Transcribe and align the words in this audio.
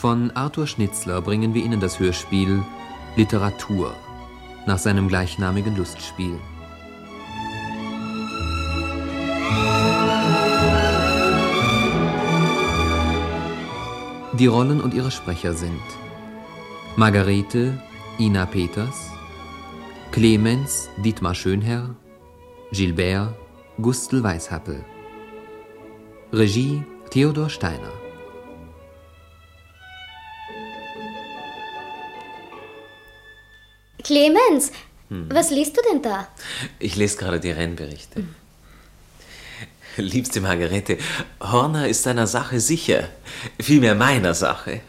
Von 0.00 0.30
Arthur 0.30 0.66
Schnitzler 0.66 1.20
bringen 1.20 1.52
wir 1.52 1.62
Ihnen 1.62 1.78
das 1.78 2.00
Hörspiel 2.00 2.62
Literatur 3.16 3.94
nach 4.64 4.78
seinem 4.78 5.08
gleichnamigen 5.08 5.76
Lustspiel. 5.76 6.38
Die 14.38 14.46
Rollen 14.46 14.80
und 14.80 14.94
ihre 14.94 15.10
Sprecher 15.10 15.52
sind 15.52 15.82
Margarete 16.96 17.78
Ina 18.18 18.46
Peters, 18.46 19.10
Clemens 20.12 20.88
Dietmar 20.96 21.34
Schönherr, 21.34 21.94
Gilbert 22.72 23.34
Gustl 23.76 24.22
Weishappel. 24.22 24.82
Regie 26.32 26.82
Theodor 27.10 27.50
Steiner. 27.50 28.09
Clemens, 34.10 34.72
was 35.08 35.50
liest 35.50 35.76
du 35.76 35.82
denn 35.88 36.02
da? 36.02 36.26
Ich 36.80 36.96
lese 36.96 37.16
gerade 37.16 37.38
die 37.38 37.52
Rennberichte. 37.52 38.24
Liebste 39.96 40.40
Margarete, 40.40 40.98
Horner 41.40 41.86
ist 41.86 42.02
seiner 42.02 42.26
Sache 42.26 42.58
sicher. 42.58 43.08
Vielmehr 43.60 43.94
meiner 43.94 44.34
Sache. 44.34 44.80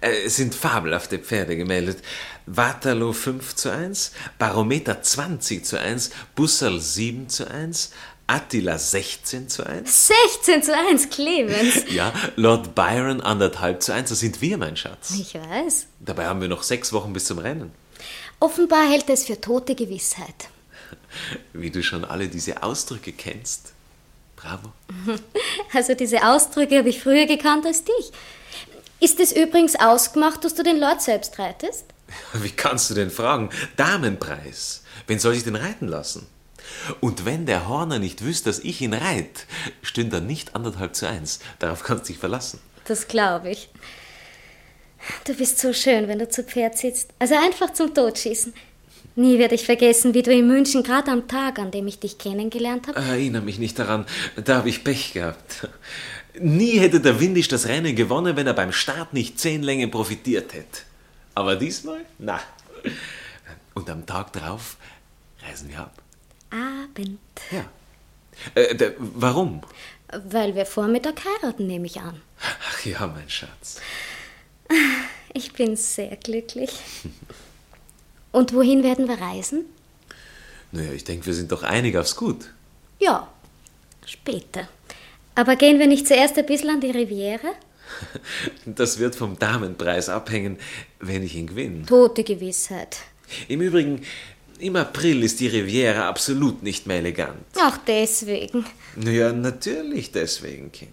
Äh, 0.00 0.24
Es 0.24 0.36
sind 0.36 0.54
fabelhafte 0.54 1.18
Pferde 1.18 1.54
gemeldet. 1.58 1.98
Waterloo 2.46 3.12
5 3.12 3.54
zu 3.56 3.70
1, 3.70 4.12
Barometer 4.38 5.02
20 5.02 5.62
zu 5.62 5.78
1, 5.78 6.12
Bussel 6.34 6.80
7 6.80 7.28
zu 7.28 7.50
1, 7.50 7.92
Attila 8.26 8.78
16 8.78 9.50
zu 9.50 9.66
1. 9.66 10.08
16 10.08 10.62
zu 10.62 10.74
1, 10.74 11.10
Clemens. 11.10 11.84
Ja, 11.90 12.10
Lord 12.36 12.74
Byron 12.74 13.20
anderthalb 13.20 13.82
zu 13.82 13.92
1, 13.92 14.08
das 14.08 14.20
sind 14.20 14.40
wir, 14.40 14.56
mein 14.56 14.78
Schatz. 14.78 15.10
Ich 15.20 15.34
weiß. 15.34 15.88
Dabei 16.00 16.24
haben 16.26 16.40
wir 16.40 16.48
noch 16.48 16.62
sechs 16.62 16.94
Wochen 16.94 17.12
bis 17.12 17.26
zum 17.26 17.38
Rennen. 17.38 17.70
Offenbar 18.40 18.88
hält 18.88 19.08
er 19.08 19.14
es 19.14 19.24
für 19.24 19.40
tote 19.40 19.74
Gewissheit. 19.74 20.48
Wie 21.52 21.70
du 21.70 21.82
schon 21.82 22.04
alle 22.04 22.28
diese 22.28 22.62
Ausdrücke 22.62 23.12
kennst. 23.12 23.72
Bravo. 24.36 24.72
Also 25.72 25.94
diese 25.94 26.26
Ausdrücke 26.26 26.78
habe 26.78 26.88
ich 26.88 27.02
früher 27.02 27.26
gekannt 27.26 27.66
als 27.66 27.84
dich. 27.84 28.12
Ist 29.00 29.20
es 29.20 29.32
übrigens 29.32 29.76
ausgemacht, 29.76 30.44
dass 30.44 30.54
du 30.54 30.62
den 30.62 30.78
Lord 30.78 31.02
selbst 31.02 31.38
reitest? 31.38 31.84
Wie 32.32 32.50
kannst 32.50 32.88
du 32.88 32.94
denn 32.94 33.10
fragen? 33.10 33.50
Damenpreis. 33.76 34.82
Wen 35.06 35.18
soll 35.18 35.34
ich 35.34 35.44
denn 35.44 35.56
reiten 35.56 35.88
lassen? 35.88 36.26
Und 37.00 37.24
wenn 37.24 37.46
der 37.46 37.68
Horner 37.68 37.98
nicht 37.98 38.24
wüsste, 38.24 38.48
dass 38.48 38.58
ich 38.58 38.80
ihn 38.80 38.94
reit, 38.94 39.46
stünde 39.82 40.16
er 40.16 40.20
nicht 40.20 40.54
anderthalb 40.54 40.94
zu 40.94 41.08
eins. 41.08 41.40
Darauf 41.58 41.82
kannst 41.82 42.04
du 42.04 42.12
dich 42.12 42.18
verlassen. 42.18 42.60
Das 42.84 43.08
glaube 43.08 43.50
ich. 43.50 43.68
Du 45.24 45.34
bist 45.34 45.58
so 45.58 45.72
schön, 45.72 46.08
wenn 46.08 46.18
du 46.18 46.28
zu 46.28 46.42
Pferd 46.42 46.76
sitzt. 46.78 47.10
Also 47.18 47.34
einfach 47.34 47.72
zum 47.72 47.92
Totschießen. 47.94 48.52
Nie 49.16 49.38
werde 49.38 49.54
ich 49.54 49.64
vergessen, 49.64 50.12
wie 50.12 50.22
du 50.22 50.30
in 50.30 50.46
München, 50.46 50.82
gerade 50.82 51.10
am 51.10 51.26
Tag, 51.26 51.58
an 51.58 51.70
dem 51.70 51.86
ich 51.86 51.98
dich 51.98 52.18
kennengelernt 52.18 52.86
habe. 52.86 52.98
Erinnere 52.98 53.42
mich 53.42 53.58
nicht 53.58 53.78
daran, 53.78 54.04
da 54.44 54.56
habe 54.56 54.68
ich 54.68 54.84
Pech 54.84 55.14
gehabt. 55.14 55.68
Nie 56.38 56.78
hätte 56.78 57.00
der 57.00 57.18
Windisch 57.18 57.48
das 57.48 57.66
Rennen 57.66 57.96
gewonnen, 57.96 58.36
wenn 58.36 58.46
er 58.46 58.52
beim 58.52 58.72
Start 58.72 59.14
nicht 59.14 59.40
zehn 59.40 59.62
Längen 59.62 59.90
profitiert 59.90 60.52
hätte. 60.52 60.80
Aber 61.34 61.56
diesmal? 61.56 62.00
Na. 62.18 62.40
Und 63.72 63.88
am 63.88 64.04
Tag 64.04 64.34
drauf 64.34 64.76
reisen 65.46 65.70
wir 65.70 65.80
ab. 65.80 65.94
Abend. 66.50 67.18
Ja. 67.50 67.64
Äh, 68.54 68.92
warum? 68.98 69.62
Weil 70.12 70.54
wir 70.54 70.66
Vormittag 70.66 71.22
heiraten, 71.24 71.66
nehme 71.66 71.86
ich 71.86 72.00
an. 72.00 72.20
Ach 72.70 72.84
ja, 72.84 73.06
mein 73.06 73.28
Schatz. 73.30 73.80
Ich 75.34 75.52
bin 75.52 75.76
sehr 75.76 76.16
glücklich. 76.16 76.70
Und 78.32 78.54
wohin 78.54 78.82
werden 78.82 79.06
wir 79.06 79.20
reisen? 79.20 79.66
Naja, 80.72 80.92
ich 80.92 81.04
denke, 81.04 81.26
wir 81.26 81.34
sind 81.34 81.52
doch 81.52 81.62
einig 81.62 81.94
aufs 81.98 82.16
Gut. 82.16 82.52
Ja, 82.98 83.28
später. 84.06 84.66
Aber 85.34 85.56
gehen 85.56 85.78
wir 85.78 85.86
nicht 85.86 86.06
zuerst 86.08 86.38
ein 86.38 86.46
bisschen 86.46 86.70
an 86.70 86.80
die 86.80 86.90
Riviera? 86.90 87.52
Das 88.64 88.98
wird 88.98 89.14
vom 89.14 89.38
Damenpreis 89.38 90.08
abhängen, 90.08 90.58
wenn 91.00 91.22
ich 91.22 91.36
ihn 91.36 91.48
gewinne. 91.48 91.84
Tote 91.84 92.24
Gewissheit. 92.24 92.96
Im 93.48 93.60
Übrigen, 93.60 94.02
im 94.58 94.76
April 94.76 95.22
ist 95.22 95.40
die 95.40 95.48
Riviera 95.48 96.08
absolut 96.08 96.62
nicht 96.62 96.86
mehr 96.86 96.96
elegant. 96.98 97.44
Ach, 97.58 97.78
deswegen. 97.86 98.64
Naja, 98.96 99.32
natürlich 99.32 100.12
deswegen, 100.12 100.72
Kind. 100.72 100.90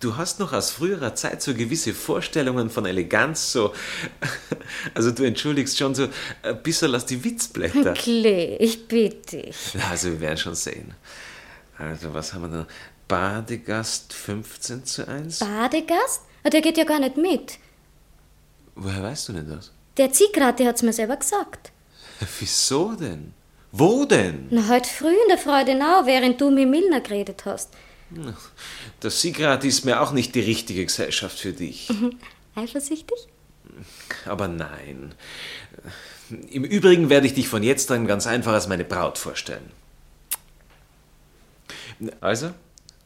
Du 0.00 0.16
hast 0.16 0.38
noch 0.38 0.52
aus 0.52 0.70
früherer 0.70 1.14
Zeit 1.14 1.42
so 1.42 1.54
gewisse 1.54 1.92
Vorstellungen 1.92 2.70
von 2.70 2.86
Eleganz, 2.86 3.52
so. 3.52 3.72
Also, 4.94 5.10
du 5.10 5.24
entschuldigst 5.24 5.76
schon 5.78 5.94
so 5.94 6.08
ein 6.42 6.62
bisschen 6.62 6.94
aus 6.94 7.06
die 7.06 7.22
Witzblätter. 7.24 7.94
Klee, 7.94 8.56
ich 8.56 8.86
bitte 8.86 9.38
dich. 9.38 9.56
Also, 9.90 10.10
wir 10.10 10.20
werden 10.20 10.36
schon 10.38 10.54
sehen. 10.54 10.94
Also, 11.78 12.12
was 12.14 12.32
haben 12.34 12.42
wir 12.42 12.58
da? 12.58 12.66
Badegast 13.08 14.12
15 14.12 14.84
zu 14.84 15.08
1? 15.08 15.38
Badegast? 15.40 16.22
Ah, 16.44 16.50
Der 16.50 16.60
geht 16.60 16.76
ja 16.76 16.84
gar 16.84 17.00
nicht 17.00 17.16
mit. 17.16 17.58
Woher 18.74 19.02
weißt 19.02 19.28
du 19.28 19.32
denn 19.32 19.48
das? 19.48 19.72
Der 19.96 20.12
Ziegrate 20.12 20.66
hat's 20.66 20.82
mir 20.82 20.92
selber 20.92 21.16
gesagt. 21.16 21.72
Wieso 22.38 22.92
denn? 22.92 23.32
Wo 23.72 24.04
denn? 24.04 24.46
Na, 24.50 24.68
heute 24.68 24.88
früh 24.88 25.08
in 25.12 25.28
der 25.28 25.38
Freudenau, 25.38 26.04
während 26.04 26.40
du 26.40 26.50
mit 26.50 26.68
Milner 26.68 27.00
geredet 27.00 27.44
hast. 27.44 27.70
Das 29.00 29.20
Siegrad 29.20 29.64
ist 29.64 29.84
mir 29.84 30.00
auch 30.00 30.12
nicht 30.12 30.34
die 30.34 30.40
richtige 30.40 30.84
Gesellschaft 30.84 31.38
für 31.38 31.52
dich. 31.52 31.90
Eifersüchtig? 32.54 33.28
Aber 34.24 34.48
nein. 34.48 35.14
Im 36.50 36.64
Übrigen 36.64 37.10
werde 37.10 37.26
ich 37.26 37.34
dich 37.34 37.48
von 37.48 37.62
jetzt 37.62 37.90
an 37.90 38.06
ganz 38.06 38.26
einfach 38.26 38.52
als 38.52 38.68
meine 38.68 38.84
Braut 38.84 39.18
vorstellen. 39.18 39.70
Also, 42.20 42.50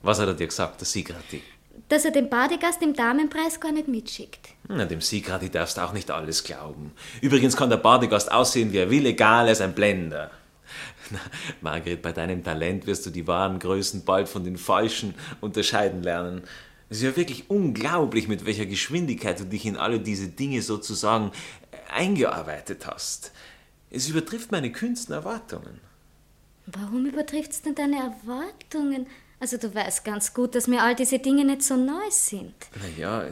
was 0.02 0.18
hat 0.18 0.28
er 0.28 0.34
dir 0.34 0.46
gesagt, 0.46 0.80
der 0.80 0.86
Siegrati? 0.86 1.42
Dass 1.88 2.04
er 2.04 2.10
den 2.10 2.28
Badegast 2.28 2.82
im 2.82 2.94
Damenpreis 2.94 3.60
gar 3.60 3.72
nicht 3.72 3.88
mitschickt. 3.88 4.48
Na, 4.68 4.84
dem 4.84 5.00
Siegrati 5.00 5.50
darfst 5.50 5.78
auch 5.78 5.92
nicht 5.92 6.10
alles 6.10 6.44
glauben. 6.44 6.92
Übrigens 7.20 7.56
kann 7.56 7.70
der 7.70 7.76
Badegast 7.76 8.30
aussehen, 8.30 8.72
wie 8.72 8.78
er 8.78 8.90
will, 8.90 9.06
egal, 9.06 9.46
er 9.46 9.52
ist 9.52 9.60
ein 9.60 9.74
Blender. 9.74 10.30
Na, 11.10 11.20
Margret, 11.60 12.02
bei 12.02 12.12
deinem 12.12 12.42
Talent 12.44 12.86
wirst 12.86 13.06
du 13.06 13.10
die 13.10 13.26
wahren 13.26 13.58
Größen 13.58 14.04
bald 14.04 14.28
von 14.28 14.44
den 14.44 14.56
falschen 14.56 15.14
unterscheiden 15.40 16.02
lernen. 16.02 16.42
Es 16.88 16.98
ist 16.98 17.04
ja 17.04 17.16
wirklich 17.16 17.48
unglaublich, 17.48 18.28
mit 18.28 18.44
welcher 18.44 18.66
Geschwindigkeit 18.66 19.40
du 19.40 19.44
dich 19.44 19.64
in 19.64 19.76
alle 19.76 19.98
diese 20.00 20.28
Dinge 20.28 20.60
sozusagen 20.62 21.32
eingearbeitet 21.90 22.86
hast. 22.86 23.32
Es 23.90 24.08
übertrifft 24.08 24.52
meine 24.52 24.72
kühnsten 24.72 25.14
Erwartungen. 25.14 25.80
Warum 26.66 27.06
übertrifft's 27.06 27.62
denn 27.62 27.74
deine 27.74 27.96
Erwartungen? 27.96 29.06
Also 29.40 29.56
du 29.56 29.74
weißt 29.74 30.04
ganz 30.04 30.32
gut, 30.32 30.54
dass 30.54 30.68
mir 30.68 30.82
all 30.82 30.94
diese 30.94 31.18
Dinge 31.18 31.44
nicht 31.44 31.62
so 31.62 31.76
neu 31.76 32.10
sind. 32.10 32.54
Naja, 32.80 33.24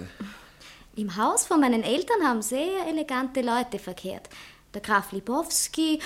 Im 0.97 1.17
Haus 1.17 1.47
von 1.47 1.61
meinen 1.61 1.83
Eltern 1.85 2.25
haben 2.25 2.43
sehr 2.43 2.87
elegante 2.89 3.43
Leute 3.43 3.79
verkehrt. 3.79 4.29
Der 4.75 4.81
Graf 4.81 5.13
Libowski 5.13 5.99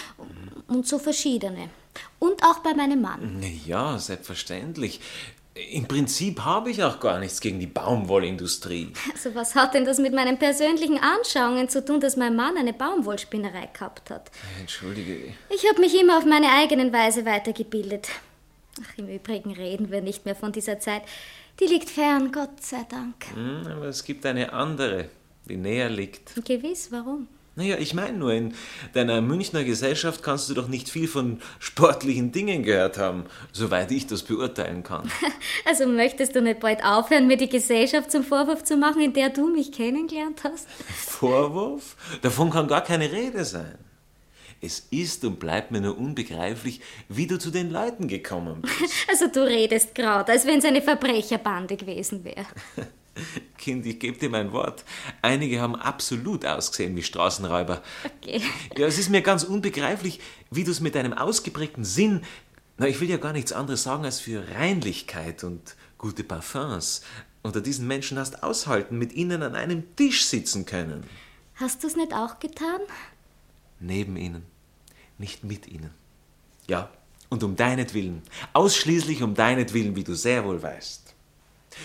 und 0.68 0.86
so 0.86 0.98
verschiedene. 0.98 1.70
Und 2.18 2.42
auch 2.42 2.58
bei 2.60 2.74
meinem 2.74 3.00
Mann. 3.02 3.42
ja, 3.66 3.98
selbstverständlich. 3.98 5.00
Im 5.70 5.86
Prinzip 5.86 6.40
habe 6.40 6.70
ich 6.72 6.82
auch 6.82 6.98
gar 6.98 7.20
nichts 7.20 7.40
gegen 7.40 7.60
die 7.60 7.68
Baumwollindustrie. 7.68 8.92
Also 9.12 9.34
was 9.36 9.54
hat 9.54 9.74
denn 9.74 9.84
das 9.84 9.98
mit 9.98 10.12
meinen 10.12 10.38
persönlichen 10.38 10.98
Anschauungen 10.98 11.68
zu 11.68 11.84
tun, 11.84 12.00
dass 12.00 12.16
mein 12.16 12.34
Mann 12.34 12.56
eine 12.56 12.72
Baumwollspinnerei 12.72 13.68
gehabt 13.72 14.10
hat? 14.10 14.32
Entschuldige. 14.58 15.32
Ich 15.50 15.68
habe 15.68 15.80
mich 15.80 15.94
immer 15.98 16.18
auf 16.18 16.24
meine 16.24 16.50
eigenen 16.50 16.92
Weise 16.92 17.24
weitergebildet. 17.24 18.08
Ach, 18.82 18.98
im 18.98 19.08
Übrigen 19.08 19.52
reden 19.52 19.92
wir 19.92 20.00
nicht 20.02 20.24
mehr 20.24 20.34
von 20.34 20.50
dieser 20.50 20.80
Zeit. 20.80 21.02
Die 21.60 21.66
liegt 21.66 21.88
fern, 21.88 22.32
Gott 22.32 22.60
sei 22.60 22.84
Dank. 22.88 23.14
Hm, 23.32 23.68
aber 23.70 23.86
es 23.86 24.02
gibt 24.02 24.26
eine 24.26 24.52
andere, 24.52 25.08
die 25.48 25.56
näher 25.56 25.88
liegt. 25.88 26.34
Gewiss, 26.44 26.90
warum? 26.90 27.28
Naja, 27.56 27.76
ich 27.78 27.94
meine 27.94 28.18
nur, 28.18 28.32
in 28.32 28.52
deiner 28.94 29.20
Münchner 29.20 29.62
Gesellschaft 29.62 30.24
kannst 30.24 30.50
du 30.50 30.54
doch 30.54 30.66
nicht 30.66 30.88
viel 30.88 31.06
von 31.06 31.40
sportlichen 31.60 32.32
Dingen 32.32 32.64
gehört 32.64 32.98
haben, 32.98 33.26
soweit 33.52 33.92
ich 33.92 34.08
das 34.08 34.22
beurteilen 34.22 34.82
kann. 34.82 35.10
Also 35.66 35.86
möchtest 35.86 36.34
du 36.34 36.42
nicht 36.42 36.60
bald 36.60 36.84
aufhören, 36.84 37.26
mir 37.26 37.36
die 37.36 37.48
Gesellschaft 37.48 38.10
zum 38.10 38.22
Vorwurf 38.22 38.64
zu 38.64 38.76
machen, 38.76 39.00
in 39.00 39.12
der 39.12 39.30
du 39.30 39.48
mich 39.48 39.72
kennengelernt 39.72 40.42
hast? 40.44 40.68
Vorwurf? 40.96 41.96
Davon 42.22 42.50
kann 42.50 42.68
gar 42.68 42.82
keine 42.82 43.10
Rede 43.10 43.44
sein. 43.44 43.78
Es 44.60 44.86
ist 44.90 45.24
und 45.24 45.38
bleibt 45.38 45.70
mir 45.70 45.80
nur 45.80 45.96
unbegreiflich, 45.96 46.80
wie 47.08 47.26
du 47.26 47.38
zu 47.38 47.50
den 47.50 47.70
Leuten 47.70 48.08
gekommen 48.08 48.62
bist. 48.62 48.94
Also 49.08 49.28
du 49.28 49.46
redest 49.46 49.94
gerade, 49.94 50.32
als 50.32 50.46
wenn 50.46 50.58
es 50.58 50.64
eine 50.64 50.82
Verbrecherbande 50.82 51.76
gewesen 51.76 52.24
wäre. 52.24 52.46
Kind, 53.58 53.86
ich 53.86 53.98
gebe 53.98 54.18
dir 54.18 54.30
mein 54.30 54.52
Wort. 54.52 54.84
Einige 55.22 55.60
haben 55.60 55.76
absolut 55.76 56.44
ausgesehen 56.44 56.96
wie 56.96 57.02
Straßenräuber. 57.02 57.82
Okay. 58.04 58.40
Ja, 58.76 58.86
es 58.86 58.98
ist 58.98 59.10
mir 59.10 59.22
ganz 59.22 59.44
unbegreiflich, 59.44 60.20
wie 60.50 60.64
du 60.64 60.70
es 60.70 60.80
mit 60.80 60.94
deinem 60.94 61.12
ausgeprägten 61.12 61.84
Sinn, 61.84 62.22
na, 62.76 62.88
ich 62.88 63.00
will 63.00 63.08
ja 63.08 63.18
gar 63.18 63.32
nichts 63.32 63.52
anderes 63.52 63.84
sagen 63.84 64.04
als 64.04 64.18
für 64.18 64.48
Reinlichkeit 64.48 65.44
und 65.44 65.76
gute 65.96 66.24
Parfums, 66.24 67.02
unter 67.42 67.60
diesen 67.60 67.86
Menschen 67.86 68.18
hast 68.18 68.42
aushalten, 68.42 68.98
mit 68.98 69.12
ihnen 69.12 69.42
an 69.42 69.54
einem 69.54 69.94
Tisch 69.94 70.24
sitzen 70.24 70.66
können. 70.66 71.04
Hast 71.54 71.84
du 71.84 71.86
es 71.86 71.94
nicht 71.94 72.12
auch 72.12 72.40
getan? 72.40 72.80
Neben 73.78 74.16
ihnen, 74.16 74.42
nicht 75.18 75.44
mit 75.44 75.68
ihnen. 75.68 75.90
Ja, 76.66 76.90
und 77.28 77.44
um 77.44 77.54
deinetwillen, 77.54 78.22
ausschließlich 78.54 79.22
um 79.22 79.34
deinetwillen, 79.34 79.94
wie 79.94 80.04
du 80.04 80.14
sehr 80.14 80.44
wohl 80.44 80.62
weißt. 80.62 81.03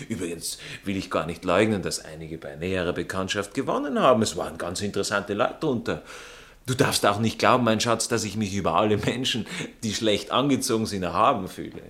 Übrigens 0.08 0.58
will 0.84 0.96
ich 0.96 1.10
gar 1.10 1.26
nicht 1.26 1.44
leugnen, 1.44 1.82
dass 1.82 2.04
einige 2.04 2.38
bei 2.38 2.56
näherer 2.56 2.92
Bekanntschaft 2.92 3.54
gewonnen 3.54 3.98
haben. 3.98 4.22
Es 4.22 4.36
waren 4.36 4.58
ganz 4.58 4.80
interessante 4.80 5.34
Leute 5.34 5.56
drunter. 5.60 6.02
Du 6.66 6.74
darfst 6.74 7.04
auch 7.06 7.18
nicht 7.18 7.38
glauben, 7.38 7.64
mein 7.64 7.80
Schatz, 7.80 8.08
dass 8.08 8.24
ich 8.24 8.36
mich 8.36 8.54
über 8.54 8.74
alle 8.74 8.96
Menschen, 8.96 9.46
die 9.82 9.94
schlecht 9.94 10.30
angezogen 10.30 10.86
sind, 10.86 11.02
erhaben 11.02 11.48
fühle. 11.48 11.82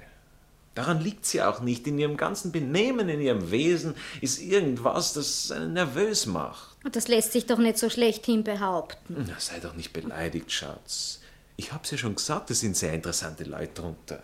Daran 0.74 1.00
liegt 1.00 1.26
sie 1.26 1.42
auch 1.42 1.60
nicht. 1.60 1.86
In 1.86 1.98
ihrem 1.98 2.16
ganzen 2.16 2.52
Benehmen, 2.52 3.08
in 3.08 3.20
ihrem 3.20 3.50
Wesen 3.50 3.94
ist 4.20 4.40
irgendwas, 4.40 5.12
das 5.12 5.50
einen 5.50 5.72
nervös 5.72 6.26
macht. 6.26 6.76
Das 6.92 7.08
lässt 7.08 7.32
sich 7.32 7.46
doch 7.46 7.58
nicht 7.58 7.76
so 7.76 7.90
schlechthin 7.90 8.44
behaupten. 8.44 9.26
Na, 9.28 9.34
sei 9.38 9.58
doch 9.58 9.74
nicht 9.74 9.92
beleidigt, 9.92 10.50
Schatz. 10.50 11.20
Ich 11.56 11.72
hab's 11.72 11.90
ja 11.90 11.98
schon 11.98 12.14
gesagt, 12.14 12.50
es 12.50 12.60
sind 12.60 12.76
sehr 12.76 12.94
interessante 12.94 13.44
Leute 13.44 13.82
drunter. 13.82 14.22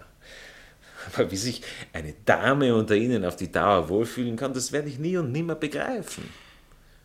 Aber 1.15 1.31
wie 1.31 1.37
sich 1.37 1.63
eine 1.93 2.15
Dame 2.25 2.75
unter 2.75 2.95
ihnen 2.95 3.25
auf 3.25 3.37
die 3.37 3.51
Dauer 3.51 3.89
wohlfühlen 3.89 4.37
kann, 4.37 4.55
das 4.55 4.73
werde 4.73 4.89
ich 4.89 4.99
nie 4.99 5.17
und 5.17 5.33
nimmer 5.33 5.55
begreifen. 5.55 6.29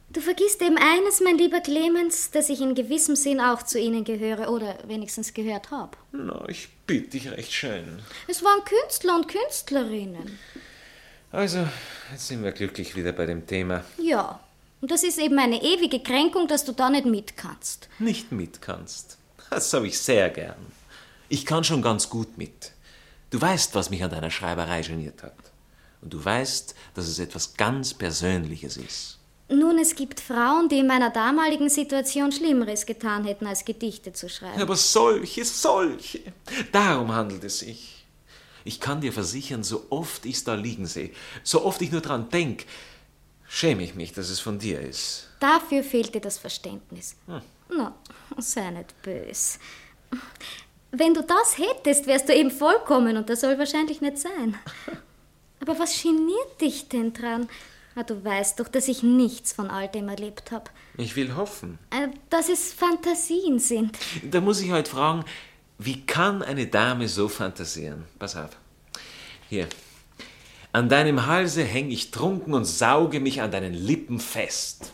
Du 0.09 0.19
vergisst 0.19 0.62
eben 0.62 0.77
eines, 0.77 1.21
mein 1.21 1.38
lieber 1.38 1.62
Clemens, 1.62 2.31
dass 2.31 2.50
ich 2.50 2.59
in 2.59 2.75
gewissem 2.75 3.15
Sinn 3.15 3.39
auch 3.39 3.63
zu 3.63 3.80
Ihnen 3.80 4.03
gehöre 4.03 4.51
oder 4.51 4.77
wenigstens 4.86 5.33
gehört 5.33 5.71
habe. 5.71 5.95
Na, 6.12 6.44
ich 6.50 6.68
bitte 6.86 7.12
dich 7.12 7.31
recht 7.31 7.53
schön. 7.53 8.00
Es 8.27 8.44
waren 8.44 8.62
Künstler 8.65 9.15
und 9.15 9.30
Künstlerinnen. 9.30 10.38
Also, 11.31 11.65
jetzt 12.12 12.27
sind 12.27 12.44
wir 12.44 12.51
glücklich 12.51 12.94
wieder 12.97 13.13
bei 13.13 13.25
dem 13.25 13.47
Thema. 13.47 13.86
Ja, 14.00 14.42
und 14.81 14.92
das 14.92 15.04
ist 15.04 15.18
eben 15.18 15.39
eine 15.39 15.63
ewige 15.63 16.01
Kränkung, 16.01 16.50
dass 16.50 16.65
du 16.65 16.74
da 16.74 16.89
nicht 16.89 17.06
mit 17.06 17.38
kannst. 17.38 17.88
Nicht 18.00 18.33
mit 18.33 18.62
kannst. 18.62 19.18
Das 19.50 19.74
habe 19.74 19.88
ich 19.88 19.97
sehr 19.97 20.30
gern. 20.30 20.65
Ich 21.30 21.45
kann 21.45 21.63
schon 21.63 21.81
ganz 21.81 22.09
gut 22.09 22.38
mit. 22.38 22.74
Du 23.31 23.42
weißt, 23.42 23.74
was 23.75 23.89
mich 23.89 24.04
an 24.04 24.12
deiner 24.12 24.30
Schreiberei 24.30 24.81
geniert 24.81 25.24
hat. 25.24 25.33
Und 26.01 26.13
du 26.13 26.24
weißt, 26.24 26.75
dass 26.94 27.07
es 27.07 27.18
etwas 27.18 27.54
ganz 27.56 27.94
Persönliches 27.94 28.78
ist. 28.78 29.18
Nun, 29.50 29.80
es 29.80 29.95
gibt 29.95 30.19
Frauen, 30.19 30.69
die 30.69 30.80
in 30.80 30.88
meiner 30.88 31.10
damaligen 31.10 31.69
Situation 31.69 32.31
Schlimmeres 32.31 32.86
getan 32.86 33.25
hätten, 33.25 33.48
als 33.48 33.66
Gedichte 33.66 34.13
zu 34.13 34.30
schreiben. 34.30 34.62
Aber 34.62 34.75
solche, 34.75 35.44
solche. 35.45 36.22
Darum 36.72 37.12
handelt 37.13 37.44
es 37.44 37.60
sich. 37.60 38.06
Ich 38.63 38.80
kann 38.80 39.01
dir 39.01 39.12
versichern, 39.12 39.63
so 39.63 39.86
oft 39.89 40.25
ich 40.25 40.36
es 40.36 40.44
da 40.44 40.54
liegen 40.54 40.86
sehe, 40.86 41.12
so 41.44 41.66
oft 41.66 41.81
ich 41.81 41.92
nur 41.92 42.01
dran 42.01 42.30
denke, 42.30 42.66
schäme 43.48 43.83
ich 43.83 43.95
mich, 43.95 44.13
dass 44.13 44.30
es 44.30 44.39
von 44.39 44.60
dir 44.60 44.80
ist. 44.80 45.28
Dafür 45.39 45.83
fehlt 45.83 46.13
dir 46.13 46.22
das 46.22 46.38
Verständnis. 46.38 47.16
Hm. 47.28 47.42
Na, 47.75 47.95
sei 48.38 48.69
nicht 48.72 49.01
bös. 49.01 49.57
Wenn 50.92 51.14
du 51.14 51.24
das 51.24 51.58
hättest, 51.58 52.06
wärst 52.06 52.28
du 52.28 52.36
eben 52.36 52.52
vollkommen 52.52 53.16
und 53.16 53.30
das 53.30 53.42
soll 53.42 53.58
wahrscheinlich 53.58 54.02
nicht 54.02 54.18
sein. 54.18 54.58
Aber 55.62 55.80
was 55.80 56.02
geniert 56.02 56.60
dich 56.60 56.90
denn 56.90 57.14
dran? 57.14 57.48
Ah, 57.96 58.04
du 58.04 58.24
weißt 58.24 58.60
doch, 58.60 58.68
dass 58.68 58.88
ich 58.88 59.04
nichts 59.04 59.54
von 59.54 59.70
all 59.70 59.88
dem 59.88 60.10
erlebt 60.10 60.52
habe. 60.52 60.66
Ich 60.98 61.16
will 61.16 61.36
hoffen. 61.36 61.78
Äh, 61.90 62.08
dass 62.30 62.50
es 62.50 62.74
Fantasien 62.74 63.60
sind. 63.60 63.98
Da 64.24 64.40
muss 64.40 64.62
ich 64.62 64.72
heute 64.72 64.90
fragen, 64.90 65.26
wie 65.78 66.06
kann 66.06 66.42
eine 66.42 66.68
Dame 66.68 67.08
so 67.08 67.28
fantasieren? 67.28 68.06
Pass 68.18 68.36
auf. 68.36 68.52
Hier. 69.50 69.68
An 70.74 70.88
deinem 70.88 71.26
Halse 71.26 71.64
hänge 71.64 71.92
ich 71.94 72.12
trunken 72.12 72.54
und 72.54 72.66
sauge 72.66 73.20
mich 73.20 73.42
an 73.42 73.52
deinen 73.52 73.74
Lippen 73.74 74.20
fest. 74.20 74.94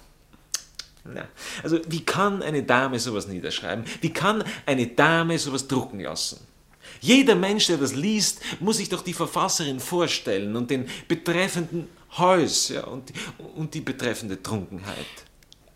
Na, 1.13 1.27
also 1.63 1.79
wie 1.87 2.03
kann 2.03 2.41
eine 2.41 2.63
Dame 2.63 2.99
sowas 2.99 3.27
niederschreiben? 3.27 3.85
Wie 4.01 4.11
kann 4.11 4.43
eine 4.65 4.87
Dame 4.87 5.37
sowas 5.39 5.67
drucken 5.67 5.99
lassen? 5.99 6.39
Jeder 7.01 7.35
Mensch, 7.35 7.67
der 7.67 7.77
das 7.77 7.93
liest, 7.93 8.41
muss 8.59 8.77
sich 8.77 8.89
doch 8.89 9.01
die 9.01 9.13
Verfasserin 9.13 9.79
vorstellen 9.79 10.55
und 10.55 10.69
den 10.69 10.87
betreffenden 11.07 11.87
Hals 12.11 12.69
ja, 12.69 12.85
und, 12.85 13.11
und 13.55 13.73
die 13.73 13.81
betreffende 13.81 14.41
Trunkenheit. 14.41 15.05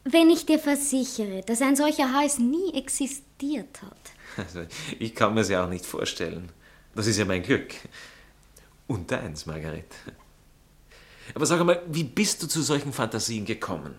Wenn 0.03 0.29
ich 0.29 0.45
dir 0.45 0.57
versichere, 0.57 1.43
dass 1.45 1.61
ein 1.61 1.75
solcher 1.75 2.11
Hals 2.11 2.39
nie 2.39 2.73
existiert 2.73 3.81
hat. 3.81 3.97
Also, 4.37 4.61
ich 4.97 5.13
kann 5.13 5.33
mir 5.33 5.41
es 5.41 5.49
ja 5.49 5.63
auch 5.63 5.69
nicht 5.69 5.85
vorstellen. 5.85 6.49
Das 6.95 7.05
ist 7.05 7.17
ja 7.17 7.25
mein 7.25 7.43
Glück. 7.43 7.73
Und 8.87 9.11
deins, 9.11 9.45
Margaret. 9.45 9.93
Aber 11.35 11.45
sag 11.45 11.59
einmal, 11.59 11.81
wie 11.87 12.03
bist 12.03 12.41
du 12.41 12.47
zu 12.47 12.61
solchen 12.61 12.93
Fantasien 12.93 13.45
gekommen? 13.45 13.95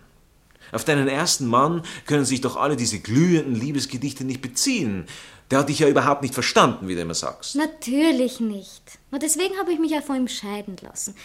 Auf 0.73 0.85
deinen 0.85 1.07
ersten 1.07 1.47
Mann 1.47 1.83
können 2.05 2.25
sich 2.25 2.41
doch 2.41 2.57
alle 2.57 2.75
diese 2.75 2.99
glühenden 2.99 3.55
Liebesgedichte 3.55 4.23
nicht 4.23 4.41
beziehen. 4.41 5.05
Der 5.51 5.59
hat 5.59 5.69
dich 5.69 5.79
ja 5.79 5.87
überhaupt 5.87 6.21
nicht 6.21 6.33
verstanden, 6.33 6.87
wie 6.87 6.95
du 6.95 7.01
immer 7.01 7.13
sagst. 7.13 7.55
Natürlich 7.55 8.39
nicht. 8.39 8.81
Und 9.11 9.21
deswegen 9.21 9.57
habe 9.59 9.71
ich 9.71 9.79
mich 9.79 9.91
ja 9.91 10.01
von 10.01 10.15
ihm 10.15 10.27
scheiden 10.27 10.77
lassen. 10.81 11.15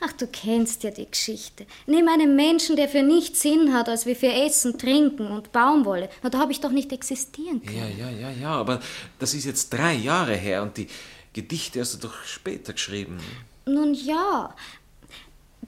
Ach, 0.00 0.12
du 0.12 0.26
kennst 0.26 0.82
ja 0.82 0.90
die 0.90 1.10
Geschichte. 1.10 1.66
Neben 1.86 2.08
einem 2.08 2.36
Menschen, 2.36 2.76
der 2.76 2.88
für 2.88 3.02
nichts 3.02 3.40
Sinn 3.42 3.72
hat, 3.72 3.88
als 3.88 4.04
wie 4.04 4.14
für 4.14 4.32
Essen, 4.32 4.78
Trinken 4.78 5.28
und 5.28 5.52
Baumwolle. 5.52 6.08
Na, 6.22 6.28
da 6.28 6.38
habe 6.38 6.52
ich 6.52 6.60
doch 6.60 6.70
nicht 6.70 6.92
existieren 6.92 7.62
können. 7.64 7.78
Ja, 7.78 8.08
ja, 8.08 8.10
ja, 8.10 8.30
ja, 8.30 8.50
aber 8.50 8.80
das 9.18 9.34
ist 9.34 9.44
jetzt 9.44 9.72
drei 9.72 9.94
Jahre 9.94 10.36
her 10.36 10.62
und 10.62 10.76
die 10.76 10.88
Gedichte 11.32 11.80
hast 11.80 11.94
du 11.94 12.08
doch 12.08 12.24
später 12.24 12.72
geschrieben. 12.72 13.18
Nun 13.64 13.94
ja. 13.94 14.54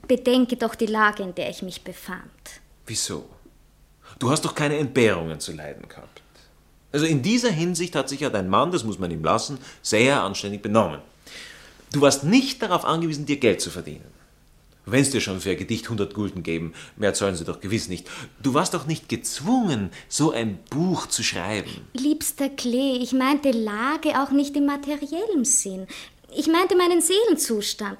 Bedenke 0.07 0.57
doch 0.57 0.75
die 0.75 0.85
Lage, 0.85 1.23
in 1.23 1.35
der 1.35 1.49
ich 1.49 1.61
mich 1.61 1.83
befand. 1.83 2.60
Wieso? 2.91 3.23
Du 4.19 4.29
hast 4.31 4.43
doch 4.43 4.53
keine 4.53 4.75
Entbehrungen 4.75 5.39
zu 5.39 5.53
leiden 5.53 5.87
gehabt. 5.87 6.21
Also 6.91 7.05
in 7.05 7.21
dieser 7.21 7.49
Hinsicht 7.49 7.95
hat 7.95 8.09
sich 8.09 8.19
ja 8.19 8.29
dein 8.29 8.49
Mann, 8.49 8.71
das 8.71 8.83
muss 8.83 8.99
man 8.99 9.09
ihm 9.11 9.23
lassen, 9.23 9.59
sehr 9.81 10.21
anständig 10.21 10.61
benommen. 10.61 10.99
Du 11.93 12.01
warst 12.01 12.25
nicht 12.25 12.61
darauf 12.61 12.83
angewiesen, 12.83 13.25
dir 13.25 13.37
Geld 13.37 13.61
zu 13.61 13.69
verdienen. 13.69 14.11
Wenn 14.85 15.03
es 15.03 15.11
dir 15.11 15.21
schon 15.21 15.39
für 15.39 15.51
ein 15.51 15.57
Gedicht 15.57 15.85
100 15.85 16.13
Gulden 16.13 16.43
geben, 16.43 16.73
mehr 16.97 17.13
zahlen 17.13 17.37
sie 17.37 17.45
doch 17.45 17.61
gewiss 17.61 17.87
nicht. 17.87 18.09
Du 18.43 18.53
warst 18.53 18.73
doch 18.73 18.85
nicht 18.85 19.07
gezwungen, 19.07 19.91
so 20.09 20.31
ein 20.31 20.59
Buch 20.69 21.07
zu 21.07 21.23
schreiben. 21.23 21.71
Liebster 21.93 22.49
Klee, 22.49 22.97
ich 22.97 23.13
meinte 23.13 23.51
Lage 23.51 24.21
auch 24.21 24.31
nicht 24.31 24.57
im 24.57 24.65
materiellen 24.65 25.45
Sinn. 25.45 25.87
Ich 26.35 26.47
meinte 26.47 26.75
meinen 26.75 26.99
Seelenzustand. 27.01 27.99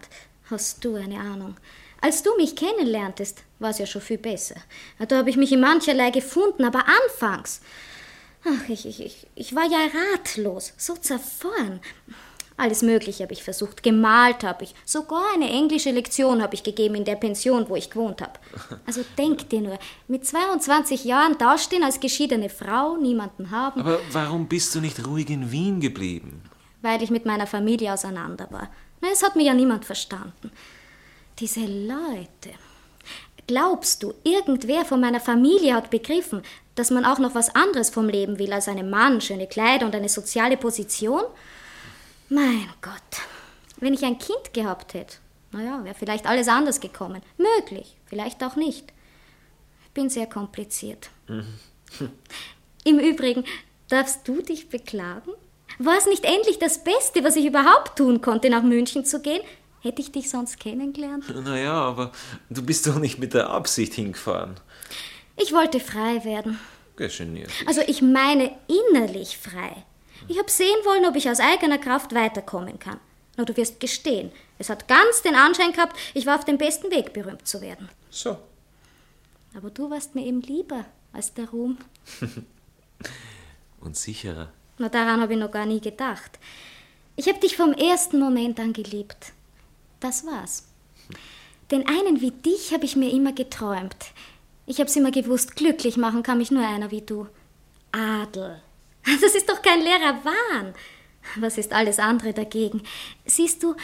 Hast 0.50 0.84
du 0.84 0.96
eine 0.96 1.22
Ahnung? 1.22 1.56
Als 2.02 2.24
du 2.24 2.36
mich 2.36 2.56
kennenlerntest, 2.56 3.44
war 3.60 3.70
es 3.70 3.78
ja 3.78 3.86
schon 3.86 4.02
viel 4.02 4.18
besser. 4.18 4.56
Da 5.08 5.18
habe 5.18 5.30
ich 5.30 5.38
mich 5.38 5.52
in 5.52 5.62
mancherlei 5.62 6.10
gefunden, 6.10 6.66
aber 6.66 6.84
anfangs. 6.88 7.62
Ach, 8.44 8.70
ich, 8.70 8.88
ich, 8.88 9.28
ich, 9.36 9.56
war 9.56 9.66
ja 9.66 9.78
ratlos, 10.14 10.74
so 10.78 10.96
zerfahren. 10.96 11.80
Alles 12.58 12.82
Mögliche 12.82 13.24
habe 13.24 13.34
ich 13.34 13.44
versucht. 13.44 13.84
Gemalt 13.84 14.44
habe 14.44 14.64
ich. 14.64 14.74
Sogar 14.84 15.34
eine 15.34 15.50
englische 15.50 15.92
Lektion 15.92 16.42
habe 16.42 16.56
ich 16.56 16.64
gegeben 16.64 16.96
in 16.96 17.06
der 17.06 17.16
Pension, 17.16 17.70
wo 17.70 17.76
ich 17.76 17.92
gewohnt 17.92 18.22
habe. 18.22 18.34
Also 18.88 19.02
denk 19.18 19.48
dir 19.50 19.62
nur, 19.62 19.80
mit 20.08 20.26
22 20.26 21.06
Jahren 21.06 21.38
dastehen 21.38 21.84
als 21.84 22.00
geschiedene 22.00 22.50
Frau, 22.50 22.98
niemanden 22.98 23.52
haben. 23.52 23.82
Aber 23.82 24.00
warum 24.12 24.48
bist 24.48 24.74
du 24.74 24.82
nicht 24.82 25.06
ruhig 25.06 25.30
in 25.30 25.52
Wien 25.52 25.80
geblieben? 25.80 26.42
Weil 26.82 27.04
ich 27.04 27.12
mit 27.12 27.26
meiner 27.26 27.48
Familie 27.48 27.94
auseinander 27.94 28.48
war. 28.50 28.70
Es 29.12 29.24
hat 29.24 29.36
mir 29.36 29.44
ja 29.44 29.54
niemand 29.54 29.86
verstanden. 29.86 30.52
Diese 31.42 31.62
Leute. 31.62 32.52
Glaubst 33.48 34.04
du, 34.04 34.14
irgendwer 34.24 34.86
von 34.86 35.02
meiner 35.02 35.20
Familie 35.20 35.74
hat 35.74 35.90
begriffen, 35.90 36.44
dass 36.76 36.92
man 36.92 37.04
auch 37.04 37.18
noch 37.18 37.34
was 37.34 37.56
anderes 37.56 37.90
vom 37.90 38.08
Leben 38.08 38.38
will 38.38 38.54
als 38.54 38.68
einen 38.68 38.92
Mann, 38.92 39.22
schöne 39.22 39.48
Kleider 39.48 39.88
und 39.88 39.96
eine 39.96 40.08
soziale 40.08 40.56
Position? 40.56 41.24
Mein 42.30 42.70
Gott, 42.84 43.22
wenn 43.78 43.96
ich 43.96 44.06
ein 44.06 44.20
Kind 44.20 44.54
gehabt 44.54 44.94
hätte, 44.94 45.18
naja, 45.52 45.84
wäre 45.84 45.96
vielleicht 45.96 46.28
alles 46.28 46.48
anders 46.48 46.80
gekommen. 46.80 47.24
Möglich, 47.38 47.98
vielleicht 48.06 48.44
auch 48.44 48.56
nicht. 48.56 48.94
Ich 49.86 49.92
bin 49.96 50.12
sehr 50.12 50.28
kompliziert. 50.28 51.10
Im 52.84 53.00
Übrigen, 53.00 53.46
darfst 53.90 54.28
du 54.28 54.44
dich 54.44 54.70
beklagen? 54.70 55.32
War 55.80 55.98
es 55.98 56.06
nicht 56.06 56.24
endlich 56.24 56.60
das 56.60 56.84
Beste, 56.84 57.24
was 57.24 57.36
ich 57.36 57.48
überhaupt 57.48 57.98
tun 57.98 58.22
konnte, 58.22 58.52
nach 58.52 58.62
München 58.62 59.06
zu 59.06 59.22
gehen? 59.22 59.42
Hätte 59.82 60.02
ich 60.02 60.12
dich 60.12 60.30
sonst 60.30 60.60
kennengelernt? 60.60 61.26
Naja, 61.44 61.74
aber 61.74 62.12
du 62.50 62.64
bist 62.64 62.86
doch 62.86 63.00
nicht 63.00 63.18
mit 63.18 63.34
der 63.34 63.50
Absicht 63.50 63.94
hingefahren. 63.96 64.56
Ich 65.38 65.54
wollte 65.54 65.80
frei 65.80 66.24
werden. 66.24 66.60
Geniert. 66.96 67.50
Also 67.66 67.82
ich 67.88 68.04
meine 68.04 68.52
innerlich 68.68 69.38
frei. 69.38 69.86
Ich 70.28 70.38
habe 70.38 70.52
sehen 70.52 70.68
wollen, 70.86 71.06
ob 71.06 71.16
ich 71.16 71.28
aus 71.30 71.40
eigener 71.40 71.80
Kraft 71.80 72.14
weiterkommen 72.14 72.78
kann. 72.78 73.00
Na, 73.38 73.44
du 73.44 73.58
wirst 73.58 73.80
gestehen, 73.80 74.32
es 74.60 74.70
hat 74.70 74.88
ganz 74.88 75.24
den 75.24 75.36
Anschein 75.36 75.72
gehabt, 75.72 75.98
ich 76.14 76.26
war 76.28 76.38
auf 76.38 76.46
dem 76.46 76.60
besten 76.60 76.92
Weg, 76.92 77.14
berühmt 77.14 77.48
zu 77.48 77.62
werden. 77.62 77.90
So. 78.12 78.38
Aber 79.56 79.72
du 79.72 79.90
warst 79.90 80.14
mir 80.14 80.26
eben 80.26 80.42
lieber 80.42 80.86
als 81.12 81.34
der 81.34 81.50
Ruhm. 81.50 81.78
Und 83.82 83.98
sicherer. 83.98 84.52
Na, 84.78 84.90
daran 84.90 85.22
habe 85.22 85.34
ich 85.34 85.40
noch 85.40 85.52
gar 85.52 85.66
nie 85.66 85.82
gedacht. 85.82 86.38
Ich 87.16 87.28
habe 87.28 87.40
dich 87.40 87.58
vom 87.58 87.74
ersten 87.74 88.20
Moment 88.20 88.60
an 88.60 88.74
geliebt. 88.74 89.34
Das 90.02 90.26
war's. 90.26 90.64
Den 91.72 91.88
einen 91.88 92.20
wie 92.20 92.32
dich 92.32 92.74
habe 92.74 92.84
ich 92.84 92.98
mir 92.98 93.12
immer 93.12 93.32
geträumt. 93.32 93.96
Ich 94.66 94.80
hab's 94.80 94.96
immer 94.98 95.12
gewusst, 95.12 95.56
glücklich 95.56 95.96
machen 95.96 96.24
kann 96.24 96.38
mich 96.38 96.52
nur 96.52 96.68
einer 96.68 96.92
wie 96.92 97.02
du. 97.02 97.28
Adel. 97.94 98.62
Das 99.22 99.34
ist 99.34 99.50
doch 99.50 99.62
kein 99.64 99.82
leerer 99.82 100.24
Wahn. 100.24 100.76
Was 101.38 101.58
ist 101.58 101.74
alles 101.74 101.98
andere 101.98 102.34
dagegen? 102.34 102.84
Siehst 103.26 103.64
du, 103.64 103.76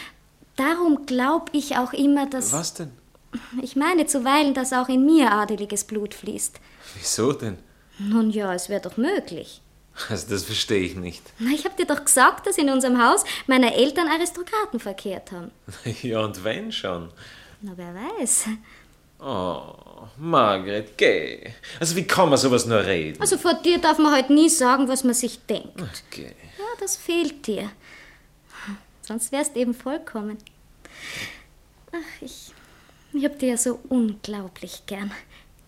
darum 0.56 1.06
glaub 1.06 1.50
ich 1.54 1.78
auch 1.78 1.94
immer, 1.94 2.28
dass. 2.28 2.52
Was 2.52 2.76
denn? 2.76 2.92
Ich 3.62 3.76
meine 3.76 4.06
zuweilen, 4.06 4.54
dass 4.54 4.74
auch 4.74 4.90
in 4.90 5.06
mir 5.06 5.32
adeliges 5.32 5.86
Blut 5.86 6.14
fließt. 6.14 6.60
Wieso 6.96 7.34
denn? 7.34 7.58
Nun 8.00 8.30
ja, 8.30 8.54
es 8.54 8.70
wäre 8.70 8.82
doch 8.82 8.98
möglich. 8.98 9.62
Also 10.10 10.30
das 10.30 10.44
verstehe 10.44 10.82
ich 10.82 10.96
nicht. 10.96 11.24
Na, 11.40 11.52
ich 11.52 11.66
hab 11.66 11.76
dir 11.76 11.86
doch 11.86 12.04
gesagt, 12.06 12.46
dass 12.46 12.58
in 12.58 12.70
unserem 12.70 13.04
Haus 13.04 13.24
meine 13.48 13.74
Eltern 13.76 14.08
Aristokraten 14.08 14.80
verkehrt 14.80 15.32
haben. 15.32 15.52
Ja, 16.04 16.20
und 16.20 16.44
wenn 16.44 16.72
schon? 16.72 17.10
Na, 17.62 17.72
wer 17.76 17.94
weiß. 17.96 18.46
Oh, 19.20 19.74
Margret, 20.18 20.96
geh. 20.98 21.52
Also 21.80 21.96
wie 21.96 22.04
kann 22.06 22.30
man 22.30 22.38
sowas 22.38 22.68
nur 22.68 22.86
reden? 22.86 23.20
Also 23.20 23.38
vor 23.38 23.56
dir 23.56 23.80
darf 23.80 23.98
man 23.98 24.12
halt 24.14 24.30
nie 24.30 24.50
sagen, 24.50 24.88
was 24.88 25.04
man 25.04 25.16
sich 25.16 25.40
denkt. 25.48 25.82
Geh. 26.12 26.26
Ja, 26.26 26.66
das 26.80 26.96
fehlt 26.96 27.48
dir. 27.48 27.72
Sonst 29.02 29.32
wärst 29.32 29.56
eben 29.56 29.74
vollkommen. 29.74 30.38
Ach, 31.92 32.22
ich, 32.22 32.52
ich 33.14 33.26
hab 33.26 33.40
dir 33.40 33.50
ja 33.50 33.58
so 33.58 33.80
unglaublich 33.90 34.84
gern. 34.86 35.12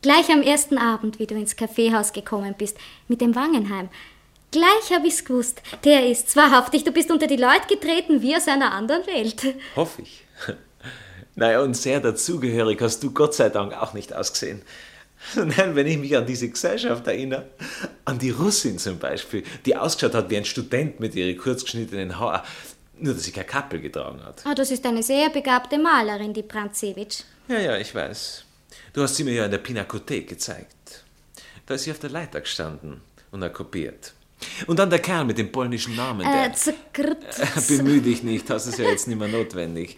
Gleich 0.01 0.29
am 0.29 0.41
ersten 0.43 0.77
Abend, 0.77 1.19
wie 1.19 1.25
du 1.25 1.35
ins 1.35 1.55
Kaffeehaus 1.55 2.13
gekommen 2.13 2.53
bist, 2.57 2.77
mit 3.07 3.21
dem 3.21 3.35
Wangenheim. 3.35 3.89
Gleich 4.51 4.91
hab 4.91 5.05
ich's 5.05 5.23
gewusst. 5.23 5.61
Der 5.85 6.07
ist's, 6.09 6.35
wahrhaftig. 6.35 6.83
Du 6.83 6.91
bist 6.91 7.11
unter 7.11 7.27
die 7.27 7.35
Leute 7.35 7.67
getreten 7.69 8.21
wie 8.21 8.35
aus 8.35 8.47
einer 8.47 8.71
anderen 8.71 9.05
Welt. 9.05 9.55
Hoffe 9.75 10.01
ich. 10.01 10.25
Naja, 11.35 11.61
und 11.61 11.77
sehr 11.77 12.01
dazugehörig 12.01 12.81
hast 12.81 13.01
du 13.01 13.11
Gott 13.11 13.33
sei 13.33 13.47
Dank 13.47 13.71
auch 13.73 13.93
nicht 13.93 14.11
ausgesehen. 14.11 14.61
Nein, 15.35 15.73
wenn 15.73 15.87
ich 15.87 15.97
mich 15.97 16.17
an 16.17 16.25
diese 16.25 16.49
Gesellschaft 16.49 17.07
erinnere, 17.07 17.49
an 18.03 18.19
die 18.19 18.31
Russin 18.31 18.77
zum 18.77 18.99
Beispiel, 18.99 19.43
die 19.65 19.75
ausgeschaut 19.75 20.15
hat 20.15 20.29
wie 20.29 20.35
ein 20.35 20.43
Student 20.43 20.99
mit 20.99 21.15
ihren 21.15 21.37
kurzgeschnittenen 21.37 22.19
Haaren, 22.19 22.41
nur 22.97 23.13
dass 23.13 23.23
sie 23.23 23.31
keine 23.31 23.45
Kappel 23.45 23.79
getragen 23.79 24.21
hat. 24.23 24.41
Ah, 24.45 24.53
das 24.53 24.71
ist 24.71 24.85
eine 24.85 25.01
sehr 25.01 25.29
begabte 25.29 25.77
Malerin, 25.77 26.33
die 26.33 26.43
Brandzewitsch. 26.43 27.21
Ja, 27.47 27.59
ja, 27.59 27.77
ich 27.77 27.95
weiß. 27.95 28.43
Du 28.91 29.01
hast 29.01 29.15
sie 29.15 29.23
mir 29.23 29.33
ja 29.33 29.45
in 29.45 29.51
der 29.51 29.59
Pinakothek 29.59 30.27
gezeigt. 30.27 31.05
Da 31.65 31.75
ist 31.75 31.83
sie 31.83 31.91
auf 31.91 31.99
der 31.99 32.09
Leiter 32.09 32.41
gestanden 32.41 33.01
und 33.31 33.43
hat 33.43 33.53
kopiert. 33.53 34.13
Und 34.67 34.79
dann 34.79 34.89
der 34.89 34.99
Kerl 34.99 35.25
mit 35.25 35.37
dem 35.37 35.51
polnischen 35.51 35.95
Namen, 35.95 36.21
Äh, 36.21 36.43
der... 36.49 36.53
zerkrirt. 36.53 37.17
Bemühe 37.67 38.01
dich 38.01 38.23
nicht, 38.23 38.49
das 38.49 38.67
ist 38.67 38.77
ja 38.79 38.85
jetzt 38.85 39.07
nicht 39.07 39.19
mehr 39.19 39.27
notwendig. 39.27 39.97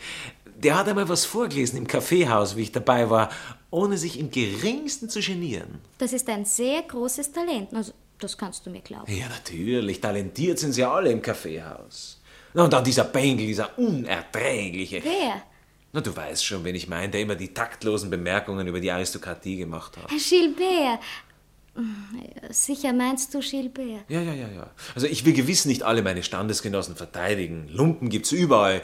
Der 0.58 0.78
hat 0.78 0.88
einmal 0.88 1.10
was 1.10 1.26
vorgelesen 1.26 1.78
im 1.78 1.88
Kaffeehaus, 1.88 2.56
wie 2.56 2.62
ich 2.64 2.72
dabei 2.72 3.10
war, 3.10 3.30
ohne 3.72 3.98
sich 3.98 4.20
im 4.20 4.30
geringsten 4.30 5.10
zu 5.10 5.20
genieren. 5.20 5.80
Das 5.98 6.14
ist 6.14 6.30
ein 6.30 6.46
sehr 6.46 6.82
großes 6.84 7.32
Talent. 7.32 7.74
Also, 7.74 7.94
das 8.20 8.38
kannst 8.38 8.66
du 8.66 8.70
mir 8.70 8.82
glauben. 8.82 9.12
Ja, 9.12 9.28
natürlich, 9.30 10.00
talentiert 10.02 10.60
sind 10.60 10.74
sie 10.74 10.84
alle 10.84 11.12
im 11.12 11.22
Kaffeehaus. 11.22 12.20
Na, 12.54 12.66
Und 12.66 12.74
dann 12.74 12.84
dieser 12.84 13.06
Bengel, 13.06 13.48
dieser 13.48 13.78
unerträgliche. 13.80 15.02
Wer? 15.04 15.42
Na, 15.94 16.02
du 16.02 16.16
weißt 16.16 16.46
schon, 16.46 16.64
wen 16.64 16.76
ich 16.76 16.88
meine, 16.88 17.10
der 17.10 17.22
immer 17.22 17.36
die 17.36 17.54
taktlosen 17.54 18.10
Bemerkungen 18.10 18.68
über 18.68 18.80
die 18.80 18.92
Aristokratie 18.92 19.58
gemacht 19.58 19.98
hat. 19.98 20.10
Herr 20.12 20.18
Gilbert. 20.18 21.00
Sicher 22.50 22.92
meinst 22.92 23.34
du 23.34 23.40
Gilbert? 23.40 24.04
Ja, 24.10 24.22
ja, 24.22 24.34
ja, 24.34 24.50
ja. 24.50 24.70
Also 24.94 25.08
ich 25.08 25.26
will 25.26 25.34
gewiss 25.34 25.66
nicht 25.66 25.84
alle 25.84 26.02
meine 26.02 26.22
Standesgenossen 26.22 26.96
verteidigen. 26.96 27.70
Lumpen 27.70 28.10
gibt's 28.10 28.32
überall. 28.32 28.82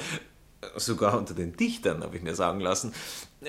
Sogar 0.76 1.18
unter 1.18 1.34
den 1.34 1.56
Dichtern, 1.56 2.02
habe 2.04 2.16
ich 2.16 2.24
mir 2.24 2.34
sagen 2.34 2.60
lassen. 2.60 2.94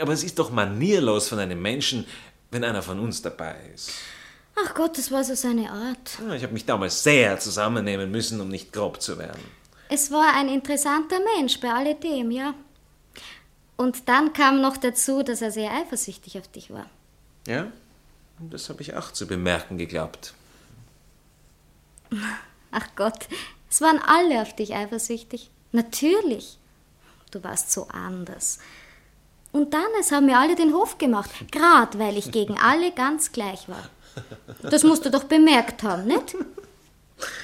Aber 0.01 0.13
es 0.13 0.25
ist 0.25 0.39
doch 0.39 0.51
manierlos 0.51 1.29
von 1.29 1.39
einem 1.39 1.63
Menschen, 1.63 2.05
wenn 2.51 2.65
einer 2.65 2.83
von 2.83 2.99
uns 2.99 3.23
dabei 3.23 3.57
ist. 3.75 3.93
Ach 4.57 4.75
Gott, 4.75 4.99
das 4.99 5.13
war 5.13 5.23
so 5.23 5.35
seine 5.35 5.71
Art. 5.71 6.19
Ich 6.35 6.43
habe 6.43 6.53
mich 6.53 6.65
damals 6.65 7.03
sehr 7.03 7.39
zusammennehmen 7.39 8.11
müssen, 8.11 8.41
um 8.41 8.49
nicht 8.49 8.73
grob 8.73 9.01
zu 9.01 9.19
werden. 9.19 9.43
Es 9.89 10.11
war 10.11 10.35
ein 10.35 10.49
interessanter 10.49 11.19
Mensch 11.37 11.61
bei 11.61 11.73
alledem, 11.73 12.31
ja. 12.31 12.55
Und 13.77 14.09
dann 14.09 14.33
kam 14.33 14.61
noch 14.61 14.77
dazu, 14.77 15.23
dass 15.23 15.41
er 15.41 15.53
sehr 15.53 15.71
eifersüchtig 15.73 16.39
auf 16.39 16.49
dich 16.49 16.71
war. 16.71 16.87
Ja, 17.47 17.69
das 18.41 18.69
habe 18.69 18.83
ich 18.83 18.95
auch 18.95 19.13
zu 19.13 19.27
bemerken 19.27 19.79
geglaubt. 19.79 20.35
Ach 22.71 22.87
Gott, 22.97 23.29
es 23.71 23.81
waren 23.81 23.99
alle 23.99 24.43
auf 24.43 24.55
dich 24.55 24.75
eifersüchtig. 24.75 25.51
Natürlich. 25.73 26.59
Du 27.31 27.45
warst 27.45 27.73
so 27.73 27.89
anders. 27.89 28.59
Und 29.53 29.75
dann, 29.75 29.89
es 30.01 30.13
haben 30.13 30.27
mir 30.27 30.39
alle 30.39 30.57
den 30.57 30.73
Hof 30.73 30.99
gemacht, 30.99 31.31
grad 31.51 31.99
weil 31.99 32.17
ich 32.17 32.31
gegen 32.31 32.59
alle 32.59 32.93
ganz 32.93 33.33
gleich 33.33 33.69
war. 33.69 33.89
Das 34.63 34.83
musst 34.83 35.05
du 35.05 35.11
doch 35.11 35.25
bemerkt 35.25 35.83
haben, 35.83 36.07
nicht? 36.07 36.37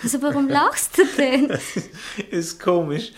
Also 0.02 0.22
warum 0.22 0.48
lachst 0.48 0.98
du 0.98 1.04
denn? 1.16 1.58
Ist 2.30 2.60
komisch. 2.60 3.12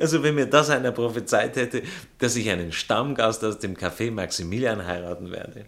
Also 0.00 0.22
wenn 0.22 0.34
mir 0.34 0.46
das 0.46 0.70
einer 0.70 0.92
prophezeit 0.92 1.56
hätte, 1.56 1.82
dass 2.18 2.36
ich 2.36 2.48
einen 2.50 2.72
Stammgast 2.72 3.44
aus 3.44 3.58
dem 3.58 3.76
Café 3.76 4.10
Maximilian 4.10 4.84
heiraten 4.84 5.30
werde. 5.30 5.66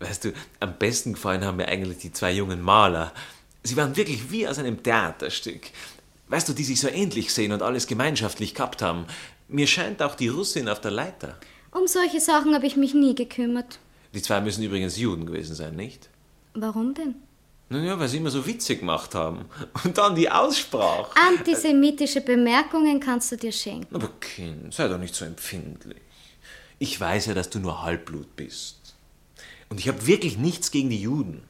Weißt 0.00 0.24
du, 0.24 0.32
am 0.60 0.76
besten 0.78 1.14
gefallen 1.14 1.44
haben 1.44 1.56
mir 1.56 1.68
eigentlich 1.68 1.98
die 1.98 2.12
zwei 2.12 2.32
jungen 2.32 2.60
Maler. 2.60 3.12
Sie 3.62 3.76
waren 3.76 3.96
wirklich 3.96 4.30
wie 4.30 4.46
aus 4.46 4.58
einem 4.58 4.82
Theaterstück. 4.82 5.70
Weißt 6.28 6.48
du, 6.48 6.52
die 6.52 6.64
sich 6.64 6.80
so 6.80 6.88
ähnlich 6.88 7.32
sehen 7.32 7.52
und 7.52 7.62
alles 7.62 7.86
gemeinschaftlich 7.86 8.54
gehabt 8.54 8.82
haben. 8.82 9.06
Mir 9.48 9.66
scheint 9.66 10.02
auch 10.02 10.14
die 10.14 10.28
Russin 10.28 10.68
auf 10.68 10.80
der 10.80 10.90
Leiter. 10.90 11.36
Um 11.70 11.86
solche 11.86 12.20
Sachen 12.20 12.54
habe 12.54 12.66
ich 12.66 12.76
mich 12.76 12.94
nie 12.94 13.14
gekümmert. 13.14 13.78
Die 14.12 14.22
zwei 14.22 14.40
müssen 14.40 14.62
übrigens 14.62 14.96
Juden 14.96 15.26
gewesen 15.26 15.54
sein, 15.54 15.76
nicht? 15.76 16.08
Warum 16.54 16.94
denn? 16.94 17.16
Naja, 17.68 17.98
weil 17.98 18.08
sie 18.08 18.18
immer 18.18 18.30
so 18.30 18.46
Witze 18.46 18.76
gemacht 18.76 19.14
haben. 19.14 19.46
Und 19.84 19.98
dann 19.98 20.14
die 20.14 20.30
Aussprache. 20.30 21.10
Antisemitische 21.28 22.20
Bemerkungen 22.20 23.00
kannst 23.00 23.32
du 23.32 23.36
dir 23.36 23.52
schenken. 23.52 23.94
Aber 23.94 24.08
Kind, 24.20 24.72
sei 24.72 24.88
doch 24.88 24.98
nicht 24.98 25.14
so 25.14 25.24
empfindlich. 25.24 26.00
Ich 26.78 27.00
weiß 27.00 27.26
ja, 27.26 27.34
dass 27.34 27.50
du 27.50 27.58
nur 27.58 27.82
Halbblut 27.82 28.36
bist. 28.36 28.75
Und 29.68 29.80
ich 29.80 29.88
habe 29.88 30.06
wirklich 30.06 30.38
nichts 30.38 30.70
gegen 30.70 30.90
die 30.90 31.00
Juden. 31.00 31.42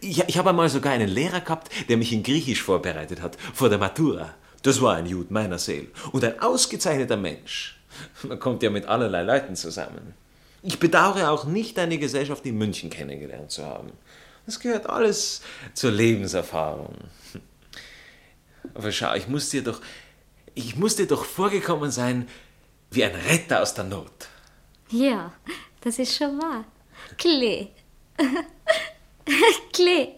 Ich, 0.00 0.20
ich 0.20 0.38
habe 0.38 0.50
einmal 0.50 0.68
sogar 0.68 0.92
einen 0.92 1.08
Lehrer 1.08 1.40
gehabt, 1.40 1.70
der 1.88 1.96
mich 1.96 2.12
in 2.12 2.22
Griechisch 2.22 2.62
vorbereitet 2.62 3.22
hat, 3.22 3.36
vor 3.54 3.68
der 3.68 3.78
Matura. 3.78 4.34
Das 4.62 4.80
war 4.82 4.96
ein 4.96 5.06
Jud 5.06 5.30
meiner 5.30 5.58
Seele. 5.58 5.88
Und 6.12 6.24
ein 6.24 6.38
ausgezeichneter 6.40 7.16
Mensch. 7.16 7.80
Man 8.22 8.38
kommt 8.38 8.62
ja 8.62 8.70
mit 8.70 8.86
allerlei 8.86 9.22
Leuten 9.22 9.56
zusammen. 9.56 10.14
Ich 10.62 10.78
bedauere 10.78 11.30
auch 11.30 11.44
nicht, 11.44 11.78
deine 11.78 11.98
Gesellschaft 11.98 12.44
in 12.44 12.58
München 12.58 12.90
kennengelernt 12.90 13.50
zu 13.50 13.64
haben. 13.64 13.92
Das 14.44 14.60
gehört 14.60 14.88
alles 14.88 15.40
zur 15.74 15.90
Lebenserfahrung. 15.90 16.94
Aber 18.74 18.92
schau, 18.92 19.14
ich 19.14 19.28
muss 19.28 19.48
dir 19.48 19.62
doch, 19.62 19.80
ich 20.54 20.76
muss 20.76 20.96
dir 20.96 21.06
doch 21.06 21.24
vorgekommen 21.24 21.90
sein 21.90 22.28
wie 22.90 23.04
ein 23.04 23.14
Retter 23.14 23.62
aus 23.62 23.74
der 23.74 23.84
Not. 23.84 24.28
Ja, 24.90 25.32
das 25.80 25.98
ist 25.98 26.16
schon 26.16 26.38
wahr. 26.40 26.64
Klee. 27.18 27.68
Klee. 29.72 30.08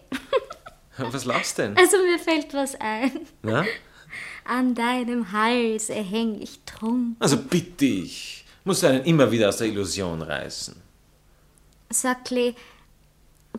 Was 0.97 1.25
lachst 1.25 1.57
denn? 1.57 1.75
Also 1.77 1.97
mir 1.97 2.19
fällt 2.19 2.53
was 2.53 2.75
ein. 2.79 3.11
Na? 3.41 3.65
An 4.45 4.75
deinem 4.75 5.31
Hals 5.31 5.89
erhäng 5.89 6.41
ich 6.41 6.59
Trunk. 6.65 7.15
Also 7.19 7.37
bitte 7.37 7.85
ich, 7.85 8.45
muss 8.63 8.83
einen 8.83 9.03
immer 9.05 9.31
wieder 9.31 9.49
aus 9.49 9.57
der 9.57 9.67
Illusion 9.67 10.21
reißen. 10.21 10.75
Sag 11.89 12.25
Klee, 12.25 12.53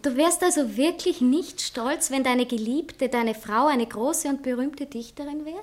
du 0.03 0.17
wärst 0.17 0.43
also 0.43 0.76
wirklich 0.76 1.21
nicht 1.21 1.61
stolz, 1.61 2.11
wenn 2.11 2.25
deine 2.25 2.47
Geliebte, 2.47 3.09
deine 3.09 3.35
Frau, 3.35 3.67
eine 3.67 3.87
große 3.87 4.29
und 4.29 4.43
berühmte 4.43 4.87
Dichterin 4.87 5.45
wäre? 5.45 5.62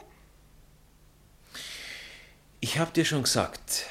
Ich 2.60 2.80
hab 2.80 2.94
dir 2.94 3.06
schon 3.06 3.24
gesagt, 3.24 3.86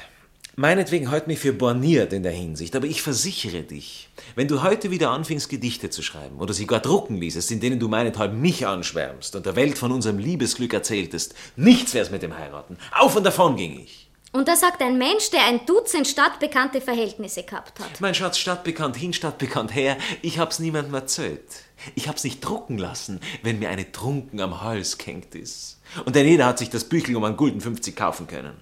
meinetwegen 0.61 1.11
halt 1.11 1.26
mich 1.26 1.38
für 1.38 1.55
borniert 1.55 2.12
in 2.12 2.23
der 2.23 2.33
Hinsicht, 2.33 2.76
aber 2.76 2.87
ich 2.87 3.00
versichere 3.02 3.62
dich, 3.62 4.09
wenn 4.35 4.47
du 4.47 4.62
heute 4.62 4.90
wieder 4.90 5.11
anfängst, 5.11 5.49
Gedichte 5.49 5.88
zu 5.88 6.02
schreiben 6.02 6.38
oder 6.38 6.52
sie 6.52 6.67
gar 6.67 6.81
drucken 6.81 7.17
ließest, 7.17 7.50
in 7.50 7.61
denen 7.61 7.81
du 7.81 7.88
meinethalb 7.88 8.35
mich 8.35 8.67
anschwärmst 8.67 9.35
und 9.35 9.47
der 9.47 9.57
Welt 9.57 9.79
von 9.79 9.90
unserem 9.90 10.19
Liebesglück 10.19 10.75
erzähltest, 10.75 11.35
nichts 11.57 11.95
wär's 11.95 12.11
mit 12.11 12.23
dem 12.23 12.37
Heiraten. 12.37 12.76
Auf 12.93 13.17
und 13.17 13.25
davon 13.25 13.57
ging 13.57 13.81
ich. 13.81 14.11
Und 14.33 14.47
da 14.47 14.55
sagt 14.55 14.81
ein 14.83 14.99
Mensch, 14.99 15.31
der 15.31 15.47
ein 15.47 15.64
Dutzend 15.67 16.07
stadtbekannte 16.07 16.81
Verhältnisse 16.81 17.43
gehabt 17.43 17.81
hat. 17.81 18.00
Mein 18.00 18.14
Schatz, 18.14 18.38
stadtbekannt 18.38 18.97
hin, 18.97 19.12
stadtbekannt 19.12 19.75
her, 19.75 19.97
ich 20.23 20.38
hab's 20.38 20.61
niemandem 20.61 20.95
erzählt. 20.95 21.64
Ich 21.95 22.07
hab's 22.07 22.23
nicht 22.23 22.40
drucken 22.40 22.79
lassen, 22.79 23.21
wenn 23.43 23.59
mir 23.59 23.71
eine 23.71 23.90
Trunken 23.90 24.40
am 24.40 24.62
Hals 24.62 24.99
gehängt 24.99 25.35
ist. 25.35 25.81
Und 26.05 26.14
denn 26.14 26.29
jeder 26.29 26.47
hat 26.47 26.59
sich 26.59 26.69
das 26.69 26.85
Büchel 26.85 27.17
um 27.17 27.25
einen 27.25 27.38
Gulden 27.38 27.62
50 27.62 27.97
kaufen 27.97 28.29
können. 28.29 28.61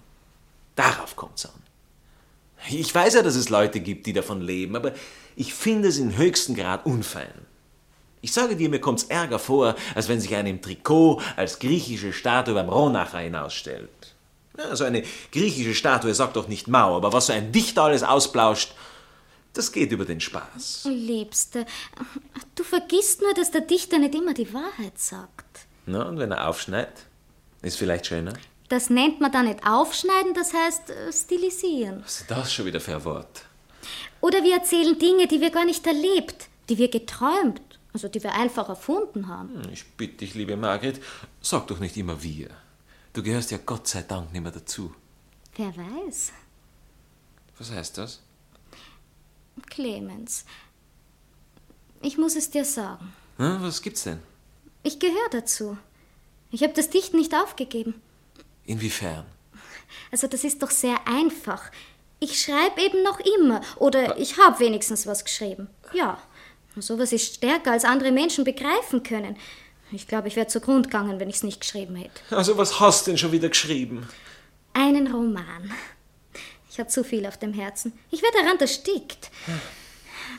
Darauf 0.77 1.17
kommt's 1.17 1.45
an. 1.45 1.68
Ich 2.69 2.95
weiß 2.95 3.15
ja, 3.15 3.23
dass 3.23 3.37
es 3.37 3.49
Leute 3.49 3.81
gibt, 3.81 4.07
die 4.07 4.13
davon 4.13 4.41
leben, 4.41 4.77
aber 4.77 4.93
ich 5.37 5.55
finde 5.55 5.89
es 5.89 5.99
im 5.99 6.17
höchsten 6.17 6.55
Grad 6.55 6.85
unfein. 6.87 7.33
Ich 8.21 8.33
sage 8.33 8.57
dir, 8.57 8.69
mir 8.69 8.81
kommt's 8.81 9.05
Ärger 9.05 9.39
vor, 9.39 9.77
als 9.95 10.09
wenn 10.09 10.21
sich 10.21 10.35
einer 10.35 10.49
im 10.49 10.61
Trikot 10.61 11.21
als 11.37 11.61
griechische 11.61 12.13
Statue 12.13 12.55
beim 12.55 12.69
Ronacher 12.69 13.21
hinausstellt. 13.21 14.15
Ja, 14.59 14.75
so 14.75 14.85
eine 14.85 15.05
griechische 15.31 15.75
Statue 15.75 16.13
sagt 16.15 16.35
doch 16.35 16.49
nicht 16.49 16.67
Mau, 16.67 16.97
aber 16.97 17.13
was 17.13 17.27
so 17.27 17.33
ein 17.33 17.53
Dichter 17.53 17.85
alles 17.85 18.03
ausblauscht, 18.03 18.75
das 19.53 19.71
geht 19.71 19.93
über 19.93 20.05
den 20.05 20.21
Spaß. 20.21 20.89
Liebste, 20.91 21.65
du 22.57 22.65
vergisst 22.65 23.23
nur, 23.23 23.35
dass 23.35 23.53
der 23.53 23.61
Dichter 23.61 23.99
nicht 23.99 24.15
immer 24.15 24.35
die 24.35 24.53
Wahrheit 24.53 24.99
sagt. 24.99 25.67
Na, 25.87 26.03
und 26.03 26.19
wenn 26.19 26.33
er 26.33 26.49
aufschneidet, 26.49 27.07
ist 27.63 27.79
vielleicht 27.79 28.07
schöner. 28.07 28.35
Das 28.69 28.91
nennt 28.91 29.21
man 29.21 29.33
dann 29.33 29.47
nicht 29.47 29.67
aufschneiden, 29.67 30.35
das 30.35 30.53
heißt 30.53 30.91
äh, 30.91 31.13
stilisieren. 31.13 32.03
Was 32.05 32.21
ist 32.21 32.31
das 32.31 32.53
schon 32.53 32.67
wieder 32.67 32.81
für 32.81 32.97
ein 32.97 33.05
Wort? 33.05 33.45
Oder 34.21 34.43
wir 34.43 34.55
erzählen 34.57 34.99
Dinge, 34.99 35.27
die 35.27 35.41
wir 35.41 35.51
gar 35.51 35.65
nicht 35.65 35.87
erlebt, 35.87 36.49
die 36.69 36.77
wir 36.77 36.89
geträumt, 36.89 37.63
also 37.95 38.09
die 38.09 38.23
wir 38.23 38.35
einfach 38.35 38.69
erfunden 38.69 39.29
haben. 39.29 39.63
Hm, 39.65 39.73
Ich 39.73 39.87
bitte 39.97 40.19
dich, 40.19 40.35
liebe 40.35 40.57
Margret, 40.57 41.01
sag 41.41 41.67
doch 41.69 41.79
nicht 41.79 41.97
immer 41.97 42.23
wir. 42.23 42.51
Du 43.15 43.23
gehörst 43.23 43.51
ja 43.51 43.59
Gott 43.65 43.87
sei 43.89 44.03
Dank 44.03 44.33
nicht 44.33 44.43
mehr 44.43 44.53
dazu. 44.53 44.95
Wer 45.57 45.75
weiß? 45.77 46.33
Was 47.59 47.71
heißt 47.73 47.99
das? 47.99 48.21
Clemens, 49.71 50.45
ich 52.03 52.17
muss 52.19 52.37
es 52.37 52.51
dir 52.51 52.65
sagen. 52.65 53.13
Hm, 53.39 53.59
was 53.63 53.83
gibt's 53.83 54.05
denn? 54.05 54.21
Ich 54.83 54.99
gehöre 55.01 55.29
dazu. 55.31 55.77
Ich 56.51 56.63
habe 56.63 56.73
das 56.75 56.91
Dichten 56.91 57.17
nicht 57.17 57.35
aufgegeben. 57.35 58.01
Inwiefern? 58.69 59.25
Also 60.13 60.27
das 60.27 60.45
ist 60.45 60.63
doch 60.63 60.71
sehr 60.71 61.09
einfach. 61.09 61.71
Ich 62.21 62.41
schreibe 62.41 62.83
eben 62.83 63.03
noch 63.03 63.19
immer. 63.21 63.63
Oder 63.77 64.19
ich 64.19 64.37
habe 64.39 64.61
wenigstens 64.61 65.07
was 65.07 65.25
geschrieben. 65.25 65.69
Ja. 65.95 66.19
Sowas 66.77 67.13
ist 67.13 67.35
stärker, 67.35 67.73
als 67.73 67.85
andere 67.85 68.13
Menschen 68.13 68.45
begreifen 68.45 69.03
können. 69.03 69.37
Ich 69.91 70.07
glaube, 70.07 70.29
ich 70.29 70.37
wäre 70.37 70.47
zugrund 70.47 70.87
gegangen, 70.91 71.19
wenn 71.19 71.31
ich 71.31 71.37
es 71.37 71.43
nicht 71.43 71.61
geschrieben 71.61 71.97
hätte. 71.97 72.21
Also, 72.31 72.57
was 72.59 72.79
hast 72.79 73.07
du 73.07 73.11
denn 73.11 73.19
schon 73.19 73.33
wieder 73.33 73.49
geschrieben? 73.49 74.07
Einen 74.75 75.11
Roman. 75.11 75.73
Ich 76.71 76.79
habe 76.79 76.91
zu 76.91 77.03
viel 77.03 77.27
auf 77.27 77.39
dem 77.39 77.55
Herzen. 77.55 77.93
Ich 78.11 78.23
werde 78.23 78.37
daran 78.43 78.61
erstickt. 78.61 79.31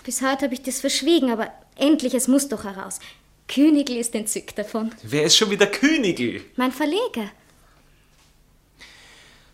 Bis 0.06 0.22
heute 0.22 0.46
habe 0.46 0.54
ich 0.54 0.62
das 0.62 0.80
verschwiegen, 0.80 1.32
aber 1.32 1.52
endlich, 1.76 2.14
es 2.14 2.28
muss 2.28 2.48
doch 2.48 2.64
heraus. 2.64 3.00
Königl 3.48 3.98
ist 3.98 4.14
entzückt 4.14 4.58
davon. 4.58 4.92
Wer 5.02 5.24
ist 5.24 5.36
schon 5.36 5.50
wieder 5.50 5.68
Königl? 5.68 6.46
Mein 6.56 6.72
Verleger. 6.72 7.32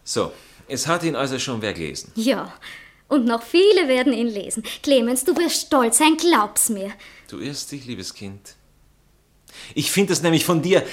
So, 0.05 0.31
es 0.67 0.87
hat 0.87 1.03
ihn 1.03 1.15
also 1.15 1.39
schon 1.39 1.61
wer 1.61 1.73
gelesen. 1.73 2.11
Ja. 2.15 2.53
Und 3.07 3.25
noch 3.25 3.43
viele 3.43 3.87
werden 3.87 4.13
ihn 4.13 4.27
lesen. 4.27 4.63
Clemens, 4.81 5.25
du 5.25 5.35
wirst 5.35 5.67
stolz 5.67 5.97
sein, 5.97 6.15
glaub's 6.17 6.69
mir. 6.69 6.91
Du 7.27 7.39
irrst 7.39 7.71
dich, 7.71 7.85
liebes 7.85 8.13
Kind. 8.13 8.55
Ich 9.73 9.91
finde 9.91 10.13
es 10.13 10.21
nämlich 10.21 10.45
von 10.45 10.61
dir. 10.61 10.85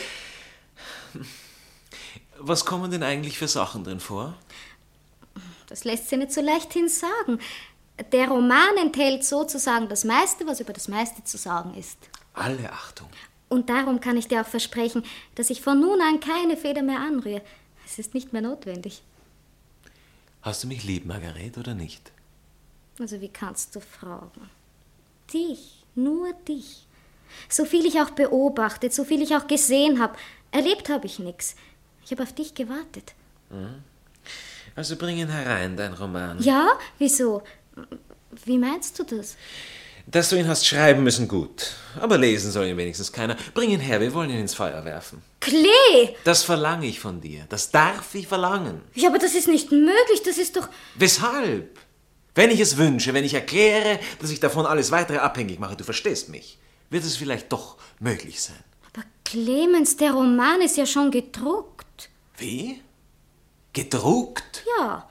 Was 2.39 2.65
kommen 2.65 2.91
denn 2.91 3.03
eigentlich 3.03 3.39
für 3.39 3.49
Sachen 3.49 3.85
drin 3.85 4.01
vor? 4.01 4.35
Das 5.69 5.85
lässt 5.85 6.09
sich 6.09 6.19
nicht 6.19 6.33
so 6.33 6.41
leichthin 6.41 6.89
sagen. 6.89 7.39
Der 8.13 8.29
Roman 8.29 8.77
enthält 8.79 9.25
sozusagen 9.25 9.89
das 9.89 10.05
meiste, 10.05 10.47
was 10.47 10.61
über 10.61 10.73
das 10.73 10.89
meiste 10.89 11.23
zu 11.25 11.37
sagen 11.37 11.75
ist. 11.75 11.99
Alle 12.35 12.73
Achtung. 12.73 13.09
Und 13.49 13.69
darum 13.69 14.01
kann 14.01 14.17
ich 14.17 14.29
dir 14.29 14.41
auch 14.41 14.47
versprechen, 14.47 15.05
dass 15.35 15.51
ich 15.51 15.61
von 15.61 15.79
nun 15.79 16.01
an 16.01 16.21
keine 16.21 16.57
Feder 16.57 16.83
mehr 16.83 17.01
anrühre. 17.01 17.43
Es 17.93 17.99
ist 17.99 18.15
nicht 18.15 18.33
mehr 18.33 18.41
notwendig. 18.41 19.03
Hast 20.41 20.65
du 20.65 20.67
mich 20.67 20.83
lieb, 20.83 21.05
Margaret, 21.05 21.59
oder 21.59 21.75
nicht? 21.75 22.11
Also 22.99 23.21
wie 23.21 23.29
kannst 23.29 23.77
du 23.77 23.81
fragen? 23.81 24.49
Dich, 25.31 25.85
nur 25.95 26.33
dich. 26.49 26.87
So 27.51 27.67
viel 27.67 27.85
ich 27.85 28.01
auch 28.01 28.09
beobachtet, 28.09 28.95
so 28.95 29.05
viel 29.05 29.21
ich 29.21 29.37
auch 29.37 29.47
gesehen 29.47 30.01
habe, 30.01 30.17
erlebt 30.53 30.89
habe 30.89 31.05
ich 31.05 31.19
nichts. 31.19 31.55
Ich 32.03 32.13
habe 32.13 32.23
auf 32.23 32.33
dich 32.33 32.55
gewartet. 32.55 33.13
Also 34.75 34.97
bring 34.97 35.19
ihn 35.19 35.29
herein, 35.29 35.77
dein 35.77 35.93
Roman. 35.93 36.43
Ja, 36.43 36.79
wieso? 36.97 37.43
Wie 38.47 38.57
meinst 38.57 38.99
du 38.99 39.05
das? 39.05 39.37
Dass 40.07 40.31
du 40.31 40.37
ihn 40.37 40.49
hast 40.49 40.67
schreiben 40.67 41.03
müssen, 41.03 41.29
gut. 41.29 41.73
Aber 42.01 42.17
lesen 42.17 42.53
soll 42.53 42.69
ihn 42.69 42.79
wenigstens 42.79 43.13
keiner. 43.13 43.37
Bring 43.53 43.69
ihn 43.69 43.81
her, 43.81 44.01
wir 44.01 44.15
wollen 44.15 44.31
ihn 44.31 44.41
ins 44.41 44.55
Feuer 44.55 44.83
werfen. 44.87 45.23
Klee! 45.43 46.15
Das 46.23 46.45
verlange 46.45 46.87
ich 46.87 47.01
von 47.01 47.21
dir. 47.21 47.47
Das 47.49 47.73
darf 47.73 48.15
ich 48.15 48.29
verlangen. 48.29 48.81
Ja, 48.95 49.09
aber 49.09 49.19
das 49.19 49.35
ist 49.35 49.49
nicht 49.49 49.73
möglich, 49.73 50.23
das 50.25 50.39
ist 50.39 50.57
doch. 50.57 50.69
Weshalb? 50.95 51.81
Wenn 52.37 52.51
ich 52.51 52.61
es 52.61 52.77
wünsche, 52.77 53.13
wenn 53.13 53.25
ich 53.25 53.35
erkläre, 53.35 53.99
dass 54.21 54.31
ich 54.31 54.39
davon 54.39 54.67
alles 54.67 54.93
weitere 54.93 55.19
abhängig 55.19 55.59
mache, 55.59 55.77
du 55.77 55.83
verstehst 55.83 56.29
mich, 56.29 56.59
wird 56.91 57.05
es 57.05 57.17
vielleicht 57.17 57.53
doch 57.53 57.77
möglich 57.99 58.41
sein. 58.41 58.63
Aber 58.93 59.05
Clemens, 59.25 59.97
der 59.97 60.13
Roman 60.13 60.61
ist 60.61 60.77
ja 60.77 60.87
schon 60.87 61.11
gedruckt. 61.11 62.09
Wie? 62.39 62.81
Gedruckt? 63.73 64.65
Ja, 64.79 65.09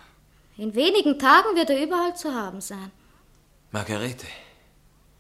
in 0.57 0.73
wenigen 0.75 1.19
Tagen 1.19 1.55
wird 1.55 1.69
er 1.71 1.83
überall 1.83 2.15
zu 2.15 2.33
haben 2.33 2.61
sein. 2.61 2.91
Margarete. 3.71 4.27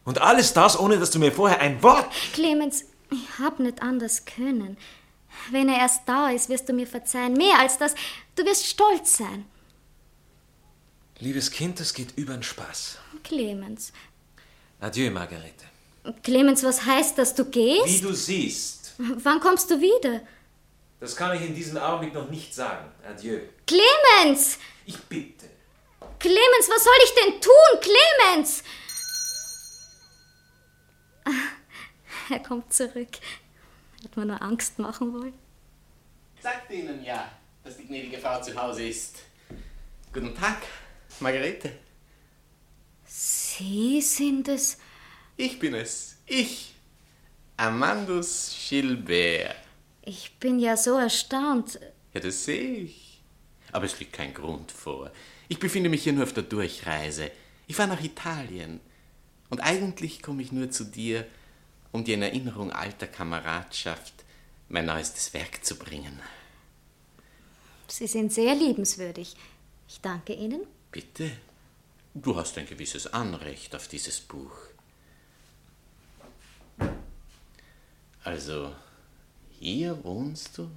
Und 0.05 0.21
alles 0.21 0.53
das, 0.53 0.79
ohne 0.79 0.97
dass 0.97 1.11
du 1.11 1.19
mir 1.19 1.33
vorher 1.33 1.59
ein 1.59 1.83
Wort. 1.83 2.07
Clemens, 2.33 2.85
ich 3.11 3.39
hab 3.39 3.59
nicht 3.59 3.81
anders 3.81 4.25
können. 4.25 4.77
Wenn 5.49 5.69
er 5.69 5.77
erst 5.79 6.01
da 6.07 6.29
ist, 6.29 6.49
wirst 6.49 6.67
du 6.69 6.73
mir 6.73 6.87
verzeihen. 6.87 7.33
Mehr 7.33 7.59
als 7.59 7.77
das, 7.77 7.95
du 8.35 8.45
wirst 8.45 8.65
stolz 8.67 9.17
sein. 9.17 9.45
Liebes 11.19 11.51
Kind, 11.51 11.79
das 11.79 11.93
geht 11.93 12.17
über 12.17 12.33
den 12.33 12.43
Spaß. 12.43 12.97
Clemens. 13.23 13.91
Adieu, 14.79 15.11
Margarete. 15.11 15.65
Clemens, 16.23 16.63
was 16.63 16.83
heißt 16.85 17.17
das? 17.17 17.35
Du 17.35 17.45
gehst? 17.45 17.85
Wie 17.85 18.01
du 18.01 18.13
siehst, 18.13 18.93
Wann 18.97 19.39
kommst 19.39 19.69
du 19.71 19.79
wieder? 19.79 20.21
das 20.99 21.15
kann 21.15 21.35
ich 21.35 21.41
in 21.47 21.55
diesem 21.55 21.77
Augenblick 21.77 22.13
noch 22.13 22.29
nicht 22.29 22.53
sagen. 22.53 22.91
Adieu. 23.07 23.39
Clemens! 23.65 24.59
Ich 24.85 24.97
bitte. 24.97 25.47
Clemens, 26.19 26.69
was 26.69 26.83
soll 26.83 26.93
ich 27.05 27.13
denn 27.15 27.41
tun? 27.41 27.81
Clemens! 27.81 28.63
Ah, 31.25 31.31
Er 32.33 32.39
kommt 32.39 32.71
zurück. 32.73 33.09
Hat 34.03 34.17
mir 34.17 34.25
nur 34.25 34.41
Angst 34.41 34.79
machen 34.79 35.13
wollen. 35.13 35.33
Sagt 36.41 36.71
Ihnen 36.71 37.03
ja, 37.03 37.31
dass 37.63 37.77
die 37.77 37.85
gnädige 37.85 38.17
Frau 38.17 38.41
zu 38.41 38.55
Hause 38.55 38.87
ist. 38.87 39.19
Guten 40.11 40.35
Tag, 40.35 40.57
Margarete. 41.19 41.71
Sie 43.05 44.01
sind 44.01 44.47
es. 44.47 44.77
Ich 45.37 45.59
bin 45.59 45.75
es. 45.75 46.17
Ich. 46.25 46.73
Amandus 47.57 48.55
Gilbert. 48.69 49.55
Ich 50.01 50.37
bin 50.39 50.57
ja 50.57 50.75
so 50.75 50.97
erstaunt. 50.97 51.79
Ja, 52.13 52.19
das 52.19 52.45
sehe 52.45 52.77
ich. 52.77 53.21
Aber 53.71 53.85
es 53.85 53.99
liegt 53.99 54.13
kein 54.13 54.33
Grund 54.33 54.71
vor. 54.71 55.11
Ich 55.47 55.59
befinde 55.59 55.89
mich 55.89 56.03
hier 56.03 56.13
nur 56.13 56.23
auf 56.23 56.33
der 56.33 56.43
Durchreise. 56.43 57.29
Ich 57.67 57.75
fahre 57.75 57.89
nach 57.89 58.03
Italien. 58.03 58.79
Und 59.49 59.59
eigentlich 59.59 60.21
komme 60.23 60.41
ich 60.41 60.51
nur 60.51 60.71
zu 60.71 60.85
dir, 60.85 61.25
um 61.91 62.03
dir 62.03 62.15
in 62.15 62.23
Erinnerung 62.23 62.71
alter 62.71 63.07
Kameradschaft 63.07 64.13
mein 64.69 64.85
neuestes 64.85 65.33
Werk 65.33 65.63
zu 65.63 65.77
bringen. 65.77 66.19
Sie 67.87 68.07
sind 68.07 68.31
sehr 68.31 68.55
liebenswürdig. 68.55 69.35
Ich 69.87 69.99
danke 69.99 70.33
Ihnen. 70.33 70.61
Bitte? 70.91 71.31
Du 72.13 72.35
hast 72.35 72.57
ein 72.57 72.65
gewisses 72.65 73.07
Anrecht 73.07 73.75
auf 73.75 73.87
dieses 73.87 74.19
Buch. 74.21 74.55
Also, 78.23 78.73
hier 79.59 80.03
wohnst 80.03 80.57
du? 80.57 80.69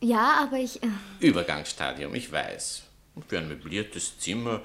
Ja, 0.00 0.42
aber 0.42 0.58
ich. 0.58 0.82
Äh, 0.82 0.88
Übergangsstadium, 1.20 2.14
ich 2.14 2.30
weiß. 2.30 2.82
Für 3.26 3.38
ein 3.38 3.48
möbliertes 3.48 4.18
Zimmer 4.18 4.62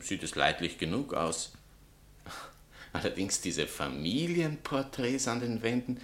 sieht 0.00 0.22
es 0.22 0.34
leidlich 0.34 0.78
genug 0.78 1.14
aus. 1.14 1.52
Allerdings 2.92 3.40
diese 3.40 3.66
Familienporträts 3.66 5.28
an 5.28 5.40
den 5.40 5.62
Wänden, 5.62 6.00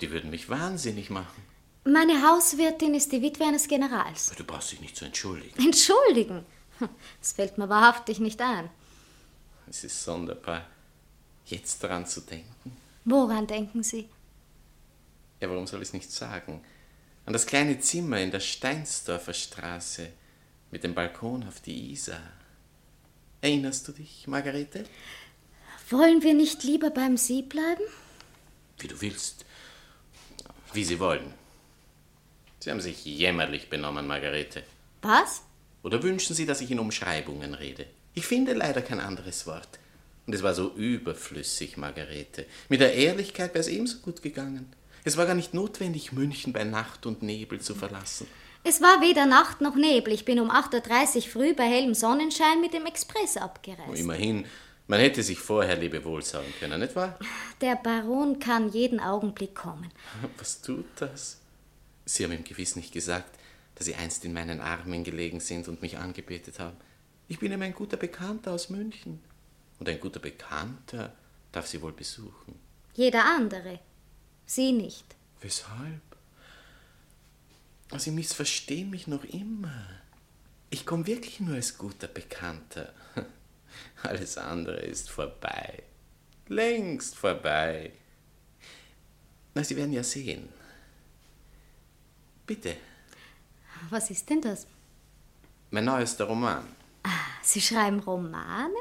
die 0.00 0.10
würden 0.10 0.30
mich 0.30 0.48
wahnsinnig 0.48 1.10
machen. 1.10 1.42
meine 1.84 2.26
Hauswirtin 2.26 2.94
ist 2.94 3.12
die 3.12 3.20
Witwe 3.22 3.44
eines 3.44 3.68
Generals. 3.68 4.32
Du 4.36 4.44
brauchst 4.44 4.72
dich 4.72 4.80
nicht 4.80 4.96
zu 4.96 5.04
entschuldigen. 5.04 5.58
Entschuldigen. 5.62 6.44
Das 7.20 7.32
fällt 7.32 7.58
mir 7.58 7.68
wahrhaftig 7.68 8.20
nicht 8.20 8.40
ein. 8.40 8.70
Es 9.68 9.84
ist 9.84 10.02
sonderbar, 10.02 10.66
jetzt 11.44 11.84
daran 11.84 12.06
zu 12.06 12.22
denken. 12.22 12.74
Woran 13.04 13.46
denken 13.46 13.82
Sie? 13.82 14.08
Ja, 15.40 15.50
warum 15.50 15.66
soll 15.66 15.82
ich 15.82 15.88
es 15.88 15.92
nicht 15.92 16.10
sagen? 16.10 16.62
An 17.26 17.34
das 17.34 17.44
kleine 17.44 17.78
Zimmer 17.80 18.18
in 18.20 18.30
der 18.30 18.40
Steinsdorfer 18.40 19.34
Straße 19.34 20.08
mit 20.70 20.82
dem 20.82 20.94
Balkon 20.94 21.46
auf 21.46 21.60
die 21.60 21.92
Isar. 21.92 22.22
Erinnerst 23.42 23.86
du 23.88 23.92
dich, 23.92 24.26
Margarete? 24.26 24.84
Wollen 25.90 26.22
wir 26.22 26.34
nicht 26.34 26.62
lieber 26.62 26.90
beim 26.90 27.16
Sie 27.16 27.42
bleiben? 27.42 27.82
Wie 28.78 28.86
du 28.86 29.00
willst. 29.00 29.44
Wie 30.72 30.84
Sie 30.84 31.00
wollen. 31.00 31.34
Sie 32.60 32.70
haben 32.70 32.80
sich 32.80 33.04
jämmerlich 33.04 33.68
benommen, 33.68 34.06
Margarete. 34.06 34.62
Was? 35.02 35.42
Oder 35.82 36.00
wünschen 36.04 36.36
Sie, 36.36 36.46
dass 36.46 36.60
ich 36.60 36.70
in 36.70 36.78
Umschreibungen 36.78 37.54
rede? 37.54 37.86
Ich 38.14 38.26
finde 38.26 38.52
leider 38.52 38.82
kein 38.82 39.00
anderes 39.00 39.48
Wort. 39.48 39.80
Und 40.26 40.34
es 40.34 40.44
war 40.44 40.54
so 40.54 40.72
überflüssig, 40.74 41.76
Margarete. 41.76 42.46
Mit 42.68 42.80
der 42.80 42.94
Ehrlichkeit 42.94 43.52
wäre 43.54 43.62
es 43.62 43.68
ebenso 43.68 43.98
gut 43.98 44.22
gegangen. 44.22 44.72
Es 45.02 45.16
war 45.16 45.26
gar 45.26 45.34
nicht 45.34 45.54
notwendig, 45.54 46.12
München 46.12 46.52
bei 46.52 46.62
Nacht 46.62 47.04
und 47.04 47.22
Nebel 47.22 47.60
zu 47.60 47.74
verlassen. 47.74 48.28
Es 48.62 48.80
war 48.80 49.00
weder 49.00 49.26
Nacht 49.26 49.60
noch 49.60 49.74
Nebel. 49.74 50.12
Ich 50.12 50.24
bin 50.24 50.38
um 50.38 50.52
8.30 50.52 51.16
Uhr 51.16 51.22
früh 51.22 51.54
bei 51.54 51.64
hellem 51.64 51.94
Sonnenschein 51.94 52.60
mit 52.60 52.74
dem 52.74 52.86
Express 52.86 53.38
abgereist. 53.38 53.88
Oh, 53.88 53.94
immerhin, 53.94 54.44
man 54.90 54.98
hätte 54.98 55.22
sich 55.22 55.38
vorher 55.38 55.76
Lebewohl 55.76 56.20
sagen 56.22 56.52
können, 56.58 56.80
nicht 56.80 56.96
wahr? 56.96 57.16
Der 57.60 57.76
Baron 57.76 58.40
kann 58.40 58.72
jeden 58.72 58.98
Augenblick 58.98 59.54
kommen. 59.54 59.88
Was 60.36 60.60
tut 60.62 60.84
das? 60.96 61.40
Sie 62.04 62.24
haben 62.24 62.32
ihm 62.32 62.42
gewiss 62.42 62.74
nicht 62.74 62.92
gesagt, 62.92 63.38
dass 63.76 63.86
Sie 63.86 63.94
einst 63.94 64.24
in 64.24 64.32
meinen 64.32 64.60
Armen 64.60 65.04
gelegen 65.04 65.38
sind 65.38 65.68
und 65.68 65.80
mich 65.80 65.96
angebetet 65.96 66.58
haben. 66.58 66.76
Ich 67.28 67.38
bin 67.38 67.52
ihm 67.52 67.62
ein 67.62 67.72
guter 67.72 67.96
Bekannter 67.96 68.50
aus 68.50 68.68
München. 68.68 69.20
Und 69.78 69.88
ein 69.88 70.00
guter 70.00 70.18
Bekannter 70.18 71.14
darf 71.52 71.68
Sie 71.68 71.80
wohl 71.80 71.92
besuchen. 71.92 72.58
Jeder 72.94 73.24
andere. 73.24 73.78
Sie 74.44 74.72
nicht. 74.72 75.04
Weshalb? 75.40 76.02
Sie 77.96 78.10
missverstehen 78.10 78.90
mich 78.90 79.06
noch 79.06 79.22
immer. 79.22 79.86
Ich 80.70 80.84
komme 80.84 81.06
wirklich 81.06 81.38
nur 81.38 81.54
als 81.54 81.78
guter 81.78 82.08
Bekannter. 82.08 82.92
Alles 84.02 84.38
andere 84.38 84.76
ist 84.80 85.10
vorbei. 85.10 85.82
Längst 86.48 87.16
vorbei. 87.16 87.92
Na, 89.54 89.62
Sie 89.64 89.76
werden 89.76 89.92
ja 89.92 90.02
sehen. 90.02 90.48
Bitte. 92.46 92.76
Was 93.90 94.10
ist 94.10 94.28
denn 94.28 94.40
das? 94.40 94.66
Mein 95.70 95.84
neuester 95.84 96.24
Roman. 96.24 96.64
Ah, 97.04 97.08
Sie 97.42 97.60
schreiben 97.60 98.00
Romane? 98.00 98.74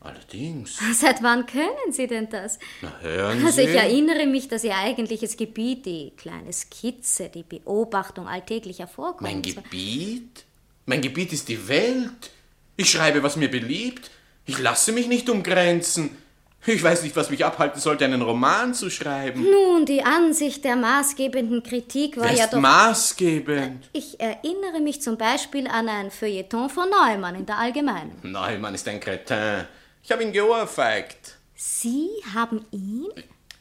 Allerdings. 0.00 0.78
Seit 0.94 1.22
wann 1.22 1.44
können 1.46 1.90
Sie 1.92 2.06
denn 2.06 2.28
das? 2.30 2.58
Na, 2.80 2.98
hören 3.00 3.44
Also 3.44 3.60
ich 3.60 3.70
Sie. 3.70 3.76
erinnere 3.76 4.26
mich, 4.26 4.46
dass 4.48 4.62
Ihr 4.64 4.76
eigentliches 4.76 5.36
Gebiet 5.36 5.84
die 5.86 6.12
kleine 6.16 6.52
Skizze, 6.52 7.28
die 7.28 7.42
Beobachtung 7.42 8.28
alltäglicher 8.28 8.86
Vorkommnisse 8.86 9.56
Mein. 9.56 9.64
Gebiet? 9.64 10.44
Mein 10.86 11.00
Gebiet 11.02 11.32
ist 11.32 11.48
die 11.48 11.66
Welt. 11.68 12.30
Ich 12.76 12.90
schreibe, 12.90 13.22
was 13.24 13.34
mir 13.36 13.50
beliebt. 13.50 14.10
Ich 14.48 14.58
lasse 14.58 14.92
mich 14.92 15.08
nicht 15.08 15.28
umgrenzen. 15.28 16.16
Ich 16.64 16.82
weiß 16.82 17.02
nicht, 17.02 17.14
was 17.14 17.28
mich 17.28 17.44
abhalten 17.44 17.80
sollte, 17.80 18.06
einen 18.06 18.22
Roman 18.22 18.72
zu 18.72 18.88
schreiben. 18.88 19.42
Nun, 19.42 19.84
die 19.84 20.02
Ansicht 20.02 20.64
der 20.64 20.74
maßgebenden 20.74 21.62
Kritik 21.62 22.16
war 22.16 22.24
Wer 22.24 22.32
ja 22.32 22.46
doch... 22.46 22.58
maßgebend? 22.58 23.90
Ich 23.92 24.18
erinnere 24.18 24.80
mich 24.82 25.02
zum 25.02 25.18
Beispiel 25.18 25.68
an 25.68 25.88
ein 25.90 26.10
Feuilleton 26.10 26.70
von 26.70 26.88
Neumann 26.88 27.34
in 27.34 27.44
der 27.44 27.58
Allgemeinen. 27.58 28.18
Neumann 28.22 28.74
ist 28.74 28.88
ein 28.88 29.00
Kretin. 29.00 29.66
Ich 30.02 30.10
habe 30.10 30.22
ihn 30.22 30.32
geohrfeigt. 30.32 31.36
Sie 31.54 32.08
haben 32.34 32.64
ihn? 32.70 33.06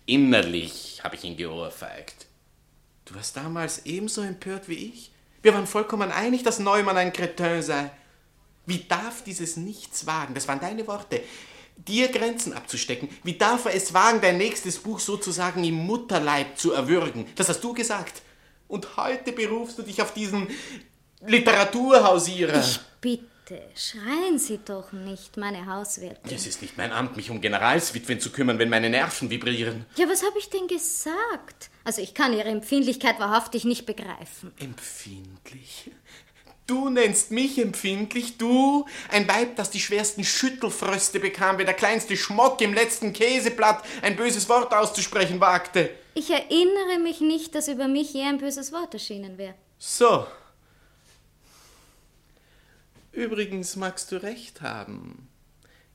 Innerlich 0.06 1.02
habe 1.04 1.15
ich 1.15 1.23
ihn 1.26 1.36
geohrfeigt. 1.36 2.28
Du 3.04 3.15
warst 3.15 3.36
damals 3.36 3.86
ebenso 3.86 4.21
empört 4.21 4.69
wie 4.69 4.91
ich. 4.93 5.12
Wir 5.41 5.54
waren 5.54 5.67
vollkommen 5.67 6.12
einig, 6.12 6.43
dass 6.43 6.60
Neumann 6.60 6.95
ein 6.95 7.12
Kretin 7.12 7.62
sei. 7.62 7.91
Wie 8.67 8.80
darf 8.80 9.23
dieses 9.23 9.58
Nichts 9.58 10.06
wagen? 10.06 10.36
Das 10.36 10.47
waren 10.47 10.60
deine 10.60 10.86
Worte. 10.86 11.23
Dir 11.77 12.10
Grenzen 12.10 12.53
abzustecken. 12.53 13.08
Wie 13.23 13.38
darf 13.38 13.65
er 13.65 13.73
es 13.73 13.93
wagen, 13.93 14.19
dein 14.21 14.38
nächstes 14.38 14.77
Buch 14.77 14.99
sozusagen 14.99 15.63
im 15.63 15.75
Mutterleib 15.75 16.58
zu 16.58 16.73
erwürgen? 16.73 17.25
Das 17.36 17.49
hast 17.49 17.63
du 17.63 17.73
gesagt. 17.73 18.21
Und 18.67 18.97
heute 18.97 19.32
berufst 19.32 19.77
du 19.80 19.84
dich 19.84 20.01
auf 20.01 20.13
diesen 20.13 20.47
Literaturhausierer. 21.25 22.60
Ich 22.60 22.80
bitte, 22.99 23.62
schreien 23.73 24.38
Sie 24.38 24.60
doch 24.65 24.91
nicht, 24.91 25.38
meine 25.38 25.65
Hauswirtin. 25.65 26.36
Es 26.36 26.45
ist 26.45 26.62
nicht 26.62 26.77
mein 26.77 26.91
Amt, 26.91 27.15
mich 27.15 27.30
um 27.30 27.39
Generalswitwen 27.39 28.19
zu 28.19 28.32
kümmern, 28.32 28.60
wenn 28.60 28.69
meine 28.69 28.89
Nerven 28.89 29.30
vibrieren. 29.30 29.86
Ja, 29.95 30.10
was 30.10 30.23
habe 30.23 30.38
ich 30.39 30.49
denn 30.49 30.67
gesagt? 30.67 31.69
Also 31.86 32.01
ich 32.01 32.13
kann 32.13 32.34
Ihre 32.34 32.49
Empfindlichkeit 32.49 33.19
wahrhaftig 33.19 33.63
nicht 33.63 33.86
begreifen. 33.86 34.51
Empfindlich? 34.60 35.91
Du 36.67 36.89
nennst 36.89 37.32
mich 37.32 37.58
empfindlich, 37.58 38.38
du? 38.38 38.86
Ein 39.10 39.25
Weib, 39.25 39.56
das 39.56 39.69
die 39.69 39.80
schwersten 39.80 40.25
Schüttelfröste 40.25 41.21
bekam, 41.21 41.58
wenn 41.58 41.65
der 41.65 41.73
kleinste 41.73 42.17
Schmock 42.17 42.60
im 42.60 42.73
letzten 42.73 43.13
Käseblatt 43.13 43.86
ein 44.01 44.17
böses 44.17 44.49
Wort 44.49 44.73
auszusprechen 44.73 45.39
wagte. 45.39 45.89
Ich 46.13 46.30
erinnere 46.30 46.99
mich 47.01 47.21
nicht, 47.21 47.56
dass 47.56 47.69
über 47.69 47.88
mich 47.88 48.13
je 48.13 48.23
ein 48.23 48.38
böses 48.38 48.73
Wort 48.73 48.93
erschienen 48.93 49.38
wäre. 49.38 49.53
So. 49.80 50.27
Übrigens 53.13 53.77
magst 53.77 54.12
du 54.12 54.21
recht 54.21 54.60
haben. 54.60 55.30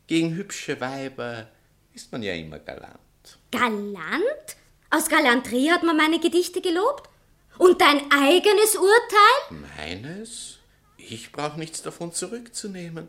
Gegen 0.07 0.35
hübsche 0.35 0.81
Weiber 0.81 1.49
ist 1.93 2.11
man 2.13 2.23
ja 2.23 2.33
immer 2.33 2.59
galant. 2.59 2.99
Galant? 3.51 4.57
Aus 4.89 5.09
Galanterie 5.11 5.71
hat 5.71 5.83
man 5.83 5.99
meine 5.99 6.19
Gedichte 6.19 6.63
gelobt? 6.63 7.11
Und 7.59 7.79
dein 7.83 8.11
eigenes 8.11 8.77
Urteil? 8.77 9.61
Meines? 9.77 10.62
Ich 11.09 11.33
brauche 11.33 11.59
nichts 11.59 11.83
davon 11.83 12.13
zurückzunehmen. 12.13 13.09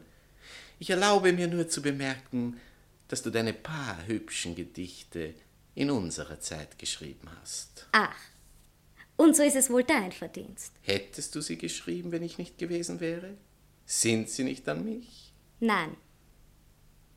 Ich 0.79 0.89
erlaube 0.89 1.31
mir 1.33 1.47
nur 1.47 1.69
zu 1.69 1.81
bemerken, 1.81 2.59
dass 3.07 3.21
du 3.21 3.29
deine 3.29 3.53
paar 3.53 4.05
hübschen 4.07 4.55
Gedichte 4.55 5.33
in 5.75 5.89
unserer 5.91 6.39
Zeit 6.39 6.77
geschrieben 6.79 7.29
hast. 7.41 7.87
Ach, 7.91 8.15
und 9.15 9.35
so 9.35 9.43
ist 9.43 9.55
es 9.55 9.69
wohl 9.69 9.83
dein 9.83 10.11
Verdienst. 10.11 10.73
Hättest 10.81 11.35
du 11.35 11.41
sie 11.41 11.57
geschrieben, 11.57 12.11
wenn 12.11 12.23
ich 12.23 12.37
nicht 12.37 12.57
gewesen 12.57 12.99
wäre? 12.99 13.35
Sind 13.85 14.29
sie 14.29 14.43
nicht 14.43 14.67
an 14.67 14.83
mich? 14.83 15.31
Nein, 15.59 15.95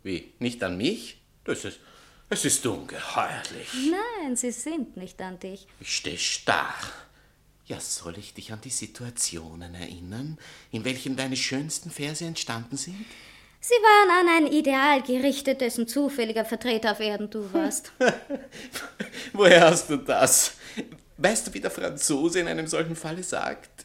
Wie? 0.03 0.33
Nicht 0.39 0.62
an 0.62 0.77
mich? 0.77 1.21
Das 1.45 1.65
ist, 1.65 1.81
es 2.29 2.45
ist 2.45 2.65
ungeheuerlich. 2.67 3.69
nein, 3.91 4.37
sie 4.37 4.53
sind 4.53 4.97
nicht 4.97 5.21
an 5.21 5.39
dich. 5.41 5.67
Ich 5.81 5.97
stehe 5.97 6.19
starr. 6.19 6.75
Ja, 7.66 7.81
soll 7.81 8.16
ich 8.18 8.33
dich 8.33 8.52
an 8.52 8.61
die 8.61 8.70
Situationen 8.70 9.74
erinnern, 9.74 10.38
in 10.70 10.85
welchen 10.85 11.16
deine 11.16 11.37
schönsten 11.37 11.90
Verse 11.90 12.24
entstanden 12.24 12.76
sind? 12.76 13.05
Sie 13.61 13.74
waren 13.74 14.29
an 14.29 14.37
ein 14.37 14.52
Ideal 14.52 15.02
gerichtet, 15.02 15.61
dessen 15.61 15.88
zufälliger 15.88 16.44
Vertreter 16.44 16.92
auf 16.92 17.00
Erden 17.00 17.29
du 17.29 17.52
warst. 17.52 17.90
Woher 19.33 19.68
hast 19.68 19.90
du 19.90 19.96
das? 19.96 20.52
Weißt 21.16 21.48
du, 21.48 21.55
wie 21.55 21.61
der 21.61 21.72
Franzose 21.72 22.38
in 22.38 22.46
einem 22.46 22.68
solchen 22.68 22.94
Falle 22.94 23.24
sagt? 23.24 23.85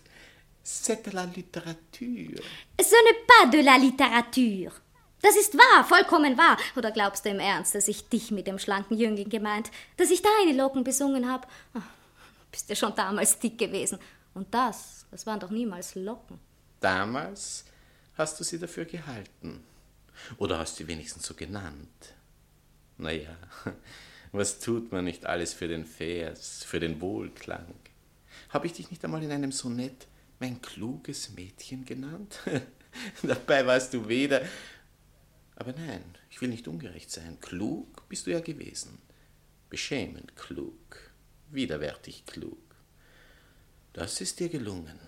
C'est 0.63 1.03
de 1.03 1.11
la 1.15 1.25
littérature. 1.25 2.43
Ce 2.79 2.95
n'est 3.03 3.25
pas 3.25 3.49
de 3.49 3.63
la 3.63 3.77
littérature. 3.77 4.71
Das 5.23 5.35
ist 5.35 5.57
wahr, 5.57 5.83
vollkommen 5.83 6.37
wahr. 6.37 6.57
Oder 6.75 6.91
glaubst 6.91 7.25
du 7.25 7.29
im 7.29 7.39
Ernst, 7.39 7.73
dass 7.73 7.87
ich 7.87 8.09
dich 8.09 8.29
mit 8.29 8.45
dem 8.45 8.59
schlanken 8.59 8.95
Jüngling 8.95 9.29
gemeint, 9.29 9.71
dass 9.97 10.11
ich 10.11 10.21
deine 10.21 10.55
Locken 10.55 10.83
besungen 10.83 11.31
habe? 11.31 11.47
Bist 12.51 12.69
ja 12.69 12.75
schon 12.75 12.93
damals 12.95 13.39
dick 13.39 13.57
gewesen. 13.57 13.97
Und 14.33 14.53
das, 14.53 15.05
das 15.09 15.25
waren 15.25 15.39
doch 15.39 15.49
niemals 15.49 15.95
Locken. 15.95 16.39
Damals 16.79 17.65
hast 18.15 18.39
du 18.39 18.43
sie 18.43 18.59
dafür 18.59 18.85
gehalten. 18.85 19.63
Oder 20.37 20.59
hast 20.59 20.75
sie 20.77 20.87
wenigstens 20.87 21.25
so 21.25 21.33
genannt. 21.33 22.13
Naja, 22.97 23.35
was 24.31 24.59
tut 24.59 24.91
man 24.91 25.05
nicht 25.05 25.25
alles 25.25 25.53
für 25.53 25.67
den 25.67 25.85
Vers, 25.85 26.63
für 26.63 26.79
den 26.79 27.01
Wohlklang? 27.01 27.73
Habe 28.49 28.67
ich 28.67 28.73
dich 28.73 28.91
nicht 28.91 29.03
einmal 29.03 29.23
in 29.23 29.31
einem 29.31 29.51
Sonett 29.51 30.07
mein 30.39 30.61
kluges 30.61 31.31
Mädchen 31.31 31.85
genannt? 31.85 32.39
Dabei 33.23 33.65
warst 33.65 33.93
du 33.93 34.07
weder. 34.07 34.41
Aber 35.55 35.73
nein, 35.73 36.03
ich 36.29 36.41
will 36.41 36.49
nicht 36.49 36.67
ungerecht 36.67 37.11
sein. 37.11 37.39
Klug 37.39 38.07
bist 38.09 38.27
du 38.27 38.31
ja 38.31 38.39
gewesen. 38.39 38.99
Beschämend 39.69 40.35
klug, 40.35 41.10
widerwärtig 41.53 42.25
klug. 42.25 42.57
Das 43.93 44.21
ist 44.21 44.39
dir 44.39 44.49
gelungen. 44.49 44.99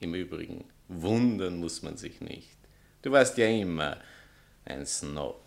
Im 0.00 0.14
Übrigen, 0.14 0.64
wundern 0.88 1.58
muss 1.58 1.82
man 1.82 1.96
sich 1.96 2.20
nicht. 2.20 2.56
Du 3.02 3.10
warst 3.10 3.36
ja 3.38 3.46
immer 3.46 3.98
ein 4.64 4.86
Snob. 4.86 5.40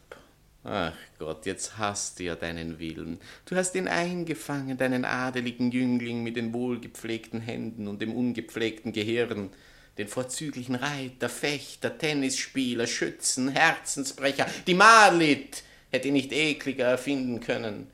Ach 0.63 0.93
Gott, 1.17 1.45
jetzt 1.45 1.77
hast 1.77 2.19
du 2.19 2.23
ja 2.23 2.35
deinen 2.35 2.77
Willen. 2.79 3.19
Du 3.45 3.55
hast 3.55 3.73
ihn 3.75 3.87
eingefangen, 3.87 4.77
deinen 4.77 5.05
adeligen 5.05 5.71
Jüngling 5.71 6.23
mit 6.23 6.35
den 6.35 6.53
wohlgepflegten 6.53 7.39
Händen 7.39 7.87
und 7.87 8.01
dem 8.01 8.13
ungepflegten 8.13 8.91
Gehirn, 8.91 9.49
den 9.97 10.07
vorzüglichen 10.07 10.75
Reiter, 10.75 11.29
Fechter, 11.29 11.97
Tennisspieler, 11.97 12.85
Schützen, 12.85 13.49
Herzensbrecher, 13.49 14.45
die 14.67 14.73
Marlit 14.73 15.63
hätte 15.89 16.09
ihn 16.09 16.15
nicht 16.15 16.33
ekliger 16.33 16.85
erfinden 16.85 17.39
können. 17.39 17.87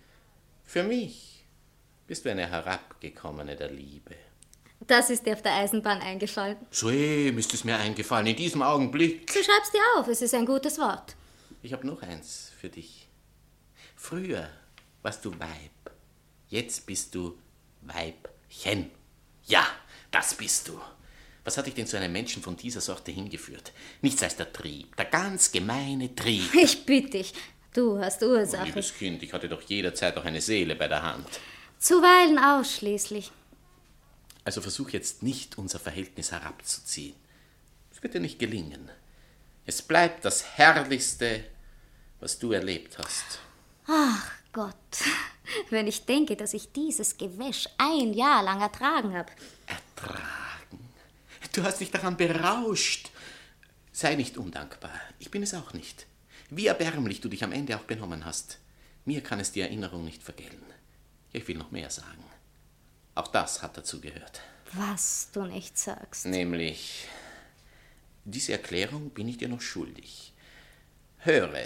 Für 0.65 0.83
mich 0.83 1.32
bist 2.07 2.25
du 2.25 2.29
eine 2.31 2.47
Herabgekommene 2.49 3.55
der 3.55 3.71
Liebe. 3.71 4.15
Das 4.85 5.09
ist 5.09 5.25
dir 5.25 5.33
auf 5.33 5.41
der 5.41 5.53
Eisenbahn 5.53 6.01
eingefallen. 6.01 6.57
Soeben 6.69 7.37
ist 7.37 7.53
es 7.53 7.63
mir 7.63 7.77
eingefallen, 7.77 8.27
in 8.27 8.35
diesem 8.35 8.61
Augenblick. 8.61 9.31
So 9.31 9.41
schreib's 9.41 9.71
dir 9.71 9.79
auf, 9.97 10.07
es 10.09 10.21
ist 10.21 10.33
ein 10.33 10.45
gutes 10.45 10.77
Wort. 10.77 11.15
Ich 11.61 11.71
habe 11.71 11.87
noch 11.87 12.01
eins 12.01 12.51
für 12.59 12.67
dich. 12.69 13.07
Früher 13.95 14.49
warst 15.01 15.23
du 15.23 15.31
Weib, 15.39 15.91
jetzt 16.49 16.85
bist 16.85 17.15
du 17.15 17.37
Weibchen. 17.81 18.91
Ja, 19.45 19.65
das 20.11 20.33
bist 20.35 20.67
du. 20.67 20.79
Was 21.45 21.57
hat 21.57 21.65
dich 21.67 21.73
denn 21.73 21.87
zu 21.87 21.97
einem 21.97 22.11
Menschen 22.11 22.41
von 22.41 22.55
dieser 22.57 22.81
Sorte 22.81 23.11
hingeführt? 23.11 23.71
Nichts 24.01 24.23
als 24.23 24.35
der 24.35 24.51
Trieb, 24.51 24.95
der 24.97 25.05
ganz 25.05 25.51
gemeine 25.51 26.13
Trieb. 26.15 26.53
Ich 26.55 26.85
bitte 26.85 27.11
dich, 27.17 27.33
du 27.73 27.99
hast 27.99 28.21
Oh, 28.23 28.27
Ursache. 28.27 28.65
liebes 28.65 28.93
Kind, 28.93 29.23
ich 29.23 29.31
hatte 29.31 29.47
doch 29.47 29.61
jederzeit 29.61 30.17
auch 30.17 30.25
eine 30.25 30.41
Seele 30.41 30.75
bei 30.75 30.87
der 30.89 31.01
Hand. 31.03 31.27
Zuweilen 31.83 32.39
ausschließlich. 32.39 33.29
Also 34.45 34.61
versuch 34.61 34.91
jetzt 34.91 35.21
nicht, 35.21 35.57
unser 35.57 35.79
Verhältnis 35.79 36.31
herabzuziehen. 36.31 37.13
Es 37.91 38.01
wird 38.01 38.13
dir 38.13 38.21
nicht 38.21 38.39
gelingen. 38.39 38.89
Es 39.65 39.81
bleibt 39.81 40.23
das 40.23 40.45
Herrlichste, 40.55 41.43
was 42.21 42.39
du 42.39 42.53
erlebt 42.53 42.97
hast. 42.99 43.39
Ach 43.85 44.31
Gott, 44.53 44.73
wenn 45.71 45.85
ich 45.87 46.05
denke, 46.05 46.37
dass 46.37 46.53
ich 46.53 46.71
dieses 46.71 47.17
Gewäsch 47.17 47.67
ein 47.77 48.13
Jahr 48.13 48.43
lang 48.43 48.61
ertragen 48.61 49.13
habe. 49.13 49.33
Ertragen? 49.67 50.87
Du 51.51 51.63
hast 51.63 51.81
dich 51.81 51.91
daran 51.91 52.15
berauscht. 52.15 53.11
Sei 53.91 54.15
nicht 54.15 54.37
undankbar. 54.37 54.97
Ich 55.19 55.31
bin 55.31 55.43
es 55.43 55.53
auch 55.53 55.73
nicht. 55.73 56.07
Wie 56.49 56.67
erbärmlich 56.67 57.19
du 57.19 57.27
dich 57.27 57.43
am 57.43 57.51
Ende 57.51 57.75
auch 57.75 57.83
benommen 57.83 58.23
hast. 58.23 58.59
Mir 59.03 59.19
kann 59.19 59.41
es 59.41 59.51
die 59.51 59.59
Erinnerung 59.59 60.05
nicht 60.05 60.23
vergelten. 60.23 60.73
Ich 61.33 61.47
will 61.47 61.57
noch 61.57 61.71
mehr 61.71 61.89
sagen. 61.89 62.23
Auch 63.15 63.27
das 63.27 63.61
hat 63.61 63.75
dazu 63.75 63.99
gehört. 63.99 64.41
Was 64.73 65.29
du 65.33 65.43
nicht 65.45 65.77
sagst. 65.77 66.25
Nämlich, 66.25 67.07
diese 68.23 68.53
Erklärung 68.53 69.09
bin 69.09 69.27
ich 69.27 69.37
dir 69.37 69.49
noch 69.49 69.61
schuldig. 69.61 70.33
Höre, 71.17 71.65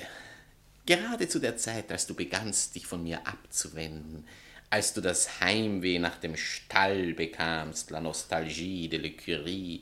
gerade 0.86 1.28
zu 1.28 1.40
der 1.40 1.58
Zeit, 1.58 1.92
als 1.92 2.08
du 2.08 2.16
begannst, 2.16 2.76
dich 2.76 2.88
von 2.88 3.04
mir 3.04 3.28
abzuwenden, 3.28 4.26
als 4.70 4.94
du 4.94 5.02
das 5.02 5.40
Heimweh 5.40 6.00
nach 6.00 6.18
dem 6.18 6.36
Stall 6.36 7.14
bekamst, 7.14 7.92
la 7.92 8.02
Nostalgie 8.02 8.90
de 8.90 9.00
l'écurie, 9.00 9.82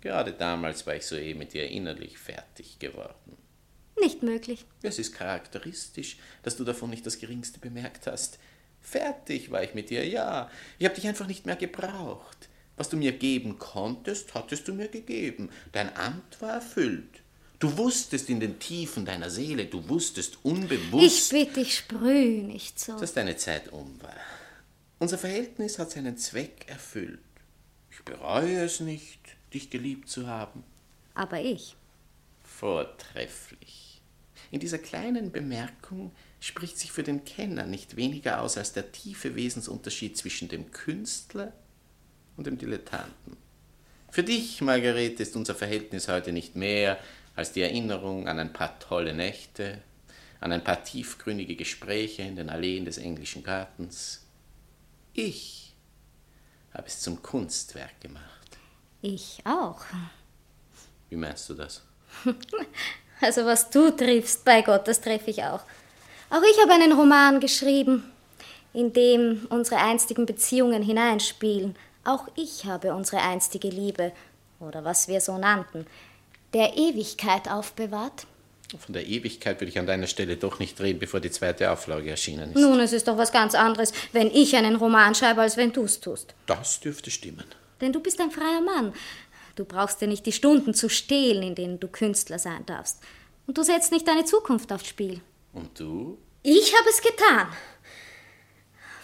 gerade 0.00 0.32
damals 0.32 0.86
war 0.86 0.96
ich 0.96 1.06
soeben 1.06 1.40
mit 1.40 1.52
dir 1.52 1.68
innerlich 1.68 2.18
fertig 2.18 2.78
geworden. 2.78 3.36
Nicht 4.00 4.22
möglich. 4.22 4.64
Es 4.82 4.98
ist 4.98 5.14
charakteristisch, 5.14 6.16
dass 6.42 6.56
du 6.56 6.64
davon 6.64 6.90
nicht 6.90 7.06
das 7.06 7.18
Geringste 7.18 7.58
bemerkt 7.60 8.06
hast. 8.06 8.38
Fertig 8.84 9.50
war 9.50 9.64
ich 9.64 9.74
mit 9.74 9.90
dir, 9.90 10.06
ja. 10.06 10.50
Ich 10.78 10.84
habe 10.84 10.94
dich 10.94 11.08
einfach 11.08 11.26
nicht 11.26 11.46
mehr 11.46 11.56
gebraucht. 11.56 12.48
Was 12.76 12.90
du 12.90 12.96
mir 12.96 13.12
geben 13.12 13.58
konntest, 13.58 14.34
hattest 14.34 14.68
du 14.68 14.74
mir 14.74 14.88
gegeben. 14.88 15.48
Dein 15.72 15.96
Amt 15.96 16.40
war 16.40 16.52
erfüllt. 16.54 17.22
Du 17.58 17.78
wusstest 17.78 18.28
in 18.28 18.40
den 18.40 18.58
Tiefen 18.58 19.06
deiner 19.06 19.30
Seele, 19.30 19.64
du 19.64 19.88
wusstest 19.88 20.38
unbewusst. 20.42 21.32
Ich 21.32 21.46
bitte 21.46 21.60
dich, 21.60 21.78
sprüh 21.78 22.42
nicht 22.42 22.78
so. 22.78 22.98
Dass 22.98 23.14
deine 23.14 23.36
Zeit 23.36 23.72
um 23.72 24.00
war. 24.02 24.14
Unser 24.98 25.16
Verhältnis 25.16 25.78
hat 25.78 25.90
seinen 25.90 26.18
Zweck 26.18 26.66
erfüllt. 26.68 27.20
Ich 27.90 28.02
bereue 28.04 28.64
es 28.64 28.80
nicht, 28.80 29.20
dich 29.54 29.70
geliebt 29.70 30.10
zu 30.10 30.26
haben. 30.26 30.62
Aber 31.14 31.40
ich. 31.40 31.74
Vortrefflich. 32.42 34.02
In 34.50 34.60
dieser 34.60 34.78
kleinen 34.78 35.32
Bemerkung 35.32 36.12
spricht 36.44 36.78
sich 36.78 36.92
für 36.92 37.02
den 37.02 37.24
Kenner 37.24 37.64
nicht 37.64 37.96
weniger 37.96 38.42
aus 38.42 38.58
als 38.58 38.74
der 38.74 38.92
tiefe 38.92 39.34
Wesensunterschied 39.34 40.16
zwischen 40.16 40.48
dem 40.48 40.72
Künstler 40.72 41.54
und 42.36 42.46
dem 42.46 42.58
Dilettanten. 42.58 43.38
Für 44.10 44.22
dich, 44.22 44.60
Margarete, 44.60 45.22
ist 45.22 45.36
unser 45.36 45.54
Verhältnis 45.54 46.06
heute 46.08 46.32
nicht 46.32 46.54
mehr 46.54 46.98
als 47.34 47.52
die 47.52 47.62
Erinnerung 47.62 48.28
an 48.28 48.38
ein 48.38 48.52
paar 48.52 48.78
tolle 48.78 49.14
Nächte, 49.14 49.80
an 50.40 50.52
ein 50.52 50.62
paar 50.62 50.84
tiefgründige 50.84 51.56
Gespräche 51.56 52.22
in 52.22 52.36
den 52.36 52.50
Alleen 52.50 52.84
des 52.84 52.98
englischen 52.98 53.42
Gartens. 53.42 54.26
Ich 55.14 55.74
habe 56.74 56.88
es 56.88 57.00
zum 57.00 57.22
Kunstwerk 57.22 58.00
gemacht. 58.02 58.58
Ich 59.00 59.38
auch. 59.44 59.82
Wie 61.08 61.16
meinst 61.16 61.48
du 61.48 61.54
das? 61.54 61.82
Also 63.20 63.46
was 63.46 63.70
du 63.70 63.90
triffst, 63.90 64.44
bei 64.44 64.60
Gott, 64.60 64.86
das 64.86 65.00
treffe 65.00 65.30
ich 65.30 65.44
auch. 65.44 65.62
Auch 66.30 66.42
ich 66.42 66.60
habe 66.62 66.72
einen 66.72 66.92
Roman 66.92 67.40
geschrieben, 67.40 68.10
in 68.72 68.92
dem 68.92 69.46
unsere 69.50 69.80
einstigen 69.80 70.26
Beziehungen 70.26 70.82
hineinspielen. 70.82 71.76
Auch 72.04 72.28
ich 72.36 72.64
habe 72.64 72.94
unsere 72.94 73.22
einstige 73.22 73.68
Liebe, 73.68 74.12
oder 74.60 74.84
was 74.84 75.08
wir 75.08 75.20
so 75.20 75.38
nannten, 75.38 75.86
der 76.52 76.76
Ewigkeit 76.76 77.50
aufbewahrt. 77.50 78.26
Von 78.78 78.92
der 78.92 79.06
Ewigkeit 79.06 79.60
würde 79.60 79.70
ich 79.70 79.78
an 79.78 79.86
deiner 79.86 80.06
Stelle 80.06 80.36
doch 80.36 80.58
nicht 80.58 80.80
reden, 80.80 80.98
bevor 80.98 81.20
die 81.20 81.30
zweite 81.30 81.70
Auflage 81.70 82.10
erschienen 82.10 82.52
ist. 82.52 82.60
Nun, 82.60 82.80
es 82.80 82.92
ist 82.92 83.06
doch 83.06 83.16
was 83.16 83.30
ganz 83.30 83.54
anderes, 83.54 83.92
wenn 84.12 84.28
ich 84.28 84.56
einen 84.56 84.76
Roman 84.76 85.14
schreibe, 85.14 85.42
als 85.42 85.56
wenn 85.56 85.72
du 85.72 85.84
es 85.84 86.00
tust. 86.00 86.34
Das 86.46 86.80
dürfte 86.80 87.10
stimmen. 87.10 87.44
Denn 87.80 87.92
du 87.92 88.00
bist 88.00 88.20
ein 88.20 88.30
freier 88.30 88.60
Mann. 88.60 88.92
Du 89.54 89.64
brauchst 89.64 90.00
dir 90.00 90.08
nicht 90.08 90.26
die 90.26 90.32
Stunden 90.32 90.74
zu 90.74 90.88
stehlen, 90.88 91.42
in 91.42 91.54
denen 91.54 91.78
du 91.78 91.86
Künstler 91.86 92.38
sein 92.38 92.66
darfst. 92.66 93.00
Und 93.46 93.58
du 93.58 93.62
setzt 93.62 93.92
nicht 93.92 94.08
deine 94.08 94.24
Zukunft 94.24 94.72
aufs 94.72 94.88
Spiel. 94.88 95.20
Und 95.54 95.78
du? 95.80 96.18
Ich 96.42 96.74
habe 96.76 96.88
es 96.90 97.00
getan. 97.00 97.48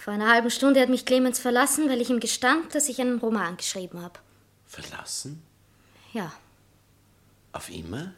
Vor 0.01 0.13
einer 0.13 0.29
halben 0.29 0.51
Stunde 0.51 0.81
hat 0.81 0.89
mich 0.89 1.07
Clemens 1.07 1.39
verlassen, 1.39 1.89
weil 1.89 2.01
ich 2.01 2.11
ihm 2.11 2.21
gestand, 2.21 2.75
dass 2.75 2.89
ich 2.89 3.01
einen 3.01 3.19
Roman 3.19 3.57
geschrieben 3.57 4.03
habe. 4.03 4.19
Verlassen? 4.67 5.43
Ja. 6.13 6.33
Auf 7.53 7.71
immer? 7.71 8.13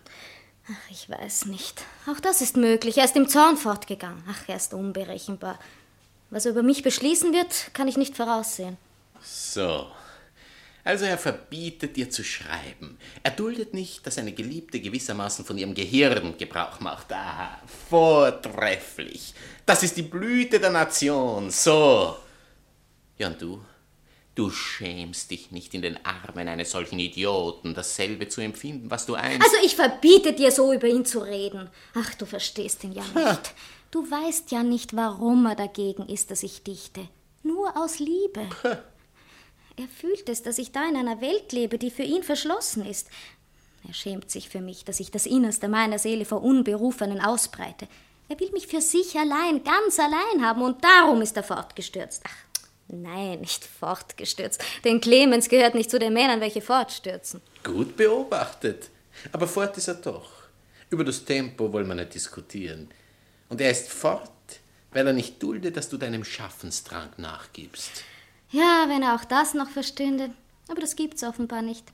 Ach, 0.69 0.91
ich 0.91 1.09
weiß 1.09 1.47
nicht. 1.47 1.85
Auch 2.07 2.21
das 2.21 2.41
ist 2.41 2.57
möglich. 2.57 2.99
Er 2.99 3.05
ist 3.05 3.17
im 3.17 3.29
Zorn 3.29 3.57
fortgegangen. 3.57 4.23
Ach, 4.31 4.49
er 4.49 4.57
ist 4.57 4.75
unberechenbar. 4.75 5.59
Was 6.31 6.47
er 6.47 6.53
über 6.53 6.63
mich 6.63 6.83
beschließen 6.83 7.33
wird, 7.33 7.75
kann 7.75 7.89
ich 7.89 7.97
nicht 7.97 8.17
voraussehen. 8.17 8.79
So. 9.23 9.87
Also 10.85 11.05
er 11.05 11.19
verbietet 11.19 11.97
dir 11.97 12.11
zu 12.11 12.25
schreiben. 12.25 12.99
Er 13.23 13.31
duldet 13.31 13.73
nicht, 13.73 14.05
dass 14.07 14.19
eine 14.19 14.33
Geliebte 14.33 14.81
gewissermaßen 14.81 15.45
von 15.45 15.57
ihrem 15.57 15.75
Gehirn 15.75 16.37
Gebrauch 16.37 16.81
macht. 16.81 17.13
Ah, 17.13 17.61
vortrefflich. 17.89 19.35
Das 19.65 19.85
ist 19.85 19.97
die 19.97 20.03
Blüte 20.03 20.59
der 20.59 20.71
Nation. 20.71 21.51
So. 21.51 22.17
Ja, 23.17 23.29
und 23.29 23.41
du? 23.41 23.63
Du 24.35 24.51
schämst 24.51 25.31
dich 25.31 25.51
nicht 25.53 25.75
in 25.75 25.83
den 25.83 26.05
Armen 26.05 26.49
eines 26.49 26.71
solchen 26.71 26.99
Idioten, 26.99 27.75
dasselbe 27.75 28.29
zu 28.29 28.41
empfinden, 28.41 28.91
was 28.91 29.05
du 29.05 29.15
einst... 29.15 29.43
Also 29.43 29.57
ich 29.65 29.77
verbiete 29.77 30.33
dir 30.33 30.51
so 30.51 30.73
über 30.73 30.89
ihn 30.89 31.05
zu 31.05 31.21
reden. 31.21 31.69
Ach, 31.95 32.15
du 32.15 32.25
verstehst 32.25 32.83
ihn 32.83 32.93
ja 32.93 33.05
nicht. 33.15 33.55
Du 33.91 34.11
weißt 34.11 34.51
ja 34.51 34.63
nicht, 34.63 34.97
warum 34.97 35.45
er 35.45 35.55
dagegen 35.55 36.09
ist, 36.09 36.31
dass 36.31 36.43
ich 36.43 36.63
dichte. 36.65 37.07
Nur 37.43 37.77
aus 37.77 37.99
Liebe. 37.99 38.49
Er 39.77 39.89
fühlt 39.89 40.29
es, 40.29 40.43
dass 40.43 40.59
ich 40.59 40.73
da 40.73 40.87
in 40.89 40.97
einer 40.97 41.21
Welt 41.21 41.53
lebe, 41.53 41.79
die 41.79 41.91
für 41.91 42.03
ihn 42.03 42.23
verschlossen 42.23 42.85
ist. 42.85 43.09
Er 43.87 43.95
schämt 43.95 44.31
sich 44.31 44.49
für 44.49 44.61
mich, 44.61 44.85
dass 44.85 45.01
ich 45.01 45.11
das 45.11 45.27
Innerste 45.27 45.69
meiner 45.69 45.99
Seele 45.99 46.25
vor 46.25 46.43
Unberufenen 46.43 47.21
ausbreite. 47.21 47.89
Er 48.29 48.39
will 48.39 48.51
mich 48.53 48.67
für 48.67 48.81
sich 48.81 49.19
allein, 49.19 49.65
ganz 49.65 49.99
allein 49.99 50.47
haben, 50.47 50.63
und 50.63 50.85
darum 50.85 51.23
ist 51.23 51.37
er 51.37 51.43
fortgestürzt. 51.43 52.23
Ach, 52.27 52.37
nein, 52.89 53.41
nicht 53.41 53.65
fortgestürzt, 53.65 54.63
denn 54.85 55.01
Clemens 55.01 55.49
gehört 55.49 55.75
nicht 55.75 55.91
zu 55.91 55.99
den 55.99 56.13
Männern, 56.13 56.41
welche 56.41 56.61
fortstürzen. 56.61 57.41
Gut 57.63 57.97
beobachtet. 57.97 58.91
Aber 59.33 59.47
fort 59.47 59.77
ist 59.77 59.89
er 59.89 59.95
doch. 59.95 60.31
Über 60.91 61.05
das 61.05 61.25
Tempo 61.25 61.73
wollen 61.73 61.89
wir 61.89 61.95
nicht 61.95 62.15
diskutieren. 62.15 62.91
Und 63.49 63.61
er 63.61 63.71
ist 63.71 63.89
fort, 63.89 64.31
weil 64.93 65.07
er 65.07 65.13
nicht 65.13 65.43
duldet, 65.43 65.77
dass 65.77 65.89
du 65.89 65.97
deinem 65.97 66.25
Schaffensdrang 66.25 67.11
nachgibst. 67.17 68.05
Ja, 68.53 68.85
wenn 68.89 69.03
er 69.03 69.15
auch 69.15 69.25
das 69.25 69.55
noch 69.55 69.69
verstünde. 69.69 70.31
Aber 70.69 70.81
das 70.81 70.97
gibt's 70.97 71.25
offenbar 71.25 71.63
nicht. 71.63 71.85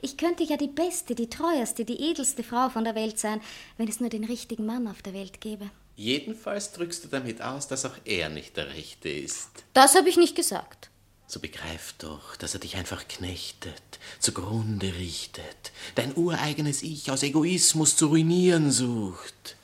Ich 0.00 0.16
könnte 0.16 0.44
ja 0.44 0.56
die 0.56 0.68
beste, 0.68 1.14
die 1.14 1.28
treueste, 1.28 1.84
die 1.84 2.00
edelste 2.00 2.42
Frau 2.42 2.68
von 2.68 2.84
der 2.84 2.94
Welt 2.94 3.18
sein, 3.18 3.40
wenn 3.76 3.88
es 3.88 4.00
nur 4.00 4.08
den 4.08 4.24
richtigen 4.24 4.64
Mann 4.64 4.86
auf 4.86 5.02
der 5.02 5.12
Welt 5.12 5.40
gäbe. 5.40 5.70
Jedenfalls 5.96 6.72
drückst 6.72 7.04
du 7.04 7.08
damit 7.08 7.42
aus, 7.42 7.68
dass 7.68 7.84
auch 7.84 7.96
er 8.04 8.28
nicht 8.28 8.56
der 8.56 8.68
Rechte 8.68 9.08
ist. 9.08 9.64
Das 9.72 9.94
habe 9.94 10.08
ich 10.08 10.16
nicht 10.16 10.36
gesagt. 10.36 10.90
So 11.26 11.40
begreif 11.40 11.94
doch, 11.98 12.36
dass 12.36 12.54
er 12.54 12.60
dich 12.60 12.76
einfach 12.76 13.08
knechtet, 13.08 13.98
zugrunde 14.20 14.94
richtet, 14.94 15.72
dein 15.96 16.16
ureigenes 16.16 16.82
Ich 16.82 17.10
aus 17.10 17.24
Egoismus 17.24 17.96
zu 17.96 18.06
ruinieren 18.06 18.70
sucht. 18.70 19.56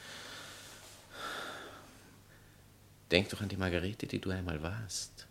Denk 3.13 3.29
doch 3.29 3.43
an 3.43 3.49
die 3.49 3.57
Margarete, 3.57 4.07
die 4.07 4.19
du 4.19 4.31
einmal 4.31 4.61
warst. 4.63 5.27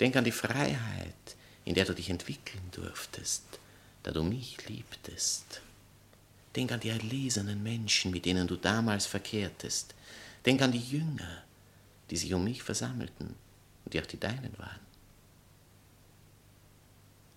Denk 0.00 0.16
an 0.16 0.24
die 0.24 0.32
Freiheit, 0.32 1.36
in 1.64 1.74
der 1.74 1.84
du 1.84 1.94
dich 1.94 2.10
entwickeln 2.10 2.62
durftest, 2.72 3.44
da 4.02 4.10
du 4.10 4.22
mich 4.22 4.68
liebtest. 4.68 5.60
Denk 6.56 6.72
an 6.72 6.80
die 6.80 6.90
erlesenen 6.90 7.62
Menschen, 7.62 8.10
mit 8.10 8.24
denen 8.26 8.46
du 8.46 8.56
damals 8.56 9.06
verkehrtest. 9.06 9.94
Denk 10.46 10.62
an 10.62 10.72
die 10.72 10.78
Jünger, 10.78 11.42
die 12.10 12.16
sich 12.16 12.32
um 12.34 12.44
mich 12.44 12.62
versammelten 12.62 13.34
und 13.84 13.94
die 13.94 14.00
auch 14.00 14.06
die 14.06 14.20
deinen 14.20 14.56
waren. 14.58 14.80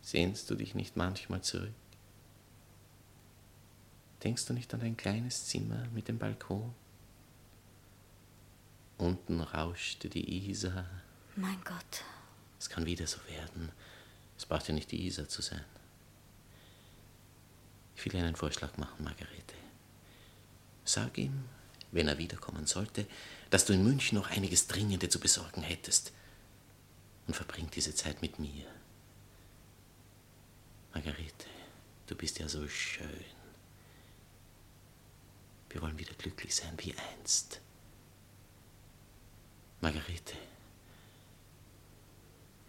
Sehnst 0.02 0.50
du 0.50 0.56
dich 0.56 0.76
nicht 0.76 0.96
manchmal 0.96 1.41
zurück? 1.41 1.74
Denkst 4.24 4.46
du 4.46 4.54
nicht 4.54 4.74
an 4.74 4.80
dein 4.80 4.98
kleines 4.98 5.48
Zimmer 5.48 5.86
mit 5.93 6.08
dem 6.08 6.17
Balkon? 6.17 6.74
Unten 8.98 9.41
rauschte 9.41 10.10
die 10.10 10.50
Isar. 10.50 10.86
Mein 11.36 11.62
Gott. 11.63 12.04
Es 12.60 12.70
kann 12.70 12.86
wieder 12.86 13.08
so 13.08 13.17
werden. 13.28 13.72
Es 14.38 14.46
braucht 14.46 14.67
ja 14.67 14.74
nicht 14.74 14.91
die 14.91 15.06
Isar 15.06 15.28
zu 15.28 15.41
sein. 15.41 15.63
Ich 17.96 18.06
will 18.06 18.12
dir 18.12 18.20
einen 18.20 18.36
Vorschlag 18.36 18.78
machen, 18.78 19.04
Margarete. 19.04 19.56
Sag 20.86 21.17
ihm, 21.17 21.46
wenn 21.91 22.08
er 22.08 22.17
wiederkommen 22.17 22.67
sollte, 22.67 23.08
dass 23.50 23.65
du 23.65 23.74
in 23.74 23.84
München 23.84 24.17
noch 24.17 24.30
einiges 24.30 24.67
Dringende 24.67 25.10
zu 25.10 25.20
besorgen 25.20 25.63
hättest. 25.63 26.12
Und 27.28 27.34
verbring 27.34 27.70
diese 27.72 27.93
Zeit 27.93 28.22
mit 28.22 28.39
mir. 28.39 28.65
Margarete, 30.93 31.46
du 32.08 32.15
bist 32.15 32.39
ja 32.39 32.48
so 32.48 32.67
schön. 32.67 33.26
Wir 35.70 35.82
wollen 35.82 36.00
wieder 36.00 36.13
glücklich 36.13 36.56
sein 36.56 36.74
wie 36.78 36.96
einst. 36.96 37.60
Margarete, 39.82 40.38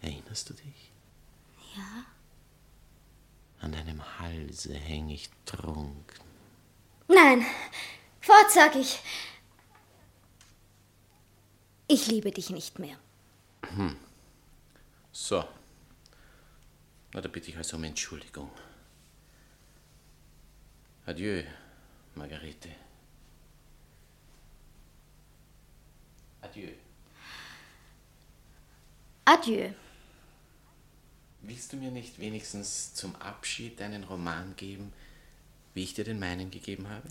erinnerst 0.01 0.49
du 0.49 0.53
dich? 0.53 0.91
Ja. 1.75 2.05
An 3.61 3.71
deinem 3.71 4.19
Halse 4.19 4.73
häng 4.73 5.09
ich 5.09 5.29
trunken. 5.45 6.25
Nein, 7.07 7.45
fort, 8.21 8.51
sag 8.51 8.75
ich. 8.75 8.99
Ich 11.87 12.07
liebe 12.07 12.31
dich 12.31 12.51
nicht 12.51 12.79
mehr. 12.79 12.97
Hm. 13.75 13.97
So. 15.11 15.43
Na, 17.13 17.21
da 17.21 17.27
bitte 17.27 17.49
ich 17.49 17.57
also 17.57 17.77
um 17.77 17.83
Entschuldigung. 17.83 18.51
Adieu, 21.05 21.43
Margarete. 22.13 22.69
Adieu. 26.41 26.69
Adieu. 29.25 29.73
Willst 31.41 31.71
du 31.71 31.77
mir 31.77 31.91
nicht 31.91 32.19
wenigstens 32.19 32.93
zum 32.93 33.15
Abschied 33.15 33.79
deinen 33.79 34.03
Roman 34.03 34.55
geben, 34.57 34.91
wie 35.73 35.83
ich 35.83 35.93
dir 35.93 36.03
den 36.03 36.19
meinen 36.19 36.51
gegeben 36.51 36.89
habe? 36.89 37.07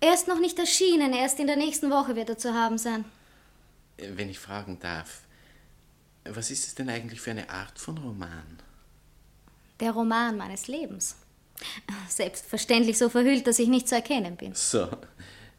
Er 0.00 0.14
ist 0.14 0.28
noch 0.28 0.40
nicht 0.40 0.58
erschienen, 0.58 1.12
erst 1.12 1.38
in 1.38 1.46
der 1.46 1.56
nächsten 1.56 1.90
Woche 1.90 2.16
wird 2.16 2.28
er 2.28 2.38
zu 2.38 2.52
haben 2.52 2.76
sein. 2.76 3.04
Äh, 3.96 4.08
wenn 4.14 4.28
ich 4.28 4.38
fragen 4.38 4.78
darf, 4.80 5.20
was 6.24 6.50
ist 6.50 6.66
es 6.66 6.74
denn 6.74 6.88
eigentlich 6.88 7.20
für 7.20 7.30
eine 7.30 7.48
Art 7.50 7.78
von 7.78 7.98
Roman? 7.98 8.58
Der 9.80 9.92
Roman 9.92 10.36
meines 10.36 10.68
Lebens. 10.68 11.16
Selbstverständlich 12.08 12.98
so 12.98 13.08
verhüllt, 13.08 13.46
dass 13.46 13.58
ich 13.58 13.68
nicht 13.68 13.88
zu 13.88 13.94
erkennen 13.94 14.36
bin. 14.36 14.54
So, 14.54 14.88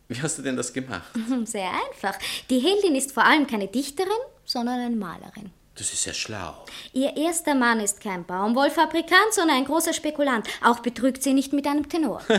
wie 0.07 0.21
hast 0.21 0.37
du 0.37 0.41
denn 0.41 0.57
das 0.57 0.73
gemacht? 0.73 1.11
Sehr 1.45 1.71
einfach. 1.71 2.17
Die 2.49 2.59
Heldin 2.59 2.95
ist 2.95 3.11
vor 3.11 3.23
allem 3.23 3.47
keine 3.47 3.67
Dichterin, 3.67 4.11
sondern 4.43 4.79
eine 4.79 4.95
Malerin. 4.95 5.51
Das 5.77 5.91
ist 5.91 6.03
sehr 6.03 6.13
schlau. 6.13 6.65
Ihr 6.93 7.15
erster 7.17 7.53
Mann 7.53 7.81
ist 7.81 7.99
kein 7.99 8.25
Baumwollfabrikant, 8.25 9.33
sondern 9.33 9.57
ein 9.57 9.65
großer 9.65 9.93
Spekulant. 9.93 10.47
Auch 10.63 10.79
betrügt 10.79 11.21
sie 11.21 11.33
nicht 11.33 11.51
mit 11.51 11.67
einem 11.67 11.89
Tenor. 11.89 12.21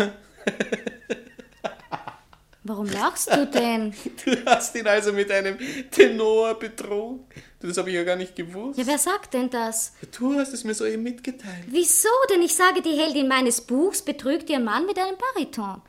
Warum 2.64 2.86
lachst 2.88 3.30
du 3.32 3.46
denn? 3.46 3.94
Du 4.24 4.44
hast 4.44 4.74
ihn 4.74 4.88
also 4.88 5.12
mit 5.12 5.30
einem 5.30 5.56
Tenor 5.90 6.58
betrogen? 6.58 7.24
Das 7.60 7.76
habe 7.78 7.90
ich 7.90 7.96
ja 7.96 8.02
gar 8.02 8.16
nicht 8.16 8.34
gewusst. 8.34 8.78
Ja, 8.78 8.86
wer 8.86 8.98
sagt 8.98 9.34
denn 9.34 9.50
das? 9.50 9.92
Du 10.18 10.34
hast 10.34 10.52
es 10.52 10.64
mir 10.64 10.74
soeben 10.74 11.04
mitgeteilt. 11.04 11.64
Wieso 11.68 12.08
denn? 12.30 12.42
Ich 12.42 12.54
sage, 12.56 12.82
die 12.82 12.98
Heldin 12.98 13.28
meines 13.28 13.60
Buchs 13.60 14.02
betrügt 14.02 14.50
ihren 14.50 14.64
Mann 14.64 14.84
mit 14.86 14.98
einem 14.98 15.16
Bariton. 15.16 15.80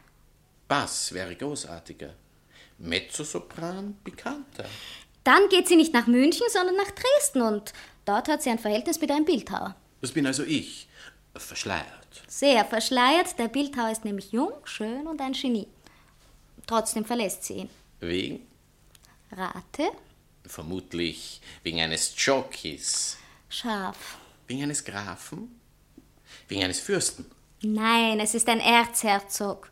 Bass 0.67 1.13
wäre 1.13 1.35
großartiger. 1.35 2.13
Mezzosopran 2.77 3.97
bekannter. 4.03 4.65
Dann 5.27 5.49
geht 5.49 5.67
sie 5.67 5.75
nicht 5.75 5.93
nach 5.93 6.07
München, 6.07 6.47
sondern 6.49 6.77
nach 6.77 6.89
Dresden 6.89 7.41
und 7.41 7.73
dort 8.05 8.29
hat 8.29 8.41
sie 8.41 8.49
ein 8.49 8.59
Verhältnis 8.59 9.01
mit 9.01 9.11
einem 9.11 9.25
Bildhauer. 9.25 9.75
Das 9.99 10.13
bin 10.13 10.25
also 10.25 10.43
ich. 10.43 10.87
Verschleiert. 11.35 12.23
Sehr 12.29 12.63
verschleiert. 12.63 13.37
Der 13.37 13.49
Bildhauer 13.49 13.91
ist 13.91 14.05
nämlich 14.05 14.31
jung, 14.31 14.53
schön 14.63 15.05
und 15.05 15.19
ein 15.19 15.33
Genie. 15.33 15.67
Trotzdem 16.65 17.03
verlässt 17.03 17.43
sie 17.43 17.55
ihn. 17.55 17.69
Wegen? 17.99 18.47
Rate? 19.33 19.91
Vermutlich 20.45 21.41
wegen 21.61 21.81
eines 21.81 22.13
Jockeys. 22.25 23.17
Scharf. 23.49 24.19
Wegen 24.47 24.63
eines 24.63 24.85
Grafen? 24.85 25.59
Wegen 26.47 26.63
eines 26.63 26.79
Fürsten? 26.79 27.25
Nein, 27.63 28.21
es 28.21 28.33
ist 28.33 28.47
ein 28.47 28.61
Erzherzog. 28.61 29.69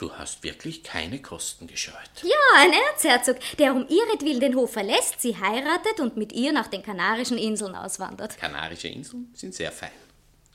Du 0.00 0.10
hast 0.14 0.42
wirklich 0.42 0.82
keine 0.82 1.20
Kosten 1.20 1.66
gescheut. 1.66 1.94
Ja, 2.22 2.56
ein 2.56 2.72
Erzherzog, 2.72 3.36
der 3.58 3.74
um 3.74 3.86
ihretwillen 3.86 4.40
den 4.40 4.56
Hof 4.56 4.72
verlässt, 4.72 5.20
sie 5.20 5.36
heiratet 5.36 6.00
und 6.00 6.16
mit 6.16 6.32
ihr 6.32 6.52
nach 6.52 6.68
den 6.68 6.82
Kanarischen 6.82 7.36
Inseln 7.36 7.74
auswandert. 7.74 8.38
Kanarische 8.38 8.88
Inseln 8.88 9.30
sind 9.34 9.54
sehr 9.54 9.70
fein. 9.70 9.90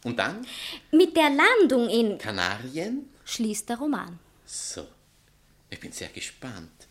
Und 0.04 0.18
dann? 0.18 0.48
Mit 0.90 1.16
der 1.16 1.30
Landung 1.30 1.88
in 1.90 2.18
Kanarien? 2.18 3.08
Schließt 3.24 3.70
der 3.70 3.78
Roman. 3.78 4.18
So. 4.46 4.88
Ich 5.70 5.80
bin 5.80 5.92
sehr 5.92 6.10
gespannt. 6.10 6.88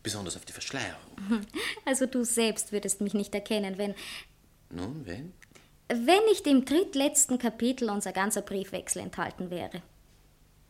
Besonders 0.00 0.36
auf 0.36 0.44
die 0.44 0.52
Verschleierung. 0.52 1.00
Also 1.84 2.06
du 2.06 2.22
selbst 2.22 2.70
würdest 2.70 3.00
mich 3.00 3.14
nicht 3.14 3.34
erkennen, 3.34 3.76
wenn. 3.76 3.96
Nun, 4.70 5.04
wenn? 5.04 5.32
Wenn 5.88 6.24
nicht 6.26 6.46
im 6.46 6.64
drittletzten 6.64 7.38
Kapitel 7.38 7.90
unser 7.90 8.12
ganzer 8.12 8.42
Briefwechsel 8.42 9.02
enthalten 9.02 9.50
wäre. 9.50 9.82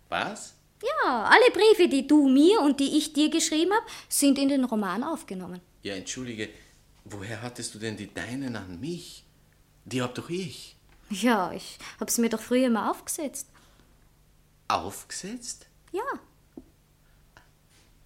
Was? 0.09 0.55
Ja, 0.83 1.25
alle 1.25 1.51
Briefe, 1.53 1.89
die 1.89 2.07
du 2.07 2.29
mir 2.29 2.61
und 2.61 2.79
die 2.81 2.97
ich 2.99 3.13
dir 3.13 3.31
geschrieben 3.31 3.73
habe, 3.73 3.87
sind 4.09 4.39
in 4.39 4.49
den 4.49 4.65
Roman 4.65 5.03
aufgenommen. 5.03 5.61
Ja, 5.83 5.95
entschuldige, 5.95 6.49
woher 7.05 7.43
hattest 7.43 7.75
du 7.75 7.79
denn 7.79 7.97
die 7.97 8.13
deinen 8.13 8.55
an 8.57 8.79
mich? 8.81 9.25
Die 9.85 10.03
hab 10.03 10.15
doch 10.15 10.31
ich. 10.31 10.77
Ja, 11.11 11.53
ich 11.53 11.79
hab's 11.99 12.19
mir 12.19 12.29
doch 12.29 12.41
früher 12.41 12.71
mal 12.71 12.91
aufgesetzt. 12.91 13.49
Aufgesetzt? 14.69 15.67
Ja. 15.93 16.03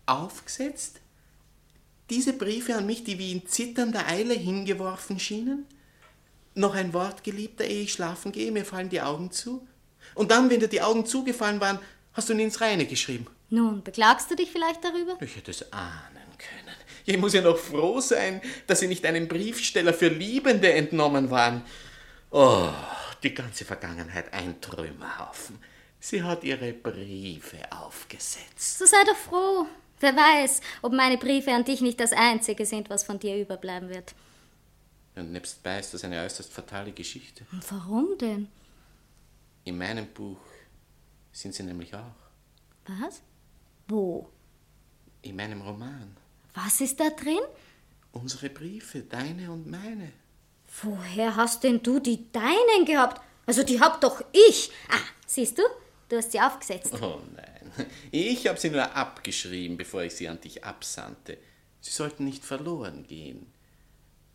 Aufgesetzt? 0.06 1.00
Diese 2.08 2.32
Briefe 2.32 2.76
an 2.76 2.86
mich, 2.86 3.04
die 3.04 3.18
wie 3.18 3.32
in 3.32 3.46
zitternder 3.46 4.06
Eile 4.06 4.34
hingeworfen 4.34 5.18
schienen? 5.18 5.66
Noch 6.54 6.74
ein 6.74 6.92
Wort, 6.92 7.24
Geliebter, 7.24 7.64
ehe 7.64 7.82
ich 7.82 7.92
schlafen 7.92 8.30
gehe, 8.32 8.52
mir 8.52 8.64
fallen 8.64 8.90
die 8.90 9.00
Augen 9.00 9.30
zu? 9.30 9.66
Und 10.14 10.30
dann, 10.30 10.50
wenn 10.50 10.60
dir 10.60 10.68
die 10.68 10.82
Augen 10.82 11.06
zugefallen 11.06 11.60
waren, 11.60 11.78
hast 12.12 12.28
du 12.28 12.32
ihn 12.32 12.40
ins 12.40 12.60
Reine 12.60 12.86
geschrieben. 12.86 13.26
Nun, 13.50 13.82
beklagst 13.82 14.30
du 14.30 14.34
dich 14.34 14.50
vielleicht 14.50 14.82
darüber? 14.82 15.16
Ich 15.20 15.36
hätte 15.36 15.50
es 15.50 15.72
ahnen 15.72 16.22
können. 16.38 16.76
Ich 17.04 17.18
muss 17.18 17.34
ja 17.34 17.42
noch 17.42 17.58
froh 17.58 18.00
sein, 18.00 18.40
dass 18.66 18.80
sie 18.80 18.88
nicht 18.88 19.04
einem 19.04 19.28
Briefsteller 19.28 19.92
für 19.92 20.08
Liebende 20.08 20.72
entnommen 20.72 21.30
waren. 21.30 21.62
Oh, 22.30 22.70
die 23.22 23.34
ganze 23.34 23.64
Vergangenheit 23.64 24.32
ein 24.32 24.60
Trümmerhaufen. 24.60 25.58
Sie 26.00 26.22
hat 26.22 26.44
ihre 26.44 26.72
Briefe 26.72 27.58
aufgesetzt. 27.70 28.78
So 28.78 28.86
sei 28.86 29.04
doch 29.04 29.16
froh. 29.16 29.66
Wer 30.00 30.16
weiß, 30.16 30.60
ob 30.82 30.92
meine 30.92 31.16
Briefe 31.16 31.52
an 31.52 31.64
dich 31.64 31.80
nicht 31.80 32.00
das 32.00 32.12
Einzige 32.12 32.66
sind, 32.66 32.90
was 32.90 33.04
von 33.04 33.20
dir 33.20 33.36
überbleiben 33.36 33.88
wird. 33.88 34.14
Und 35.14 35.30
nebstbei 35.30 35.78
ist 35.78 35.94
das 35.94 36.04
eine 36.04 36.22
äußerst 36.22 36.52
fatale 36.52 36.90
Geschichte. 36.90 37.44
Und 37.52 37.70
warum 37.70 38.18
denn? 38.18 38.48
In 39.64 39.78
meinem 39.78 40.06
Buch 40.06 40.38
sind 41.32 41.54
sie 41.54 41.62
nämlich 41.62 41.94
auch. 41.94 42.14
Was? 42.86 43.22
Wo? 43.88 44.28
In 45.22 45.36
meinem 45.36 45.62
Roman. 45.62 46.16
Was 46.54 46.80
ist 46.80 47.00
da 47.00 47.10
drin? 47.10 47.40
Unsere 48.12 48.50
Briefe, 48.50 49.00
deine 49.02 49.50
und 49.50 49.66
meine. 49.66 50.12
Woher 50.82 51.36
hast 51.36 51.64
denn 51.64 51.82
du 51.82 51.98
die 51.98 52.30
deinen 52.32 52.84
gehabt? 52.84 53.20
Also 53.46 53.62
die 53.62 53.80
hab 53.80 54.00
doch 54.00 54.22
ich. 54.32 54.70
Ah, 54.88 54.98
siehst 55.26 55.58
du? 55.58 55.62
Du 56.08 56.16
hast 56.16 56.32
sie 56.32 56.40
aufgesetzt. 56.40 56.92
Oh 57.00 57.20
nein. 57.34 57.88
Ich 58.10 58.46
habe 58.46 58.60
sie 58.60 58.70
nur 58.70 58.94
abgeschrieben, 58.94 59.76
bevor 59.76 60.02
ich 60.02 60.14
sie 60.14 60.28
an 60.28 60.40
dich 60.40 60.64
absandte. 60.64 61.38
Sie 61.80 61.90
sollten 61.90 62.24
nicht 62.24 62.44
verloren 62.44 63.06
gehen. 63.06 63.46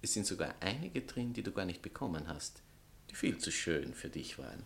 Es 0.01 0.13
sind 0.13 0.25
sogar 0.25 0.55
einige 0.59 1.01
drin, 1.01 1.33
die 1.33 1.43
du 1.43 1.51
gar 1.51 1.65
nicht 1.65 1.81
bekommen 1.81 2.27
hast, 2.27 2.61
die 3.09 3.15
viel 3.15 3.37
zu 3.37 3.51
schön 3.51 3.93
für 3.93 4.09
dich 4.09 4.37
waren, 4.37 4.65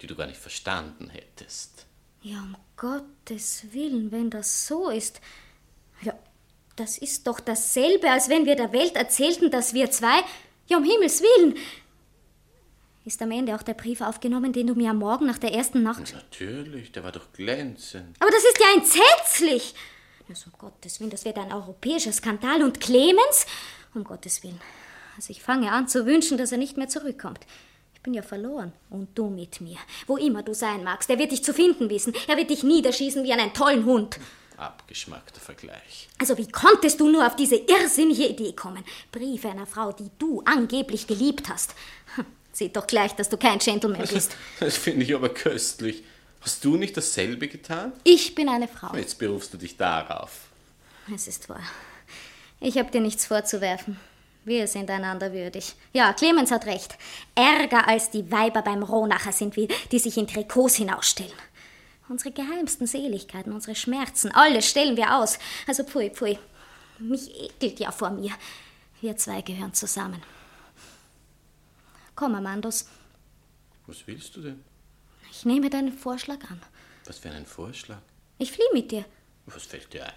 die 0.00 0.06
du 0.06 0.14
gar 0.14 0.26
nicht 0.26 0.40
verstanden 0.40 1.10
hättest. 1.10 1.86
Ja, 2.22 2.38
um 2.38 2.56
Gottes 2.76 3.72
Willen, 3.72 4.12
wenn 4.12 4.30
das 4.30 4.66
so 4.66 4.90
ist. 4.90 5.20
Ja, 6.02 6.14
das 6.76 6.98
ist 6.98 7.26
doch 7.26 7.40
dasselbe, 7.40 8.10
als 8.10 8.28
wenn 8.28 8.46
wir 8.46 8.56
der 8.56 8.72
Welt 8.72 8.96
erzählten, 8.96 9.50
dass 9.50 9.74
wir 9.74 9.90
zwei. 9.90 10.22
Ja, 10.66 10.76
um 10.76 10.84
Himmels 10.84 11.22
Willen. 11.22 11.56
Ist 13.04 13.22
am 13.22 13.30
Ende 13.30 13.54
auch 13.54 13.62
der 13.62 13.74
Brief 13.74 14.02
aufgenommen, 14.02 14.52
den 14.52 14.66
du 14.66 14.74
mir 14.74 14.90
am 14.90 14.98
Morgen 14.98 15.26
nach 15.26 15.38
der 15.38 15.52
ersten 15.52 15.82
Nacht. 15.82 16.12
Natürlich, 16.12 16.92
der 16.92 17.02
war 17.02 17.12
doch 17.12 17.32
glänzend. 17.32 18.16
Aber 18.20 18.30
das 18.30 18.44
ist 18.44 18.60
ja 18.60 18.66
entsetzlich! 18.74 19.74
Also, 20.28 20.50
um 20.52 20.58
Gottes 20.58 21.00
Willen, 21.00 21.10
das 21.10 21.24
wird 21.24 21.38
ein 21.38 21.52
europäischer 21.52 22.12
Skandal. 22.12 22.62
Und 22.62 22.80
Clemens? 22.80 23.46
Um 23.94 24.04
Gottes 24.04 24.44
Willen. 24.44 24.60
Also, 25.16 25.30
ich 25.30 25.42
fange 25.42 25.72
an 25.72 25.88
zu 25.88 26.06
wünschen, 26.06 26.38
dass 26.38 26.52
er 26.52 26.58
nicht 26.58 26.76
mehr 26.76 26.88
zurückkommt. 26.88 27.40
Ich 28.00 28.04
bin 28.04 28.14
ja 28.14 28.22
verloren. 28.22 28.72
Und 28.88 29.10
du 29.18 29.28
mit 29.28 29.60
mir. 29.60 29.76
Wo 30.06 30.16
immer 30.16 30.42
du 30.42 30.54
sein 30.54 30.82
magst, 30.82 31.10
er 31.10 31.18
wird 31.18 31.32
dich 31.32 31.44
zu 31.44 31.52
finden 31.52 31.90
wissen. 31.90 32.14
Er 32.28 32.38
wird 32.38 32.48
dich 32.48 32.62
niederschießen 32.62 33.22
wie 33.24 33.32
einen 33.34 33.52
tollen 33.52 33.84
Hund. 33.84 34.18
Abgeschmackter 34.56 35.38
Vergleich. 35.38 36.08
Also 36.18 36.38
wie 36.38 36.48
konntest 36.50 36.98
du 36.98 37.10
nur 37.10 37.26
auf 37.26 37.36
diese 37.36 37.56
irrsinnige 37.56 38.26
Idee 38.26 38.54
kommen? 38.54 38.82
Briefe 39.12 39.50
einer 39.50 39.66
Frau, 39.66 39.92
die 39.92 40.10
du 40.18 40.40
angeblich 40.46 41.08
geliebt 41.08 41.50
hast. 41.50 41.74
Hm, 42.14 42.24
Sieht 42.52 42.74
doch 42.74 42.86
gleich, 42.86 43.12
dass 43.16 43.28
du 43.28 43.36
kein 43.36 43.58
Gentleman 43.58 44.00
bist. 44.00 44.34
Das 44.60 44.78
finde 44.78 45.04
ich 45.04 45.14
aber 45.14 45.28
köstlich. 45.28 46.02
Hast 46.40 46.64
du 46.64 46.76
nicht 46.76 46.96
dasselbe 46.96 47.48
getan? 47.48 47.92
Ich 48.04 48.34
bin 48.34 48.48
eine 48.48 48.66
Frau. 48.66 48.96
Jetzt 48.96 49.18
berufst 49.18 49.52
du 49.52 49.58
dich 49.58 49.76
darauf. 49.76 50.48
Es 51.14 51.28
ist 51.28 51.50
wahr. 51.50 51.60
Ich 52.60 52.78
habe 52.78 52.90
dir 52.90 53.02
nichts 53.02 53.26
vorzuwerfen. 53.26 53.98
Wir 54.44 54.66
sind 54.66 54.90
einander 54.90 55.32
würdig. 55.32 55.74
Ja, 55.92 56.12
Clemens 56.12 56.50
hat 56.50 56.66
recht. 56.66 56.96
Ärger 57.34 57.86
als 57.86 58.10
die 58.10 58.30
Weiber 58.30 58.62
beim 58.62 58.82
Rohnacher 58.82 59.32
sind 59.32 59.56
wir, 59.56 59.68
die 59.92 59.98
sich 59.98 60.16
in 60.16 60.26
Trikots 60.26 60.76
hinausstellen. 60.76 61.32
Unsere 62.08 62.32
geheimsten 62.32 62.86
Seligkeiten, 62.86 63.52
unsere 63.52 63.76
Schmerzen, 63.76 64.32
alles 64.32 64.68
stellen 64.68 64.96
wir 64.96 65.16
aus. 65.16 65.38
Also 65.66 65.84
pfui, 65.84 66.10
pfui. 66.10 66.38
Mich 66.98 67.30
ekelt 67.40 67.78
ja 67.78 67.92
vor 67.92 68.10
mir. 68.10 68.32
Wir 69.00 69.16
zwei 69.16 69.42
gehören 69.42 69.74
zusammen. 69.74 70.22
Komm, 72.14 72.34
Amandus. 72.34 72.86
Was 73.86 74.06
willst 74.06 74.36
du 74.36 74.42
denn? 74.42 74.64
Ich 75.30 75.44
nehme 75.44 75.70
deinen 75.70 75.92
Vorschlag 75.92 76.38
an. 76.50 76.60
Was 77.06 77.18
für 77.18 77.30
einen 77.30 77.46
Vorschlag? 77.46 78.02
Ich 78.38 78.52
fliehe 78.52 78.68
mit 78.72 78.90
dir. 78.90 79.04
Was 79.46 79.64
fällt 79.64 79.92
dir 79.92 80.06
ein? 80.06 80.12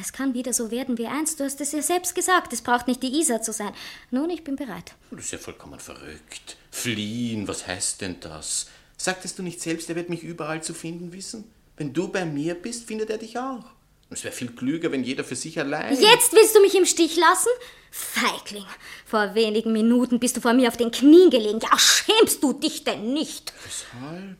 Es 0.00 0.12
kann 0.12 0.34
wieder 0.34 0.52
so 0.52 0.70
werden 0.70 0.98
wie 0.98 1.06
einst. 1.06 1.40
Du 1.40 1.44
hast 1.44 1.60
es 1.60 1.72
ja 1.72 1.82
selbst 1.82 2.14
gesagt. 2.14 2.52
Es 2.52 2.62
braucht 2.62 2.86
nicht 2.86 3.02
die 3.02 3.18
Isa 3.18 3.40
zu 3.40 3.52
sein. 3.52 3.72
Nun, 4.10 4.30
ich 4.30 4.44
bin 4.44 4.56
bereit. 4.56 4.94
Du 5.10 5.16
bist 5.16 5.32
ja 5.32 5.38
vollkommen 5.38 5.80
verrückt. 5.80 6.56
Fliehen, 6.70 7.48
was 7.48 7.66
heißt 7.66 8.00
denn 8.02 8.20
das? 8.20 8.66
Sagtest 8.98 9.38
du 9.38 9.42
nicht 9.42 9.60
selbst, 9.60 9.88
er 9.88 9.96
wird 9.96 10.10
mich 10.10 10.22
überall 10.22 10.62
zu 10.62 10.74
finden 10.74 11.12
wissen? 11.12 11.44
Wenn 11.76 11.92
du 11.92 12.08
bei 12.08 12.24
mir 12.24 12.54
bist, 12.54 12.84
findet 12.86 13.10
er 13.10 13.18
dich 13.18 13.38
auch. 13.38 13.64
Es 14.08 14.22
wäre 14.22 14.34
viel 14.34 14.54
klüger, 14.54 14.92
wenn 14.92 15.02
jeder 15.02 15.24
für 15.24 15.34
sich 15.34 15.58
allein. 15.58 15.92
Jetzt 16.00 16.32
willst 16.32 16.54
du 16.54 16.60
mich 16.60 16.74
im 16.76 16.86
Stich 16.86 17.16
lassen? 17.16 17.50
Feigling, 17.90 18.64
vor 19.04 19.34
wenigen 19.34 19.72
Minuten 19.72 20.20
bist 20.20 20.36
du 20.36 20.40
vor 20.40 20.52
mir 20.52 20.68
auf 20.68 20.76
den 20.76 20.90
Knien 20.90 21.30
gelegen. 21.30 21.58
Ja, 21.60 21.76
schämst 21.78 22.42
du 22.42 22.52
dich 22.52 22.84
denn 22.84 23.12
nicht? 23.14 23.52
Weshalb? 23.64 24.36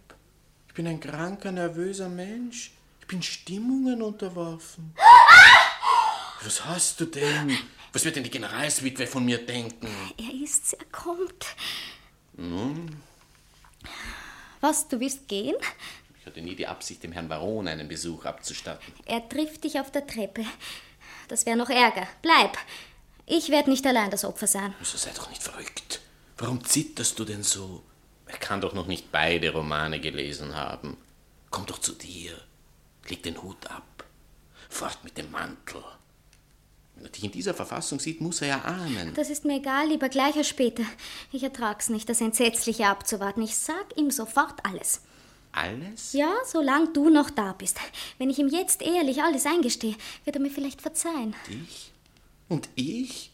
Ich 0.68 0.74
bin 0.74 0.86
ein 0.86 1.00
kranker, 1.00 1.50
nervöser 1.50 2.09
Mensch. 2.09 2.75
Ich 3.07 3.09
bin 3.09 3.22
Stimmungen 3.22 4.02
unterworfen. 4.02 4.92
Was 6.42 6.64
hast 6.64 6.98
du 6.98 7.04
denn? 7.04 7.57
Was 7.92 8.04
wird 8.04 8.16
denn 8.16 8.24
die 8.24 8.30
Generalswitwe 8.30 9.07
von 9.07 9.24
mir 9.24 9.38
denken? 9.46 9.86
Er 10.18 10.42
ist's, 10.42 10.72
er 10.72 10.84
kommt. 10.86 11.46
Nun, 12.32 13.00
Was, 14.61 14.88
du 14.88 14.98
willst 14.98 15.28
gehen? 15.28 15.54
ich 16.18 16.26
hatte 16.26 16.42
nie 16.42 16.57
die 16.57 16.66
Absicht, 16.66 17.04
dem 17.04 17.12
Herrn 17.12 17.28
Baron 17.28 17.68
einen 17.68 17.86
Besuch 17.86 18.24
abzustatten. 18.24 18.92
Er 19.04 19.26
trifft 19.28 19.62
dich 19.62 19.78
auf 19.78 19.92
der 19.92 20.04
Treppe. 20.04 20.44
Das 21.28 21.46
wäre 21.46 21.57
noch 21.57 21.70
Ärger. 21.70 22.09
Bleib. 22.22 22.59
Ich 23.24 23.50
werde 23.50 23.70
nicht 23.70 23.86
allein 23.86 24.11
das 24.11 24.24
Opfer 24.24 24.48
sein. 24.48 24.74
So 24.82 24.98
sei 24.98 25.12
doch 25.14 25.30
nicht 25.30 25.44
verrückt. 25.44 26.00
Warum 26.38 26.64
zitterst 26.64 27.16
du 27.20 27.24
denn 27.24 27.44
so? 27.44 27.84
Er 28.26 28.38
kann 28.38 28.61
doch 28.61 28.74
noch 28.74 28.88
nicht 28.88 29.12
beide 29.12 29.52
Romane 29.52 30.00
gelesen 30.00 30.57
haben. 30.57 30.96
Komm 31.50 31.66
doch 31.66 31.78
zu 31.78 31.92
dir. 31.92 32.36
Leg 33.09 33.22
den 33.22 33.42
Hut 33.42 33.66
ab. 33.70 34.04
Fort 34.68 34.98
mit 35.04 35.16
dem 35.16 35.30
Mantel. 35.30 35.82
Wenn 36.94 37.04
er 37.04 37.11
dich 37.11 37.24
in 37.24 37.30
dieser 37.30 37.54
Verfassung 37.54 38.00
sieht, 38.00 38.20
muss 38.20 38.40
er 38.40 38.48
ja 38.48 38.61
ahnen. 38.62 39.12
Das 39.14 39.30
ist 39.30 39.44
mir 39.44 39.59
egal, 39.59 39.88
lieber 39.88 40.09
gleich 40.09 40.34
als 40.36 40.48
später. 40.48 40.84
Ich 41.30 41.42
ertrag's 41.42 41.88
nicht, 41.88 42.09
das 42.09 42.20
Entsetzliche 42.20 42.86
abzuwarten. 42.86 43.42
Ich 43.42 43.57
sag 43.57 43.96
ihm 43.96 44.11
sofort 44.11 44.64
alles. 44.64 45.02
Alles? 45.52 46.12
Ja, 46.12 46.32
solange 46.44 46.92
du 46.92 47.09
noch 47.09 47.30
da 47.30 47.52
bist. 47.52 47.78
Wenn 48.18 48.30
ich 48.30 48.38
ihm 48.38 48.48
jetzt 48.48 48.82
ehrlich 48.82 49.22
alles 49.22 49.46
eingestehe, 49.46 49.94
wird 50.24 50.36
er 50.36 50.42
mir 50.42 50.50
vielleicht 50.50 50.82
verzeihen. 50.82 51.34
Ich? 51.48 51.92
Und 52.48 52.68
ich? 52.74 53.30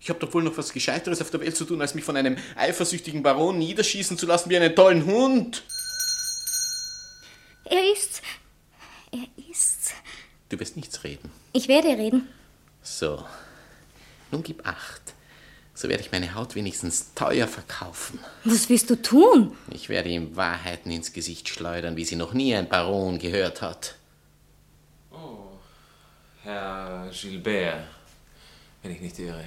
Ich 0.00 0.08
habe 0.08 0.18
doch 0.18 0.34
wohl 0.34 0.42
noch 0.42 0.56
was 0.56 0.72
Gescheiteres 0.72 1.20
auf 1.20 1.30
der 1.30 1.40
Welt 1.40 1.56
zu 1.56 1.64
tun, 1.64 1.80
als 1.80 1.94
mich 1.94 2.04
von 2.04 2.16
einem 2.16 2.36
eifersüchtigen 2.56 3.22
Baron 3.22 3.58
niederschießen 3.58 4.18
zu 4.18 4.26
lassen 4.26 4.50
wie 4.50 4.56
einen 4.56 4.74
tollen 4.74 5.06
Hund. 5.06 5.62
Er 7.64 7.92
ist's. 7.92 8.20
Er 9.12 9.26
ist's. 9.50 9.92
Du 10.48 10.58
wirst 10.58 10.76
nichts 10.76 11.04
reden. 11.04 11.30
Ich 11.52 11.68
werde 11.68 11.88
reden. 11.88 12.28
So. 12.82 13.24
Nun 14.30 14.42
gib 14.42 14.66
acht. 14.66 15.14
So 15.74 15.88
werde 15.88 16.02
ich 16.02 16.12
meine 16.12 16.34
Haut 16.34 16.54
wenigstens 16.54 17.14
teuer 17.14 17.46
verkaufen. 17.48 18.18
Was 18.44 18.68
willst 18.68 18.90
du 18.90 18.96
tun? 18.96 19.56
Ich 19.70 19.88
werde 19.88 20.10
ihm 20.10 20.36
Wahrheiten 20.36 20.90
ins 20.90 21.12
Gesicht 21.12 21.48
schleudern, 21.48 21.96
wie 21.96 22.04
sie 22.04 22.16
noch 22.16 22.32
nie 22.32 22.54
ein 22.54 22.68
Baron 22.68 23.18
gehört 23.18 23.62
hat. 23.62 23.96
Herr 26.42 27.08
Gilbert, 27.12 27.84
wenn 28.82 28.92
ich 28.92 29.00
nicht 29.00 29.18
irre. 29.18 29.44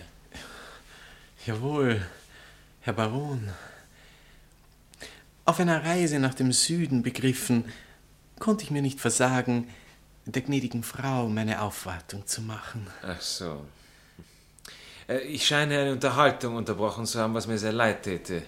Jawohl, 1.46 2.06
Herr 2.82 2.94
Baron. 2.94 3.50
Auf 5.44 5.60
einer 5.60 5.84
Reise 5.84 6.20
nach 6.20 6.34
dem 6.34 6.52
Süden 6.54 7.04
begriffen, 7.04 7.66
konnte 8.40 8.64
ich 8.64 8.72
mir 8.72 8.82
nicht 8.82 9.00
versagen, 9.00 9.68
der 10.26 10.42
gnädigen 10.42 10.84
Frau 10.84 11.28
meine 11.28 11.62
Aufwartung 11.62 12.26
zu 12.26 12.42
machen. 12.42 12.88
Ach 13.04 13.22
so. 13.22 13.62
Äh, 15.08 15.20
Ich 15.20 15.46
scheine 15.46 15.80
eine 15.80 15.92
Unterhaltung 15.92 16.56
unterbrochen 16.56 17.06
zu 17.06 17.20
haben, 17.20 17.34
was 17.34 17.48
mir 17.48 17.58
sehr 17.58 17.74
leid 17.74 18.04
täte. 18.04 18.44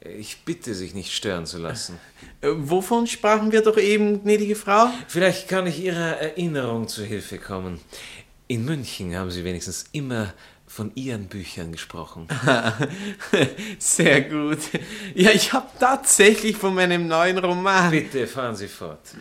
Ich 0.00 0.44
bitte, 0.44 0.74
sich 0.74 0.92
nicht 0.92 1.12
stören 1.12 1.46
zu 1.46 1.56
lassen. 1.58 1.98
Äh, 2.42 2.48
wovon 2.54 3.06
sprachen 3.06 3.52
wir 3.52 3.62
doch 3.62 3.78
eben, 3.78 4.22
gnädige 4.22 4.54
Frau? 4.54 4.88
Vielleicht 5.08 5.48
kann 5.48 5.66
ich 5.66 5.82
Ihrer 5.82 6.18
Erinnerung 6.18 6.88
zu 6.88 7.04
Hilfe 7.04 7.38
kommen. 7.38 7.80
In 8.46 8.66
München 8.66 9.16
haben 9.16 9.30
Sie 9.30 9.44
wenigstens 9.44 9.86
immer 9.92 10.34
von 10.74 10.90
Ihren 10.96 11.28
Büchern 11.28 11.70
gesprochen. 11.70 12.26
Sehr 13.78 14.22
gut. 14.22 14.58
Ja, 15.14 15.30
ich 15.30 15.52
habe 15.52 15.68
tatsächlich 15.78 16.56
von 16.56 16.74
meinem 16.74 17.06
neuen 17.06 17.38
Roman. 17.38 17.92
Bitte 17.92 18.26
fahren 18.26 18.56
Sie 18.56 18.66
fort. 18.66 19.14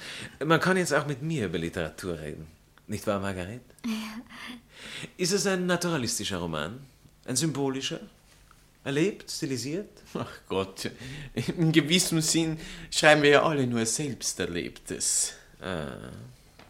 Man 0.44 0.60
kann 0.60 0.78
jetzt 0.78 0.96
auch 0.96 1.06
mit 1.06 1.22
mir 1.22 1.46
über 1.46 1.60
Literatur 1.60 2.20
reden. 2.20 2.48
Nicht 2.88 3.06
wahr, 3.06 3.20
Margaret? 3.20 3.62
Ist 5.16 5.32
es 5.32 5.46
ein 5.46 5.68
naturalistischer 5.68 6.38
Roman? 6.38 6.80
Ein 7.26 7.36
symbolischer? 7.36 8.00
Erlebt, 8.84 9.30
stilisiert? 9.30 10.02
Ach 10.16 10.40
Gott, 10.50 10.90
in 11.36 11.72
gewissem 11.72 12.20
Sinn 12.22 12.58
schreiben 12.90 13.22
wir 13.22 13.30
ja 13.30 13.44
alle 13.44 13.68
nur 13.68 13.86
Selbsterlebtes. 13.86 15.34
Ah, 15.62 16.10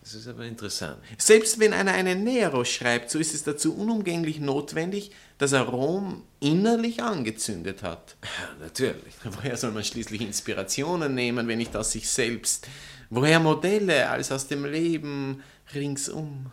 das 0.03 0.15
ist 0.15 0.27
aber 0.27 0.43
interessant. 0.43 0.97
Selbst 1.17 1.59
wenn 1.59 1.71
einer 1.71 1.93
einen 1.93 2.25
Nero 2.25 2.65
schreibt, 2.65 3.09
so 3.09 3.19
ist 3.19 3.33
es 3.33 3.43
dazu 3.43 3.73
unumgänglich 3.73 4.41
notwendig, 4.41 5.11
dass 5.37 5.53
er 5.53 5.61
Rom 5.61 6.23
innerlich 6.41 7.01
angezündet 7.01 7.83
hat. 7.83 8.17
Ja, 8.21 8.65
natürlich. 8.65 9.13
Woher 9.23 9.55
soll 9.55 9.71
man 9.71 9.85
schließlich 9.85 10.19
Inspirationen 10.19 11.15
nehmen, 11.15 11.47
wenn 11.47 11.57
nicht 11.57 11.73
aus 11.77 11.93
sich 11.93 12.09
selbst? 12.09 12.67
Woher 13.09 13.39
Modelle 13.39 14.09
als 14.09 14.29
aus 14.33 14.47
dem 14.47 14.65
Leben 14.65 15.41
ringsum? 15.73 16.47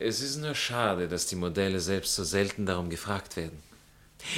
Es 0.00 0.20
ist 0.20 0.38
nur 0.38 0.56
schade, 0.56 1.06
dass 1.06 1.26
die 1.26 1.36
Modelle 1.36 1.78
selbst 1.78 2.16
so 2.16 2.24
selten 2.24 2.66
darum 2.66 2.90
gefragt 2.90 3.36
werden. 3.36 3.58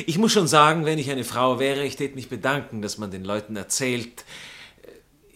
Ich 0.06 0.18
muss 0.18 0.32
schon 0.32 0.46
sagen, 0.46 0.84
wenn 0.84 0.98
ich 0.98 1.10
eine 1.10 1.24
Frau 1.24 1.58
wäre, 1.58 1.84
ich 1.84 1.96
tät 1.96 2.14
mich 2.16 2.28
bedanken, 2.28 2.82
dass 2.82 2.98
man 2.98 3.10
den 3.10 3.24
Leuten 3.24 3.56
erzählt, 3.56 4.24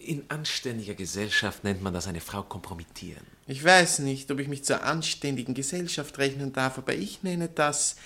in 0.07 0.23
anständiger 0.29 0.93
Gesellschaft 0.93 1.63
nennt 1.63 1.81
man 1.81 1.93
das 1.93 2.07
eine 2.07 2.21
Frau 2.21 2.43
kompromittieren. 2.43 3.25
Ich 3.45 3.63
weiß 3.63 3.99
nicht, 3.99 4.31
ob 4.31 4.39
ich 4.39 4.47
mich 4.47 4.63
zur 4.63 4.83
anständigen 4.83 5.53
Gesellschaft 5.53 6.17
rechnen 6.17 6.53
darf, 6.53 6.77
aber 6.77 6.93
ich 6.93 7.23
nenne 7.23 7.49
das 7.49 7.97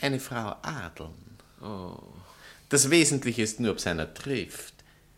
eine 0.00 0.20
Frau 0.20 0.54
adeln. 0.62 1.10
Das 2.68 2.90
Wesentliche 2.90 3.42
ist 3.42 3.60
nur, 3.60 3.72
ob 3.72 3.78
es 3.78 3.86
einer 3.86 4.12
trifft. 4.14 4.74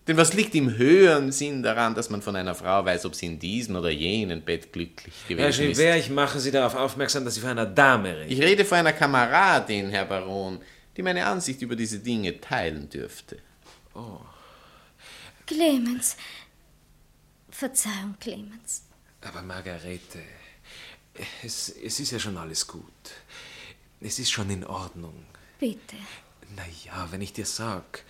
Denn 0.08 0.16
was 0.16 0.32
liegt 0.32 0.54
im 0.54 0.76
höheren 0.76 1.30
Sinn 1.30 1.62
daran, 1.62 1.94
dass 1.94 2.10
man 2.10 2.22
von 2.22 2.34
einer 2.34 2.54
Frau 2.54 2.84
weiß, 2.84 3.04
ob 3.04 3.14
sie 3.14 3.26
in 3.26 3.38
diesem 3.38 3.76
oder 3.76 3.90
jenen 3.90 4.42
Bett 4.42 4.72
glücklich 4.72 5.14
Herr 5.28 5.36
gewesen 5.36 5.70
ist? 5.70 5.78
Gilbert, 5.78 5.98
ich 5.98 6.10
mache 6.10 6.40
Sie 6.40 6.50
darauf 6.50 6.74
aufmerksam, 6.74 7.24
dass 7.24 7.34
Sie 7.34 7.40
von 7.40 7.50
einer 7.50 7.66
Dame 7.66 8.16
reden. 8.16 8.32
Ich 8.32 8.40
rede 8.40 8.64
von 8.64 8.78
einer 8.78 8.94
Kameradin, 8.94 9.90
Herr 9.90 10.06
Baron, 10.06 10.60
die 10.96 11.02
meine 11.02 11.24
Ansicht 11.24 11.62
über 11.62 11.76
diese 11.76 11.98
Dinge 11.98 12.40
teilen 12.40 12.88
dürfte. 12.88 13.38
Clemens. 15.50 16.16
Verzeihung, 17.50 18.14
Clemens. 18.20 18.84
Aber 19.20 19.42
Margarete, 19.42 20.22
es, 21.42 21.68
es 21.68 21.98
ist 21.98 22.12
ja 22.12 22.20
schon 22.20 22.36
alles 22.36 22.68
gut. 22.68 22.84
Es 24.00 24.20
ist 24.20 24.30
schon 24.30 24.48
in 24.48 24.64
Ordnung. 24.64 25.26
Bitte. 25.58 25.96
Na 26.54 26.62
ja, 26.84 27.10
wenn 27.10 27.20
ich 27.20 27.32
dir 27.32 27.46
sag, 27.46 28.04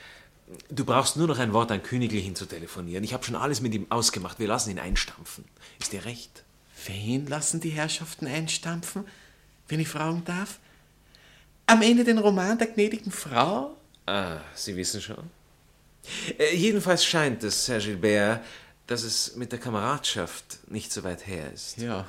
du 0.68 0.84
brauchst 0.84 1.16
nur 1.16 1.28
noch 1.28 1.38
ein 1.38 1.54
Wort 1.54 1.70
an 1.72 1.82
Königlichen 1.82 2.36
zu 2.36 2.44
telefonieren. 2.44 3.04
Ich 3.04 3.14
habe 3.14 3.24
schon 3.24 3.36
alles 3.36 3.62
mit 3.62 3.72
ihm 3.72 3.86
ausgemacht. 3.90 4.38
Wir 4.38 4.48
lassen 4.48 4.70
ihn 4.70 4.78
einstampfen. 4.78 5.46
Ist 5.80 5.94
dir 5.94 6.04
recht? 6.04 6.44
Wen 6.84 7.26
lassen 7.26 7.60
die 7.60 7.70
Herrschaften 7.70 8.26
einstampfen, 8.26 9.06
wenn 9.66 9.80
ich 9.80 9.88
fragen 9.88 10.26
darf? 10.26 10.58
Am 11.66 11.80
Ende 11.80 12.04
den 12.04 12.18
Roman 12.18 12.58
der 12.58 12.66
gnädigen 12.66 13.10
Frau? 13.10 13.76
Ah, 14.04 14.40
Sie 14.54 14.76
wissen 14.76 15.00
schon. 15.00 15.39
Äh, 16.38 16.54
jedenfalls 16.54 17.04
scheint 17.04 17.42
es, 17.44 17.68
Herr 17.68 17.80
Gilbert, 17.80 18.44
dass 18.86 19.02
es 19.02 19.36
mit 19.36 19.52
der 19.52 19.58
Kameradschaft 19.58 20.58
nicht 20.68 20.92
so 20.92 21.04
weit 21.04 21.26
her 21.26 21.52
ist. 21.52 21.78
Ja. 21.78 22.06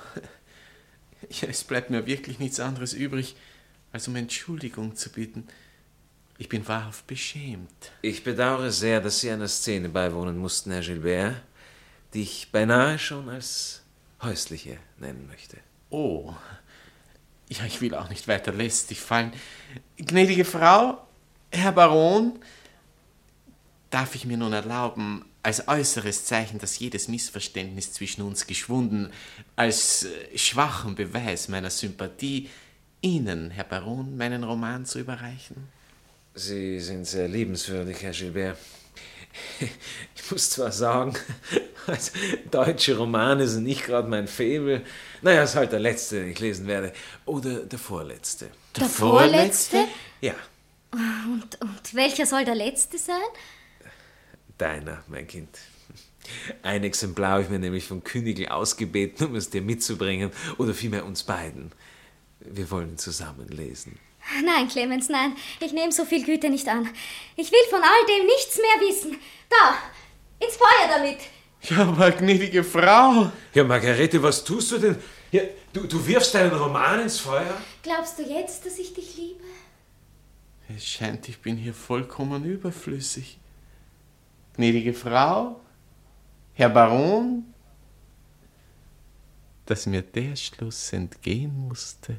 ja, 1.30 1.48
es 1.48 1.64
bleibt 1.64 1.90
mir 1.90 2.06
wirklich 2.06 2.40
nichts 2.40 2.60
anderes 2.60 2.94
übrig, 2.94 3.36
als 3.92 4.08
um 4.08 4.16
Entschuldigung 4.16 4.96
zu 4.96 5.10
bitten. 5.12 5.48
Ich 6.38 6.50
bin 6.50 6.68
wahrhaft 6.68 7.06
beschämt. 7.06 7.92
Ich 8.02 8.24
bedauere 8.24 8.72
sehr, 8.72 9.00
dass 9.00 9.20
Sie 9.20 9.30
einer 9.30 9.48
Szene 9.48 9.90
beiwohnen 9.90 10.38
mussten, 10.38 10.72
Herr 10.72 10.82
Gilbert, 10.82 11.36
die 12.14 12.24
ich 12.24 12.52
beinahe 12.52 12.98
schon 12.98 13.30
als 13.30 13.84
häusliche 14.24 14.78
nennen 14.98 15.28
möchte. 15.28 15.58
Oh. 15.92 16.34
Ja, 17.50 17.66
ich 17.66 17.82
will 17.82 17.94
auch 17.94 18.10
nicht 18.10 18.28
weiter 18.28 18.54
lästig 18.54 19.00
fallen. 19.00 19.34
Gnädige 19.98 20.46
Frau, 20.46 21.06
Herr 21.52 21.74
Baron, 21.74 22.40
darf 23.92 24.16
ich 24.16 24.26
mir 24.26 24.38
nun 24.38 24.54
erlauben, 24.54 25.26
als 25.44 25.68
äußeres 25.68 26.26
Zeichen, 26.26 26.60
dass 26.60 26.80
jedes 26.80 27.08
Missverständnis 27.08 27.94
zwischen 27.94 28.24
uns 28.24 28.48
geschwunden, 28.48 29.12
als 29.56 30.04
äh, 30.04 30.38
schwachen 30.38 30.96
Beweis 30.96 31.48
meiner 31.48 31.70
Sympathie, 31.70 32.50
Ihnen, 33.02 33.50
Herr 33.50 33.64
Baron, 33.64 34.16
meinen 34.16 34.44
Roman 34.44 34.86
zu 34.86 35.00
überreichen? 35.00 35.68
Sie 36.36 36.80
sind 36.80 37.06
sehr 37.06 37.28
liebenswürdig, 37.28 38.02
Herr 38.02 38.12
Gilbert. 38.12 38.58
Ich 40.16 40.30
muss 40.30 40.50
zwar 40.50 40.72
sagen, 40.72 41.14
also, 41.88 42.12
deutsche 42.52 42.98
Romane 42.98 43.48
sind 43.48 43.64
nicht 43.64 43.86
gerade 43.86 44.08
mein 44.08 44.28
Faible. 44.28 44.82
Naja, 45.22 45.44
ist 45.44 45.56
halt 45.56 45.72
der 45.72 45.80
letzte, 45.80 46.20
den 46.22 46.32
ich 46.32 46.40
lesen 46.40 46.68
werde. 46.68 46.94
Oder 47.26 47.66
der 47.66 47.80
vorletzte. 47.80 48.46
Der, 48.76 48.84
der 48.84 48.90
vorletzte? 48.90 49.86
Ja. 50.22 50.36
Und, 50.94 51.60
und 51.62 51.94
welcher 51.94 52.26
soll 52.26 52.46
der 52.46 52.56
letzte 52.56 52.98
sein? 52.98 53.18
Deiner, 54.58 55.04
mein 55.08 55.28
Kind. 55.28 55.50
Ein 56.62 56.84
Exemplar 56.84 57.32
habe 57.32 57.44
ich 57.44 57.50
mir 57.50 57.60
nämlich 57.60 57.86
von 57.86 58.04
Künigl 58.04 58.48
ausgebeten, 58.48 59.28
um 59.28 59.36
es 59.36 59.50
dir 59.50 59.62
mitzubringen, 59.62 60.32
oder 60.58 60.74
vielmehr 60.74 61.06
uns 61.06 61.24
beiden. 61.24 61.72
Wir 62.40 62.70
wollen 62.72 62.98
zusammen 62.98 63.48
lesen. 63.48 64.00
Nein, 64.44 64.68
Clemens, 64.68 65.10
nein. 65.10 65.36
Ich 65.60 65.74
nehme 65.74 65.92
so 65.92 66.06
viel 66.06 66.24
Güte 66.24 66.50
nicht 66.50 66.68
an. 66.68 66.88
Ich 67.36 67.52
will 67.52 67.60
von 67.70 67.82
all 67.82 68.06
dem 68.08 68.26
nichts 68.26 68.58
mehr 68.58 68.88
wissen. 68.88 69.18
Da, 69.50 69.78
ins 70.40 70.56
Feuer 70.56 70.88
damit. 70.90 71.18
Ja, 71.64 71.88
aber 71.88 72.12
gnädige 72.12 72.64
Frau. 72.64 73.32
Ja, 73.54 73.64
Margarete, 73.64 74.22
was 74.22 74.44
tust 74.44 74.72
du 74.72 74.78
denn? 74.78 74.96
Ja, 75.32 75.42
du, 75.74 75.86
du 75.88 76.06
wirfst 76.06 76.34
deinen 76.34 76.54
Roman 76.54 77.02
ins 77.02 77.20
Feuer? 77.20 77.56
Glaubst 77.84 78.18
du 78.20 78.24
jetzt, 78.24 78.66
dass 78.66 78.78
ich 78.80 78.94
dich 78.94 79.16
liebe? 79.18 79.44
Es 80.76 80.86
scheint, 80.86 81.28
ich 81.30 81.40
bin 81.40 81.58
hier 81.58 81.74
vollkommen 81.74 82.46
überflüssig. 82.46 83.41
Gnädige 84.56 84.94
Frau, 84.94 85.60
Herr 86.54 86.70
Baron, 86.70 87.54
dass 89.66 89.86
mir 89.86 90.02
der 90.02 90.36
Schluss 90.36 90.92
entgehen 90.92 91.68
musste. 91.68 92.18